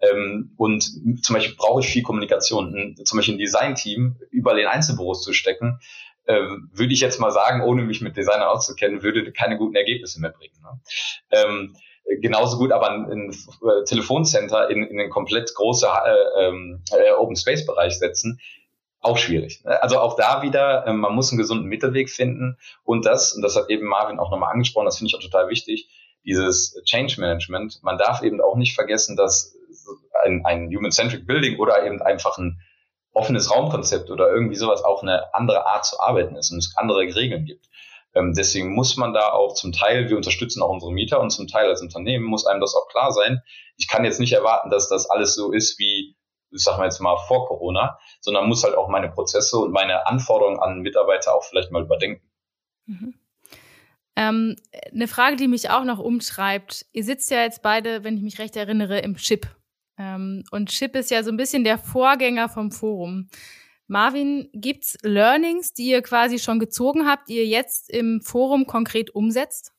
Ähm, 0.01 0.53
und 0.59 0.83
zum 1.23 1.35
Beispiel 1.35 1.57
brauche 1.57 1.81
ich 1.81 1.89
viel 1.89 2.03
Kommunikation. 2.03 2.95
Zum 3.03 3.17
Beispiel 3.17 3.37
ein 3.37 3.39
Design-Team 3.39 4.17
überall 4.31 4.59
in 4.59 4.67
Einzelbüros 4.67 5.23
zu 5.23 5.33
stecken, 5.33 5.81
ähm, 6.27 6.69
würde 6.75 6.93
ich 6.93 7.01
jetzt 7.01 7.19
mal 7.19 7.31
sagen, 7.31 7.63
ohne 7.63 7.83
mich 7.83 8.03
mit 8.03 8.19
Designern 8.19 8.49
auszukennen, 8.49 9.03
würde 9.03 9.33
keine 9.33 9.57
guten 9.57 9.77
Ergebnisse 9.77 10.21
mehr 10.21 10.31
bringen. 10.31 10.61
Ne? 10.63 11.73
Ähm, 12.09 12.21
genauso 12.21 12.59
gut 12.59 12.73
aber 12.73 12.91
ein, 12.91 13.11
ein 13.11 13.85
Telefoncenter 13.87 14.71
in, 14.71 14.83
in 14.83 15.01
einen 15.01 15.11
komplett 15.11 15.55
große 15.55 15.87
äh, 15.87 16.47
ähm, 16.47 16.83
äh, 16.93 17.13
Open 17.13 17.37
Space 17.37 17.67
Bereich 17.67 17.99
setzen, 17.99 18.41
auch 19.01 19.19
schwierig. 19.19 19.63
Also 19.65 20.01
auch 20.01 20.17
da 20.17 20.43
wieder, 20.43 20.87
äh, 20.87 20.93
man 20.93 21.15
muss 21.15 21.31
einen 21.31 21.39
gesunden 21.39 21.67
Mittelweg 21.67 22.11
finden 22.11 22.59
und 22.85 23.05
das, 23.07 23.33
und 23.33 23.43
das 23.43 23.57
hat 23.57 23.71
eben 23.71 23.87
Marvin 23.87 24.19
auch 24.19 24.31
nochmal 24.31 24.53
angesprochen, 24.53 24.87
das 24.87 24.99
finde 24.99 25.09
ich 25.09 25.17
auch 25.17 25.23
total 25.23 25.49
wichtig, 25.49 25.89
dieses 26.25 26.81
Change 26.85 27.21
Management. 27.21 27.79
Man 27.83 27.97
darf 27.97 28.23
eben 28.23 28.41
auch 28.41 28.57
nicht 28.57 28.75
vergessen, 28.75 29.17
dass 29.17 29.57
ein, 30.25 30.45
ein 30.45 30.69
Human-Centric 30.69 31.27
Building 31.27 31.59
oder 31.59 31.85
eben 31.87 32.03
einfach 32.03 32.39
ein 32.39 32.61
offenes 33.13 33.51
Raumkonzept 33.51 34.11
oder 34.11 34.31
irgendwie 34.31 34.57
sowas 34.57 34.85
auch 34.85 35.03
eine 35.03 35.35
andere 35.35 35.67
Art 35.67 35.85
zu 35.85 36.01
arbeiten 36.01 36.37
ist 36.37 36.51
und 36.51 36.59
es 36.59 36.77
andere 36.77 37.01
Regeln 37.01 37.45
gibt. 37.45 37.67
Ähm, 38.19 38.35
deswegen 38.35 38.75
muss 38.75 38.97
man 38.97 39.13
da 39.13 39.33
auch 39.33 39.55
zum 39.55 39.73
Teil, 39.73 40.09
wir 40.09 40.17
unterstützen 40.17 40.63
auch 40.63 40.71
unsere 40.71 40.93
Mieter 40.93 41.21
und 41.21 41.31
zum 41.31 41.47
Teil 41.47 41.69
als 41.69 41.83
Unternehmen 41.83 42.25
muss 42.25 42.47
einem 42.47 42.61
das 42.61 42.75
auch 42.75 42.89
klar 42.89 43.13
sein. 43.13 43.43
Ich 43.77 43.89
kann 43.89 44.05
jetzt 44.05 44.19
nicht 44.19 44.33
erwarten, 44.33 44.71
dass 44.71 44.89
das 44.89 45.09
alles 45.09 45.35
so 45.35 45.53
ist 45.53 45.79
wie, 45.79 46.17
ich 46.51 46.63
sag 46.63 46.79
mal 46.79 46.85
jetzt 46.85 47.01
mal 47.01 47.17
vor 47.29 47.47
Corona, 47.47 47.99
sondern 48.21 48.49
muss 48.49 48.65
halt 48.65 48.75
auch 48.75 48.89
meine 48.89 49.09
Prozesse 49.09 49.59
und 49.59 49.73
meine 49.73 50.07
Anforderungen 50.07 50.59
an 50.59 50.81
Mitarbeiter 50.81 51.35
auch 51.35 51.45
vielleicht 51.45 51.71
mal 51.71 51.83
überdenken. 51.83 52.29
Mhm. 52.87 53.15
Ähm, 54.17 54.57
eine 54.93 55.07
Frage, 55.07 55.37
die 55.37 55.47
mich 55.47 55.71
auch 55.71 55.85
noch 55.85 56.01
umschreibt. 56.01 56.87
Ihr 56.93 57.05
sitzt 57.05 57.31
ja 57.31 57.43
jetzt 57.43 57.63
beide, 57.63 58.03
wenn 58.03 58.17
ich 58.17 58.23
mich 58.23 58.41
recht 58.41 58.57
erinnere, 58.57 58.99
im 58.99 59.15
Chip. 59.17 59.47
Ähm, 59.97 60.43
und 60.51 60.71
Chip 60.71 60.97
ist 60.97 61.13
ja 61.13 61.23
so 61.23 61.31
ein 61.31 61.37
bisschen 61.37 61.63
der 61.63 61.79
Vorgänger 61.79 62.49
vom 62.49 62.73
Forum. 62.73 63.29
Marvin, 63.89 64.49
gibt's 64.53 64.97
Learnings, 65.03 65.73
die 65.73 65.91
ihr 65.91 66.03
quasi 66.03 66.39
schon 66.39 66.59
gezogen 66.59 67.07
habt, 67.07 67.29
die 67.29 67.37
ihr 67.37 67.47
jetzt 67.47 67.91
im 67.91 68.21
Forum 68.23 68.67
konkret 68.67 69.15
umsetzt? 69.15 69.73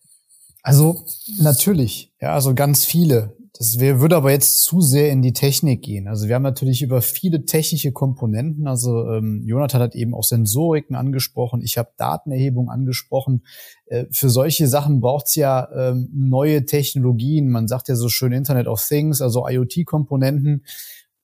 Also 0.62 1.06
natürlich, 1.40 2.12
ja, 2.20 2.34
also 2.34 2.54
ganz 2.54 2.86
viele. 2.86 3.38
Das 3.58 3.80
wär, 3.80 4.00
würde 4.00 4.16
aber 4.16 4.32
jetzt 4.32 4.64
zu 4.64 4.80
sehr 4.80 5.12
in 5.12 5.22
die 5.22 5.34
Technik 5.34 5.82
gehen. 5.82 6.08
Also 6.08 6.28
wir 6.28 6.36
haben 6.36 6.44
natürlich 6.44 6.82
über 6.82 7.02
viele 7.02 7.44
technische 7.46 7.92
Komponenten, 7.92 8.68
also 8.68 9.10
ähm, 9.10 9.44
Jonathan 9.46 9.82
hat 9.82 9.96
eben 9.96 10.14
auch 10.14 10.24
Sensoriken 10.24 10.96
angesprochen, 10.96 11.62
ich 11.62 11.78
habe 11.78 11.90
Datenerhebung 11.98 12.70
angesprochen. 12.70 13.44
Äh, 13.88 14.06
für 14.12 14.30
solche 14.30 14.68
Sachen 14.68 15.02
braucht's 15.02 15.36
ja 15.36 15.68
ähm, 15.76 16.10
neue 16.14 16.66
Technologien. 16.66 17.50
Man 17.50 17.68
sagt 17.68 17.90
ja 17.90 17.96
so 17.96 18.08
schön 18.08 18.32
Internet 18.32 18.68
of 18.68 18.82
Things, 18.86 19.22
also 19.22 19.46
IoT-Komponenten. 19.46 20.64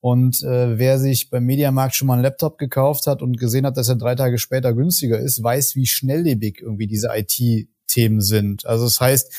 Und 0.00 0.42
äh, 0.42 0.78
wer 0.78 0.98
sich 0.98 1.30
beim 1.30 1.44
Mediamarkt 1.44 1.94
schon 1.94 2.08
mal 2.08 2.14
einen 2.14 2.22
Laptop 2.22 2.58
gekauft 2.58 3.06
hat 3.06 3.22
und 3.22 3.38
gesehen 3.38 3.66
hat, 3.66 3.76
dass 3.76 3.88
er 3.88 3.96
drei 3.96 4.14
Tage 4.14 4.38
später 4.38 4.72
günstiger 4.72 5.18
ist, 5.18 5.42
weiß, 5.42 5.74
wie 5.74 5.86
schnelllebig 5.86 6.60
irgendwie 6.60 6.86
diese 6.86 7.08
IT-Themen 7.12 8.20
sind. 8.20 8.66
Also 8.66 8.84
das 8.84 9.00
heißt, 9.00 9.32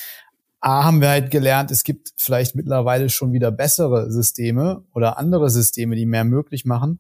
A 0.60 0.84
haben 0.84 1.02
wir 1.02 1.10
halt 1.10 1.32
gelernt, 1.32 1.72
es 1.72 1.84
gibt 1.84 2.14
vielleicht 2.18 2.56
mittlerweile 2.56 3.10
schon 3.10 3.32
wieder 3.32 3.52
bessere 3.52 4.12
Systeme 4.12 4.84
oder 4.94 5.18
andere 5.18 5.50
Systeme, 5.50 5.96
die 5.96 6.06
mehr 6.06 6.24
möglich 6.24 6.66
machen. 6.66 7.00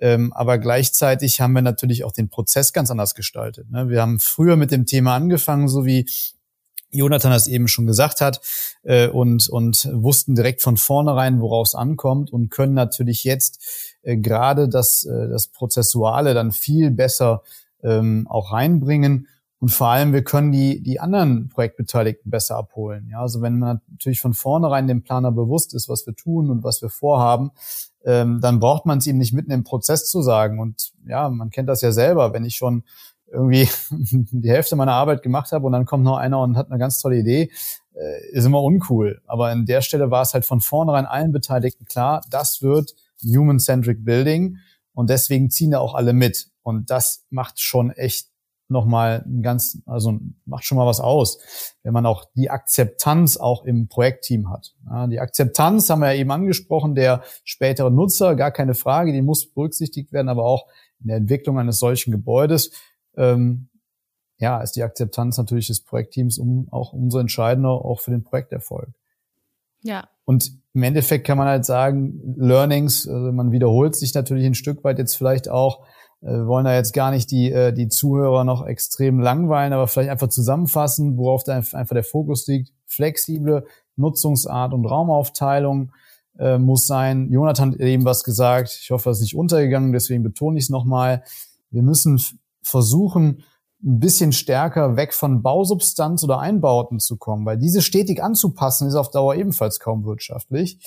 Ähm, 0.00 0.32
aber 0.32 0.58
gleichzeitig 0.58 1.40
haben 1.40 1.52
wir 1.52 1.62
natürlich 1.62 2.04
auch 2.04 2.12
den 2.12 2.28
Prozess 2.28 2.72
ganz 2.72 2.90
anders 2.90 3.14
gestaltet. 3.14 3.70
Ne? 3.70 3.88
Wir 3.88 4.02
haben 4.02 4.18
früher 4.18 4.56
mit 4.56 4.70
dem 4.70 4.86
Thema 4.86 5.14
angefangen, 5.14 5.68
so 5.68 5.84
wie 5.84 6.08
Jonathan 6.92 7.32
das 7.32 7.48
eben 7.48 7.68
schon 7.68 7.86
gesagt 7.86 8.20
hat, 8.20 8.40
äh, 8.82 9.08
und, 9.08 9.48
und 9.48 9.88
wussten 9.92 10.34
direkt 10.34 10.62
von 10.62 10.76
vornherein, 10.76 11.40
worauf 11.40 11.68
es 11.68 11.74
ankommt 11.74 12.32
und 12.32 12.50
können 12.50 12.74
natürlich 12.74 13.24
jetzt 13.24 13.96
äh, 14.02 14.16
gerade 14.16 14.68
das, 14.68 15.04
äh, 15.04 15.28
das 15.28 15.48
Prozessuale 15.48 16.34
dann 16.34 16.52
viel 16.52 16.90
besser 16.90 17.42
ähm, 17.82 18.26
auch 18.28 18.52
reinbringen 18.52 19.26
und 19.62 19.68
vor 19.68 19.86
allem, 19.86 20.12
wir 20.12 20.24
können 20.24 20.50
die, 20.50 20.82
die 20.82 20.98
anderen 20.98 21.48
Projektbeteiligten 21.48 22.32
besser 22.32 22.56
abholen. 22.56 23.06
Ja, 23.08 23.20
also 23.20 23.42
wenn 23.42 23.60
man 23.60 23.80
natürlich 23.92 24.20
von 24.20 24.34
vornherein 24.34 24.88
dem 24.88 25.04
Planer 25.04 25.30
bewusst 25.30 25.72
ist, 25.72 25.88
was 25.88 26.04
wir 26.04 26.16
tun 26.16 26.50
und 26.50 26.64
was 26.64 26.82
wir 26.82 26.90
vorhaben, 26.90 27.52
ähm, 28.04 28.40
dann 28.40 28.58
braucht 28.58 28.86
man 28.86 28.98
es 28.98 29.06
ihm 29.06 29.18
nicht 29.18 29.32
mitten 29.32 29.52
im 29.52 29.62
Prozess 29.62 30.10
zu 30.10 30.20
sagen. 30.20 30.58
Und 30.58 30.90
ja, 31.06 31.28
man 31.30 31.50
kennt 31.50 31.68
das 31.68 31.80
ja 31.80 31.92
selber, 31.92 32.32
wenn 32.32 32.44
ich 32.44 32.56
schon 32.56 32.82
irgendwie 33.32 33.68
die 33.90 34.50
Hälfte 34.50 34.76
meiner 34.76 34.92
Arbeit 34.92 35.22
gemacht 35.22 35.52
habe 35.52 35.66
und 35.66 35.72
dann 35.72 35.86
kommt 35.86 36.04
noch 36.04 36.16
einer 36.16 36.40
und 36.40 36.56
hat 36.56 36.70
eine 36.70 36.78
ganz 36.78 37.00
tolle 37.00 37.18
Idee, 37.18 37.50
äh, 37.94 38.30
ist 38.32 38.44
immer 38.44 38.62
uncool. 38.62 39.22
Aber 39.26 39.48
an 39.48 39.66
der 39.66 39.80
Stelle 39.80 40.10
war 40.10 40.22
es 40.22 40.34
halt 40.34 40.44
von 40.44 40.60
vornherein 40.60 41.06
allen 41.06 41.32
Beteiligten 41.32 41.84
klar, 41.84 42.22
das 42.30 42.62
wird 42.62 42.94
Human-Centric 43.24 44.04
Building 44.04 44.58
und 44.94 45.10
deswegen 45.10 45.50
ziehen 45.50 45.70
da 45.70 45.78
auch 45.78 45.94
alle 45.94 46.12
mit. 46.12 46.48
Und 46.62 46.90
das 46.90 47.24
macht 47.30 47.60
schon 47.60 47.90
echt 47.90 48.28
nochmal 48.68 49.22
ein 49.26 49.42
ganz, 49.42 49.78
also 49.86 50.18
macht 50.46 50.64
schon 50.64 50.78
mal 50.78 50.86
was 50.86 51.00
aus, 51.00 51.38
wenn 51.82 51.92
man 51.92 52.06
auch 52.06 52.24
die 52.34 52.50
Akzeptanz 52.50 53.36
auch 53.36 53.64
im 53.64 53.88
Projektteam 53.88 54.50
hat. 54.50 54.74
Ja, 54.86 55.06
die 55.06 55.20
Akzeptanz 55.20 55.90
haben 55.90 56.00
wir 56.00 56.12
ja 56.12 56.20
eben 56.20 56.30
angesprochen, 56.30 56.94
der 56.94 57.22
spätere 57.44 57.90
Nutzer, 57.90 58.34
gar 58.34 58.50
keine 58.50 58.74
Frage, 58.74 59.12
die 59.12 59.22
muss 59.22 59.52
berücksichtigt 59.52 60.12
werden, 60.12 60.28
aber 60.28 60.44
auch 60.44 60.66
in 61.00 61.08
der 61.08 61.18
Entwicklung 61.18 61.58
eines 61.58 61.78
solchen 61.78 62.10
Gebäudes, 62.10 62.72
ähm, 63.16 63.68
ja, 64.38 64.60
ist 64.60 64.72
die 64.72 64.82
Akzeptanz 64.82 65.38
natürlich 65.38 65.68
des 65.68 65.82
Projektteams 65.82 66.38
um, 66.38 66.66
auch 66.70 66.92
umso 66.92 67.18
entscheidender, 67.18 67.70
auch 67.70 68.00
für 68.00 68.10
den 68.10 68.24
Projekterfolg. 68.24 68.88
Ja. 69.82 70.08
Und 70.24 70.52
im 70.74 70.82
Endeffekt 70.82 71.26
kann 71.26 71.38
man 71.38 71.48
halt 71.48 71.64
sagen, 71.64 72.34
Learnings, 72.36 73.06
also 73.06 73.32
man 73.32 73.52
wiederholt 73.52 73.94
sich 73.94 74.14
natürlich 74.14 74.46
ein 74.46 74.54
Stück 74.54 74.84
weit 74.84 74.98
jetzt 74.98 75.16
vielleicht 75.16 75.48
auch, 75.48 75.84
äh, 76.22 76.30
wir 76.30 76.46
wollen 76.46 76.64
da 76.64 76.74
jetzt 76.74 76.92
gar 76.92 77.10
nicht 77.10 77.30
die, 77.30 77.52
äh, 77.52 77.72
die 77.72 77.88
Zuhörer 77.88 78.44
noch 78.44 78.66
extrem 78.66 79.20
langweilen, 79.20 79.72
aber 79.72 79.86
vielleicht 79.86 80.10
einfach 80.10 80.28
zusammenfassen, 80.28 81.16
worauf 81.18 81.44
da 81.44 81.56
einfach 81.56 81.94
der 81.94 82.04
Fokus 82.04 82.46
liegt. 82.46 82.72
Flexible 82.86 83.66
Nutzungsart 83.96 84.72
und 84.72 84.86
Raumaufteilung 84.86 85.92
äh, 86.38 86.58
muss 86.58 86.86
sein. 86.86 87.30
Jonathan 87.30 87.72
hat 87.72 87.80
eben 87.80 88.04
was 88.04 88.24
gesagt. 88.24 88.78
Ich 88.82 88.90
hoffe, 88.90 89.10
das 89.10 89.18
ist 89.18 89.22
nicht 89.22 89.36
untergegangen, 89.36 89.92
deswegen 89.92 90.22
betone 90.22 90.58
ich 90.58 90.64
es 90.64 90.70
nochmal. 90.70 91.22
Wir 91.70 91.82
müssen 91.82 92.20
versuchen, 92.62 93.44
ein 93.84 93.98
bisschen 93.98 94.32
stärker 94.32 94.96
weg 94.96 95.12
von 95.12 95.42
Bausubstanz 95.42 96.22
oder 96.22 96.38
Einbauten 96.38 97.00
zu 97.00 97.16
kommen, 97.16 97.44
weil 97.44 97.58
diese 97.58 97.82
stetig 97.82 98.22
anzupassen 98.22 98.86
ist 98.86 98.94
auf 98.94 99.10
Dauer 99.10 99.34
ebenfalls 99.34 99.80
kaum 99.80 100.04
wirtschaftlich. 100.04 100.78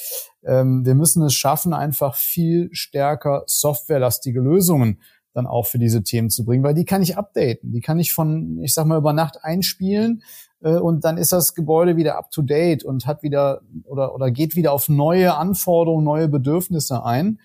Ähm, 0.43 0.85
wir 0.85 0.95
müssen 0.95 1.21
es 1.23 1.33
schaffen, 1.33 1.73
einfach 1.73 2.15
viel 2.15 2.69
stärker 2.71 3.43
softwarelastige 3.47 4.39
Lösungen 4.39 5.01
dann 5.33 5.47
auch 5.47 5.65
für 5.65 5.79
diese 5.79 6.01
Themen 6.01 6.29
zu 6.29 6.45
bringen, 6.45 6.63
weil 6.63 6.73
die 6.73 6.85
kann 6.85 7.01
ich 7.01 7.17
updaten, 7.17 7.73
die 7.73 7.81
kann 7.81 7.99
ich 7.99 8.13
von, 8.13 8.61
ich 8.63 8.73
sag 8.73 8.85
mal, 8.85 8.97
über 8.97 9.11
Nacht 9.11 9.43
einspielen 9.43 10.23
äh, 10.61 10.77
und 10.77 11.03
dann 11.03 11.17
ist 11.17 11.33
das 11.33 11.53
Gebäude 11.53 11.97
wieder 11.97 12.17
up 12.17 12.31
to 12.31 12.41
date 12.41 12.85
und 12.85 13.05
hat 13.05 13.21
wieder 13.21 13.61
oder, 13.83 14.15
oder 14.15 14.31
geht 14.31 14.55
wieder 14.55 14.71
auf 14.71 14.87
neue 14.87 15.35
Anforderungen, 15.35 16.05
neue 16.05 16.29
Bedürfnisse 16.29 17.03
ein. 17.03 17.39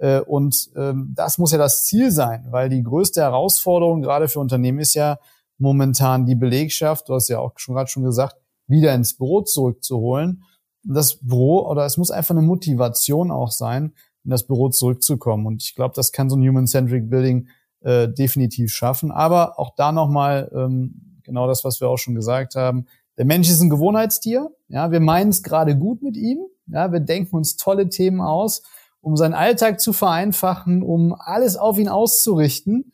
Äh, 0.00 0.20
und 0.20 0.70
ähm, 0.76 1.12
das 1.14 1.38
muss 1.38 1.52
ja 1.52 1.58
das 1.58 1.84
Ziel 1.84 2.10
sein, 2.10 2.46
weil 2.50 2.68
die 2.68 2.82
größte 2.82 3.20
Herausforderung 3.20 4.00
gerade 4.02 4.28
für 4.28 4.40
Unternehmen 4.40 4.80
ist 4.80 4.94
ja 4.94 5.18
momentan 5.58 6.24
die 6.24 6.34
Belegschaft, 6.34 7.08
du 7.08 7.14
hast 7.14 7.28
ja 7.28 7.38
auch 7.38 7.52
schon 7.56 7.74
gerade 7.74 7.90
schon 7.90 8.02
gesagt, 8.02 8.36
wieder 8.66 8.94
ins 8.94 9.14
Büro 9.14 9.42
zurückzuholen. 9.42 10.42
Das 10.82 11.16
Büro 11.16 11.68
oder 11.68 11.84
es 11.84 11.98
muss 11.98 12.10
einfach 12.10 12.34
eine 12.34 12.46
Motivation 12.46 13.30
auch 13.30 13.50
sein, 13.50 13.92
in 14.24 14.30
das 14.30 14.46
Büro 14.46 14.70
zurückzukommen. 14.70 15.46
Und 15.46 15.62
ich 15.62 15.74
glaube, 15.74 15.94
das 15.94 16.12
kann 16.12 16.30
so 16.30 16.36
ein 16.36 16.48
Human-Centric 16.48 17.10
Building 17.10 17.48
äh, 17.82 18.08
definitiv 18.08 18.72
schaffen. 18.72 19.10
Aber 19.10 19.58
auch 19.58 19.74
da 19.76 19.92
nochmal 19.92 20.50
ähm, 20.54 21.20
genau 21.24 21.46
das, 21.46 21.64
was 21.64 21.80
wir 21.82 21.88
auch 21.90 21.98
schon 21.98 22.14
gesagt 22.14 22.54
haben. 22.54 22.86
Der 23.18 23.26
Mensch 23.26 23.50
ist 23.50 23.60
ein 23.60 23.68
Gewohnheitstier. 23.68 24.50
Ja, 24.68 24.90
wir 24.90 25.00
meinen 25.00 25.28
es 25.28 25.42
gerade 25.42 25.76
gut 25.76 26.00
mit 26.02 26.16
ihm. 26.16 26.38
Ja, 26.66 26.90
wir 26.90 27.00
denken 27.00 27.36
uns 27.36 27.56
tolle 27.56 27.90
Themen 27.90 28.22
aus, 28.22 28.62
um 29.00 29.16
seinen 29.16 29.34
Alltag 29.34 29.80
zu 29.80 29.92
vereinfachen, 29.92 30.82
um 30.82 31.14
alles 31.18 31.56
auf 31.56 31.78
ihn 31.78 31.88
auszurichten. 31.88 32.92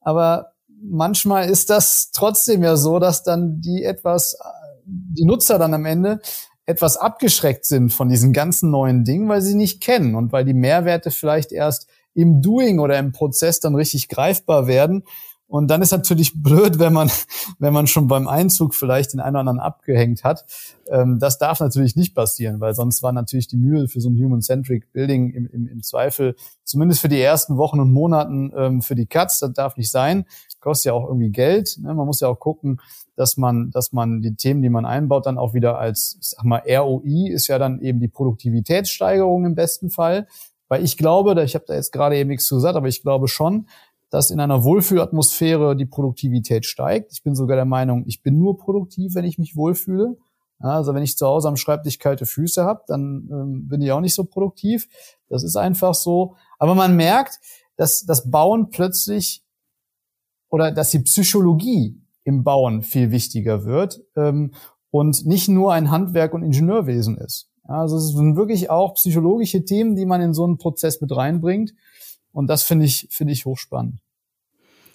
Aber 0.00 0.52
manchmal 0.68 1.48
ist 1.48 1.70
das 1.70 2.10
trotzdem 2.12 2.62
ja 2.62 2.76
so, 2.76 2.98
dass 2.98 3.22
dann 3.22 3.60
die 3.60 3.84
etwas, 3.84 4.36
die 4.84 5.24
Nutzer 5.24 5.58
dann 5.58 5.74
am 5.74 5.86
Ende 5.86 6.20
etwas 6.66 6.96
abgeschreckt 6.96 7.66
sind 7.66 7.92
von 7.92 8.08
diesen 8.08 8.32
ganzen 8.32 8.70
neuen 8.70 9.04
Dingen, 9.04 9.28
weil 9.28 9.42
sie 9.42 9.54
nicht 9.54 9.82
kennen 9.82 10.14
und 10.14 10.32
weil 10.32 10.44
die 10.44 10.54
Mehrwerte 10.54 11.10
vielleicht 11.10 11.52
erst 11.52 11.88
im 12.14 12.40
Doing 12.40 12.78
oder 12.78 12.98
im 12.98 13.12
Prozess 13.12 13.60
dann 13.60 13.74
richtig 13.74 14.08
greifbar 14.08 14.66
werden. 14.66 15.04
Und 15.46 15.68
dann 15.68 15.82
ist 15.82 15.92
natürlich 15.92 16.42
blöd, 16.42 16.78
wenn 16.78 16.92
man, 16.92 17.10
wenn 17.58 17.72
man 17.72 17.86
schon 17.86 18.08
beim 18.08 18.28
Einzug 18.28 18.74
vielleicht 18.74 19.12
den 19.12 19.20
einen 19.20 19.36
oder 19.36 19.40
anderen 19.40 19.60
abgehängt 19.60 20.24
hat. 20.24 20.44
Ähm, 20.88 21.18
das 21.18 21.38
darf 21.38 21.60
natürlich 21.60 21.96
nicht 21.96 22.14
passieren, 22.14 22.60
weil 22.60 22.74
sonst 22.74 23.02
war 23.02 23.12
natürlich 23.12 23.46
die 23.46 23.56
Mühe 23.56 23.88
für 23.88 24.00
so 24.00 24.08
ein 24.08 24.16
Human-Centric 24.16 24.92
Building 24.92 25.30
im, 25.30 25.46
im, 25.46 25.68
im 25.68 25.82
Zweifel, 25.82 26.34
zumindest 26.64 27.00
für 27.00 27.08
die 27.08 27.20
ersten 27.20 27.56
Wochen 27.56 27.80
und 27.80 27.92
Monaten, 27.92 28.52
ähm, 28.56 28.82
für 28.82 28.94
die 28.94 29.06
Cuts. 29.06 29.38
Das 29.38 29.52
darf 29.52 29.76
nicht 29.76 29.90
sein. 29.90 30.24
Kostet 30.60 30.86
ja 30.86 30.92
auch 30.94 31.06
irgendwie 31.06 31.30
Geld. 31.30 31.78
Ne? 31.80 31.94
Man 31.94 32.06
muss 32.06 32.20
ja 32.20 32.28
auch 32.28 32.40
gucken, 32.40 32.80
dass 33.16 33.36
man, 33.36 33.70
dass 33.70 33.92
man 33.92 34.22
die 34.22 34.34
Themen, 34.34 34.62
die 34.62 34.70
man 34.70 34.86
einbaut, 34.86 35.26
dann 35.26 35.38
auch 35.38 35.54
wieder 35.54 35.78
als, 35.78 36.16
ich 36.20 36.28
sag 36.30 36.44
mal, 36.44 36.62
ROI 36.66 37.28
ist 37.30 37.48
ja 37.48 37.58
dann 37.58 37.80
eben 37.80 38.00
die 38.00 38.08
Produktivitätssteigerung 38.08 39.44
im 39.44 39.54
besten 39.54 39.90
Fall. 39.90 40.26
Weil 40.68 40.82
ich 40.82 40.96
glaube, 40.96 41.40
ich 41.42 41.54
habe 41.54 41.66
da 41.68 41.74
jetzt 41.74 41.92
gerade 41.92 42.16
eben 42.16 42.30
nichts 42.30 42.46
zu 42.46 42.56
gesagt, 42.56 42.76
aber 42.76 42.88
ich 42.88 43.02
glaube 43.02 43.28
schon, 43.28 43.68
dass 44.14 44.30
in 44.30 44.38
einer 44.38 44.62
Wohlfühlatmosphäre 44.62 45.74
die 45.74 45.86
Produktivität 45.86 46.66
steigt. 46.66 47.10
Ich 47.10 47.24
bin 47.24 47.34
sogar 47.34 47.56
der 47.56 47.64
Meinung, 47.64 48.04
ich 48.06 48.22
bin 48.22 48.38
nur 48.38 48.56
produktiv, 48.56 49.16
wenn 49.16 49.24
ich 49.24 49.38
mich 49.38 49.56
wohlfühle. 49.56 50.16
Also 50.60 50.94
wenn 50.94 51.02
ich 51.02 51.18
zu 51.18 51.26
Hause 51.26 51.48
am 51.48 51.56
Schreibtisch 51.56 51.98
kalte 51.98 52.24
Füße 52.24 52.64
habe, 52.64 52.84
dann 52.86 53.28
ähm, 53.28 53.66
bin 53.66 53.82
ich 53.82 53.90
auch 53.90 54.00
nicht 54.00 54.14
so 54.14 54.22
produktiv. 54.22 54.86
Das 55.28 55.42
ist 55.42 55.56
einfach 55.56 55.94
so. 55.94 56.36
Aber 56.60 56.76
man 56.76 56.94
merkt, 56.94 57.40
dass 57.76 58.04
das 58.06 58.30
Bauen 58.30 58.70
plötzlich 58.70 59.42
oder 60.48 60.70
dass 60.70 60.92
die 60.92 61.00
Psychologie 61.00 62.00
im 62.22 62.44
Bauen 62.44 62.82
viel 62.82 63.10
wichtiger 63.10 63.64
wird 63.64 64.00
ähm, 64.14 64.54
und 64.90 65.26
nicht 65.26 65.48
nur 65.48 65.72
ein 65.72 65.90
Handwerk 65.90 66.34
und 66.34 66.44
Ingenieurwesen 66.44 67.18
ist. 67.18 67.50
Also 67.64 67.96
es 67.96 68.12
sind 68.12 68.36
wirklich 68.36 68.70
auch 68.70 68.94
psychologische 68.94 69.64
Themen, 69.64 69.96
die 69.96 70.06
man 70.06 70.20
in 70.20 70.34
so 70.34 70.44
einen 70.44 70.58
Prozess 70.58 71.00
mit 71.00 71.10
reinbringt. 71.10 71.74
Und 72.30 72.46
das 72.46 72.62
finde 72.62 72.84
ich, 72.86 73.08
finde 73.10 73.32
ich 73.32 73.44
hochspannend. 73.44 74.03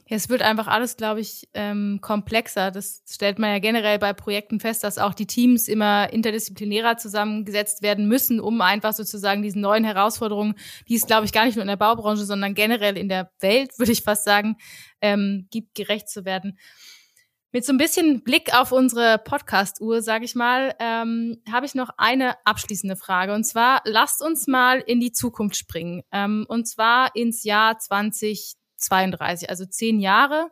Ja, 0.09 0.15
es 0.15 0.27
wird 0.27 0.41
einfach 0.41 0.65
alles, 0.65 0.97
glaube 0.97 1.19
ich, 1.19 1.47
ähm, 1.53 1.99
komplexer. 2.01 2.71
Das 2.71 3.03
stellt 3.07 3.37
man 3.37 3.51
ja 3.51 3.59
generell 3.59 3.99
bei 3.99 4.11
Projekten 4.11 4.59
fest, 4.59 4.83
dass 4.83 4.97
auch 4.97 5.13
die 5.13 5.27
Teams 5.27 5.67
immer 5.67 6.11
interdisziplinärer 6.11 6.97
zusammengesetzt 6.97 7.83
werden 7.83 8.07
müssen, 8.07 8.39
um 8.39 8.59
einfach 8.61 8.93
sozusagen 8.93 9.43
diesen 9.43 9.61
neuen 9.61 9.83
Herausforderungen, 9.83 10.55
die 10.87 10.95
es, 10.95 11.05
glaube 11.05 11.25
ich, 11.25 11.31
gar 11.31 11.45
nicht 11.45 11.55
nur 11.55 11.61
in 11.61 11.67
der 11.67 11.77
Baubranche, 11.77 12.25
sondern 12.25 12.55
generell 12.55 12.97
in 12.97 13.07
der 13.07 13.29
Welt, 13.39 13.69
würde 13.77 13.91
ich 13.91 14.01
fast 14.01 14.23
sagen, 14.23 14.57
ähm, 14.99 15.47
gibt, 15.51 15.75
gerecht 15.75 16.09
zu 16.09 16.25
werden. 16.25 16.57
Mit 17.51 17.65
so 17.65 17.71
ein 17.71 17.77
bisschen 17.77 18.23
Blick 18.23 18.55
auf 18.55 18.71
unsere 18.71 19.19
Podcast-Uhr, 19.19 20.01
sage 20.01 20.25
ich 20.25 20.33
mal, 20.33 20.75
ähm, 20.79 21.37
habe 21.51 21.67
ich 21.67 21.75
noch 21.75 21.91
eine 21.97 22.33
abschließende 22.45 22.95
Frage. 22.95 23.33
Und 23.33 23.43
zwar, 23.43 23.81
lasst 23.85 24.23
uns 24.23 24.47
mal 24.47 24.79
in 24.79 24.99
die 24.99 25.11
Zukunft 25.11 25.57
springen. 25.57 26.01
Ähm, 26.11 26.45
und 26.47 26.67
zwar 26.67 27.15
ins 27.15 27.43
Jahr 27.43 27.77
20 27.77 28.58
32, 28.79 29.49
also 29.49 29.65
zehn 29.65 29.99
Jahre. 29.99 30.49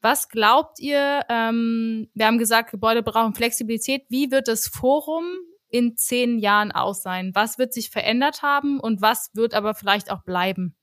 Was 0.00 0.28
glaubt 0.28 0.78
ihr? 0.78 1.22
Ähm, 1.28 2.08
wir 2.14 2.26
haben 2.26 2.38
gesagt, 2.38 2.70
Gebäude 2.70 3.02
brauchen 3.02 3.34
Flexibilität. 3.34 4.02
Wie 4.08 4.30
wird 4.30 4.48
das 4.48 4.66
Forum 4.66 5.24
in 5.70 5.96
zehn 5.96 6.38
Jahren 6.38 6.72
aus 6.72 7.02
sein? 7.02 7.32
Was 7.34 7.58
wird 7.58 7.72
sich 7.72 7.90
verändert 7.90 8.42
haben 8.42 8.80
und 8.80 9.02
was 9.02 9.30
wird 9.34 9.54
aber 9.54 9.74
vielleicht 9.74 10.10
auch 10.10 10.22
bleiben? 10.22 10.76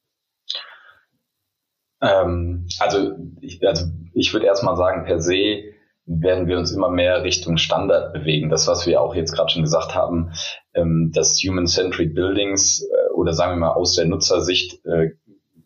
Ähm, 2.02 2.68
also, 2.80 3.16
ich, 3.42 3.66
also 3.66 3.86
ich 4.14 4.34
würde 4.34 4.46
erstmal 4.46 4.76
sagen, 4.76 5.06
per 5.06 5.20
se 5.20 5.64
werden 6.06 6.48
wir 6.48 6.58
uns 6.58 6.72
immer 6.72 6.90
mehr 6.90 7.24
Richtung 7.24 7.58
Standard 7.58 8.14
bewegen. 8.14 8.50
Das, 8.50 8.68
was 8.68 8.86
wir 8.86 9.02
auch 9.02 9.16
jetzt 9.16 9.34
gerade 9.34 9.50
schon 9.50 9.64
gesagt 9.64 9.96
haben, 9.96 10.32
ähm, 10.76 11.12
dass 11.14 11.42
Human-Centric 11.44 12.14
Buildings 12.14 12.82
äh, 12.82 13.14
oder 13.14 13.34
sagen 13.34 13.54
wir 13.54 13.68
mal 13.68 13.74
aus 13.74 13.96
der 13.96 14.06
Nutzersicht 14.06 14.86
äh, 14.86 15.12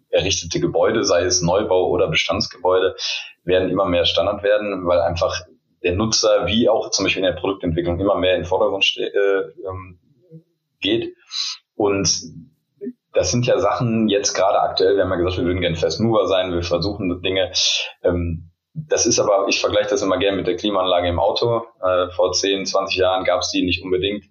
errichtete 0.09 0.59
Gebäude, 0.59 1.03
sei 1.03 1.23
es 1.23 1.41
Neubau 1.41 1.89
oder 1.89 2.07
Bestandsgebäude, 2.07 2.95
werden 3.43 3.69
immer 3.69 3.85
mehr 3.85 4.05
Standard 4.05 4.43
werden, 4.43 4.85
weil 4.85 4.99
einfach 4.99 5.41
der 5.83 5.95
Nutzer 5.95 6.47
wie 6.47 6.69
auch 6.69 6.91
zum 6.91 7.05
Beispiel 7.05 7.23
in 7.23 7.33
der 7.33 7.39
Produktentwicklung 7.39 7.99
immer 7.99 8.15
mehr 8.15 8.35
in 8.35 8.41
den 8.41 8.47
Vordergrund 8.47 8.85
äh, 8.97 9.39
ähm, 9.67 9.99
geht. 10.81 11.15
Und 11.75 12.09
das 13.13 13.31
sind 13.31 13.45
ja 13.45 13.59
Sachen 13.59 14.07
jetzt 14.07 14.33
gerade 14.33 14.61
aktuell, 14.61 14.95
wir 14.95 15.03
haben 15.03 15.11
ja 15.11 15.15
gesagt, 15.17 15.37
wir 15.37 15.45
würden 15.45 15.61
gerne 15.61 15.75
Fast 15.75 15.99
Mover 15.99 16.27
sein, 16.27 16.51
wir 16.51 16.63
versuchen 16.63 17.21
Dinge. 17.21 17.51
Ähm, 18.03 18.51
das 18.87 19.05
ist 19.05 19.19
aber, 19.19 19.47
ich 19.47 19.59
vergleiche 19.59 19.89
das 19.89 20.01
immer 20.01 20.17
gerne 20.17 20.37
mit 20.37 20.47
der 20.47 20.55
Klimaanlage 20.55 21.07
im 21.07 21.19
Auto. 21.19 21.63
Äh, 21.81 22.09
vor 22.11 22.31
10, 22.31 22.65
20 22.65 22.97
Jahren 22.97 23.23
gab 23.25 23.41
es 23.41 23.51
die 23.51 23.63
nicht 23.63 23.83
unbedingt 23.83 24.25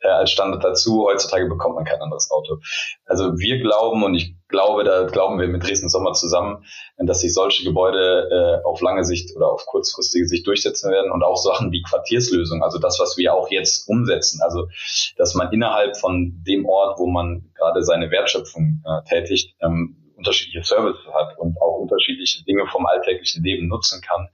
äh, 0.00 0.08
als 0.08 0.30
Standard 0.30 0.62
dazu. 0.62 1.06
Heutzutage 1.06 1.46
bekommt 1.46 1.76
man 1.76 1.84
kein 1.84 2.00
anderes 2.00 2.30
Auto. 2.30 2.58
Also 3.06 3.38
wir 3.38 3.60
glauben 3.60 4.04
und 4.04 4.14
ich 4.14 4.34
glaube, 4.48 4.84
da 4.84 5.04
glauben 5.04 5.38
wir 5.38 5.48
mit 5.48 5.66
Dresden 5.66 5.88
Sommer 5.88 6.12
zusammen, 6.12 6.64
dass 6.98 7.20
sich 7.20 7.34
solche 7.34 7.64
Gebäude 7.64 8.60
äh, 8.62 8.66
auf 8.66 8.80
lange 8.80 9.04
Sicht 9.04 9.34
oder 9.36 9.50
auf 9.52 9.66
kurzfristige 9.66 10.26
Sicht 10.26 10.46
durchsetzen 10.46 10.90
werden 10.90 11.10
und 11.10 11.22
auch 11.22 11.36
Sachen 11.36 11.70
wie 11.72 11.82
Quartierslösungen, 11.82 12.62
also 12.62 12.78
das, 12.78 12.98
was 12.98 13.16
wir 13.16 13.34
auch 13.34 13.50
jetzt 13.50 13.88
umsetzen. 13.88 14.40
Also 14.42 14.68
dass 15.16 15.34
man 15.34 15.52
innerhalb 15.52 15.96
von 15.96 16.42
dem 16.46 16.66
Ort, 16.66 16.98
wo 16.98 17.06
man 17.06 17.50
gerade 17.56 17.82
seine 17.82 18.10
Wertschöpfung 18.10 18.82
äh, 18.84 19.08
tätigt, 19.08 19.54
ähm, 19.60 19.96
unterschiedliche 20.18 20.62
Services 20.62 21.06
hat 21.14 21.38
und 21.38 21.56
auch 21.60 21.78
unterschiedliche 21.78 22.44
Dinge 22.44 22.66
vom 22.66 22.84
alltäglichen 22.86 23.42
Leben 23.42 23.68
nutzen 23.68 24.02
kann, 24.02 24.28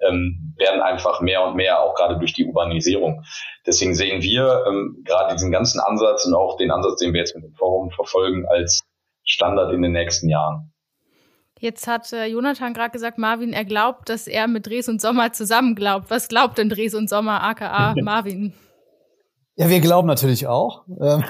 ähm, 0.00 0.54
werden 0.56 0.80
einfach 0.80 1.20
mehr 1.20 1.44
und 1.44 1.56
mehr, 1.56 1.80
auch 1.80 1.94
gerade 1.94 2.18
durch 2.18 2.32
die 2.32 2.44
Urbanisierung. 2.44 3.24
Deswegen 3.66 3.94
sehen 3.94 4.22
wir 4.22 4.64
ähm, 4.68 5.02
gerade 5.04 5.34
diesen 5.34 5.50
ganzen 5.50 5.80
Ansatz 5.80 6.26
und 6.26 6.34
auch 6.34 6.56
den 6.56 6.70
Ansatz, 6.70 7.00
den 7.00 7.12
wir 7.12 7.20
jetzt 7.20 7.34
mit 7.34 7.44
dem 7.44 7.54
Forum 7.54 7.90
verfolgen, 7.90 8.46
als 8.46 8.82
Standard 9.24 9.72
in 9.72 9.82
den 9.82 9.92
nächsten 9.92 10.28
Jahren. 10.28 10.72
Jetzt 11.58 11.86
hat 11.86 12.12
äh, 12.12 12.26
Jonathan 12.26 12.74
gerade 12.74 12.90
gesagt, 12.90 13.18
Marvin, 13.18 13.52
er 13.52 13.64
glaubt, 13.64 14.08
dass 14.08 14.26
er 14.26 14.48
mit 14.48 14.66
Dres 14.66 14.88
und 14.88 15.00
Sommer 15.00 15.32
zusammen 15.32 15.76
glaubt. 15.76 16.10
Was 16.10 16.26
glaubt 16.26 16.58
denn 16.58 16.68
Dres 16.68 16.94
und 16.94 17.08
Sommer, 17.08 17.42
aka 17.44 17.94
Marvin? 18.02 18.52
Ja, 19.54 19.68
wir 19.68 19.80
glauben 19.80 20.08
natürlich 20.08 20.48
auch. 20.48 20.82
Ähm, 21.00 21.22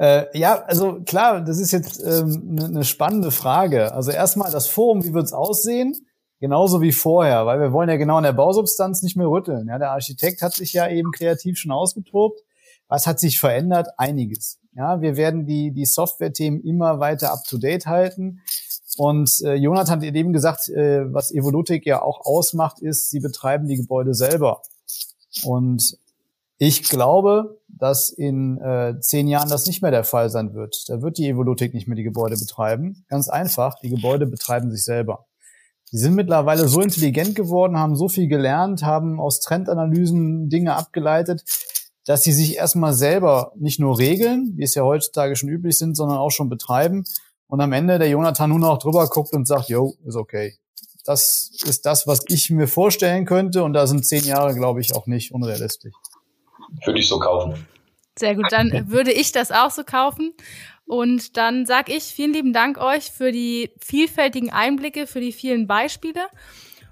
äh, 0.00 0.38
ja, 0.38 0.62
also 0.64 1.00
klar, 1.04 1.40
das 1.42 1.58
ist 1.58 1.72
jetzt 1.72 2.02
ähm, 2.02 2.56
eine 2.58 2.70
ne 2.70 2.84
spannende 2.84 3.30
Frage. 3.30 3.92
Also 3.92 4.10
erstmal 4.10 4.50
das 4.50 4.66
Forum, 4.68 5.04
wie 5.04 5.14
wird's 5.14 5.32
aussehen? 5.32 5.94
Genauso 6.40 6.80
wie 6.80 6.92
vorher, 6.92 7.46
weil 7.46 7.60
wir 7.60 7.72
wollen 7.72 7.88
ja 7.88 7.96
genau 7.96 8.16
an 8.16 8.22
der 8.22 8.32
Bausubstanz 8.32 9.02
nicht 9.02 9.16
mehr 9.16 9.26
rütteln. 9.26 9.66
Ja, 9.68 9.78
der 9.78 9.90
Architekt 9.90 10.40
hat 10.40 10.54
sich 10.54 10.72
ja 10.72 10.88
eben 10.88 11.10
kreativ 11.10 11.58
schon 11.58 11.72
ausgetobt. 11.72 12.40
Was 12.86 13.06
hat 13.06 13.18
sich 13.18 13.40
verändert? 13.40 13.88
Einiges. 13.96 14.58
Ja, 14.74 15.00
wir 15.00 15.16
werden 15.16 15.46
die, 15.46 15.72
die 15.72 15.84
Software-Themen 15.84 16.60
immer 16.60 17.00
weiter 17.00 17.32
up 17.32 17.42
to 17.44 17.58
date 17.58 17.86
halten. 17.86 18.40
Und 18.96 19.42
äh, 19.42 19.54
Jonathan 19.54 20.00
hat 20.00 20.04
eben 20.04 20.32
gesagt, 20.32 20.68
äh, 20.68 21.12
was 21.12 21.32
Evolutik 21.32 21.84
ja 21.84 22.02
auch 22.02 22.24
ausmacht, 22.24 22.80
ist, 22.80 23.10
sie 23.10 23.20
betreiben 23.20 23.66
die 23.66 23.76
Gebäude 23.76 24.14
selber. 24.14 24.62
Und 25.42 25.98
ich 26.58 26.82
glaube, 26.82 27.60
dass 27.68 28.10
in 28.10 28.58
äh, 28.58 28.98
zehn 29.00 29.28
Jahren 29.28 29.48
das 29.48 29.66
nicht 29.66 29.80
mehr 29.80 29.92
der 29.92 30.02
Fall 30.02 30.28
sein 30.28 30.54
wird. 30.54 30.88
Da 30.88 31.00
wird 31.00 31.16
die 31.16 31.28
Evolutik 31.28 31.72
nicht 31.72 31.86
mehr 31.86 31.96
die 31.96 32.02
Gebäude 32.02 32.36
betreiben. 32.36 33.04
Ganz 33.08 33.28
einfach, 33.28 33.78
die 33.80 33.90
Gebäude 33.90 34.26
betreiben 34.26 34.70
sich 34.72 34.82
selber. 34.82 35.26
Die 35.92 35.98
sind 35.98 36.16
mittlerweile 36.16 36.66
so 36.68 36.80
intelligent 36.80 37.36
geworden, 37.36 37.78
haben 37.78 37.96
so 37.96 38.08
viel 38.08 38.26
gelernt, 38.26 38.82
haben 38.82 39.20
aus 39.20 39.40
Trendanalysen 39.40 40.48
Dinge 40.50 40.74
abgeleitet, 40.74 41.44
dass 42.04 42.24
sie 42.24 42.32
sich 42.32 42.56
erstmal 42.56 42.92
selber 42.92 43.52
nicht 43.56 43.78
nur 43.78 43.98
regeln, 43.98 44.52
wie 44.56 44.64
es 44.64 44.74
ja 44.74 44.82
heutzutage 44.82 45.36
schon 45.36 45.48
üblich 45.48 45.78
sind, 45.78 45.96
sondern 45.96 46.18
auch 46.18 46.30
schon 46.30 46.48
betreiben. 46.48 47.04
Und 47.46 47.60
am 47.60 47.72
Ende 47.72 47.98
der 47.98 48.08
Jonathan 48.08 48.50
nur 48.50 48.58
noch 48.58 48.78
drüber 48.78 49.06
guckt 49.08 49.32
und 49.32 49.46
sagt, 49.46 49.68
yo, 49.68 49.94
ist 50.04 50.16
okay. 50.16 50.58
Das 51.04 51.50
ist 51.64 51.86
das, 51.86 52.06
was 52.06 52.24
ich 52.28 52.50
mir 52.50 52.66
vorstellen 52.66 53.24
könnte. 53.24 53.62
Und 53.62 53.72
da 53.72 53.86
sind 53.86 54.04
zehn 54.04 54.24
Jahre, 54.24 54.54
glaube 54.54 54.80
ich, 54.80 54.94
auch 54.94 55.06
nicht 55.06 55.32
unrealistisch 55.32 55.94
würde 56.84 56.98
ich 56.98 57.08
so 57.08 57.18
kaufen. 57.18 57.66
Sehr 58.18 58.34
gut, 58.34 58.46
dann 58.50 58.90
würde 58.90 59.12
ich 59.12 59.32
das 59.32 59.52
auch 59.52 59.70
so 59.70 59.84
kaufen. 59.84 60.34
Und 60.86 61.36
dann 61.36 61.66
sage 61.66 61.92
ich 61.92 62.04
vielen 62.04 62.32
lieben 62.32 62.52
Dank 62.52 62.78
euch 62.78 63.10
für 63.10 63.30
die 63.30 63.70
vielfältigen 63.78 64.50
Einblicke, 64.50 65.06
für 65.06 65.20
die 65.20 65.32
vielen 65.32 65.66
Beispiele. 65.66 66.26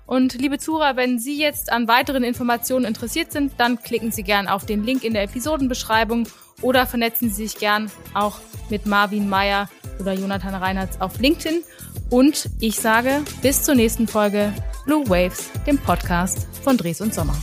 Und 0.07 0.35
liebe 0.35 0.59
Zuhörer, 0.59 0.97
wenn 0.97 1.18
Sie 1.18 1.37
jetzt 1.37 1.72
an 1.72 1.89
weiteren 1.89 2.22
Informationen 2.22 2.85
interessiert 2.85 3.33
sind, 3.33 3.55
dann 3.59 3.83
klicken 3.83 4.12
Sie 4.12 4.22
gern 4.22 4.47
auf 4.47 4.64
den 4.64 4.85
Link 4.85 5.03
in 5.03 5.14
der 5.14 5.24
Episodenbeschreibung 5.24 6.29
oder 6.62 6.87
vernetzen 6.87 7.31
Sie 7.31 7.47
sich 7.47 7.59
gern 7.59 7.91
auch 8.14 8.39
mit 8.70 8.87
Marvin 8.87 9.29
Meyer 9.29 9.68
oder 9.99 10.12
Jonathan 10.12 10.55
Reinhardt 10.55 11.01
auf 11.01 11.18
LinkedIn. 11.18 11.62
Und 12.11 12.49
ich 12.61 12.77
sage 12.77 13.22
bis 13.43 13.64
zur 13.64 13.74
nächsten 13.74 14.07
Folge 14.07 14.53
Blue 14.85 15.09
Waves, 15.09 15.51
dem 15.66 15.79
Podcast 15.79 16.47
von 16.62 16.77
Dres 16.77 17.01
und 17.01 17.12
Sommer. 17.12 17.37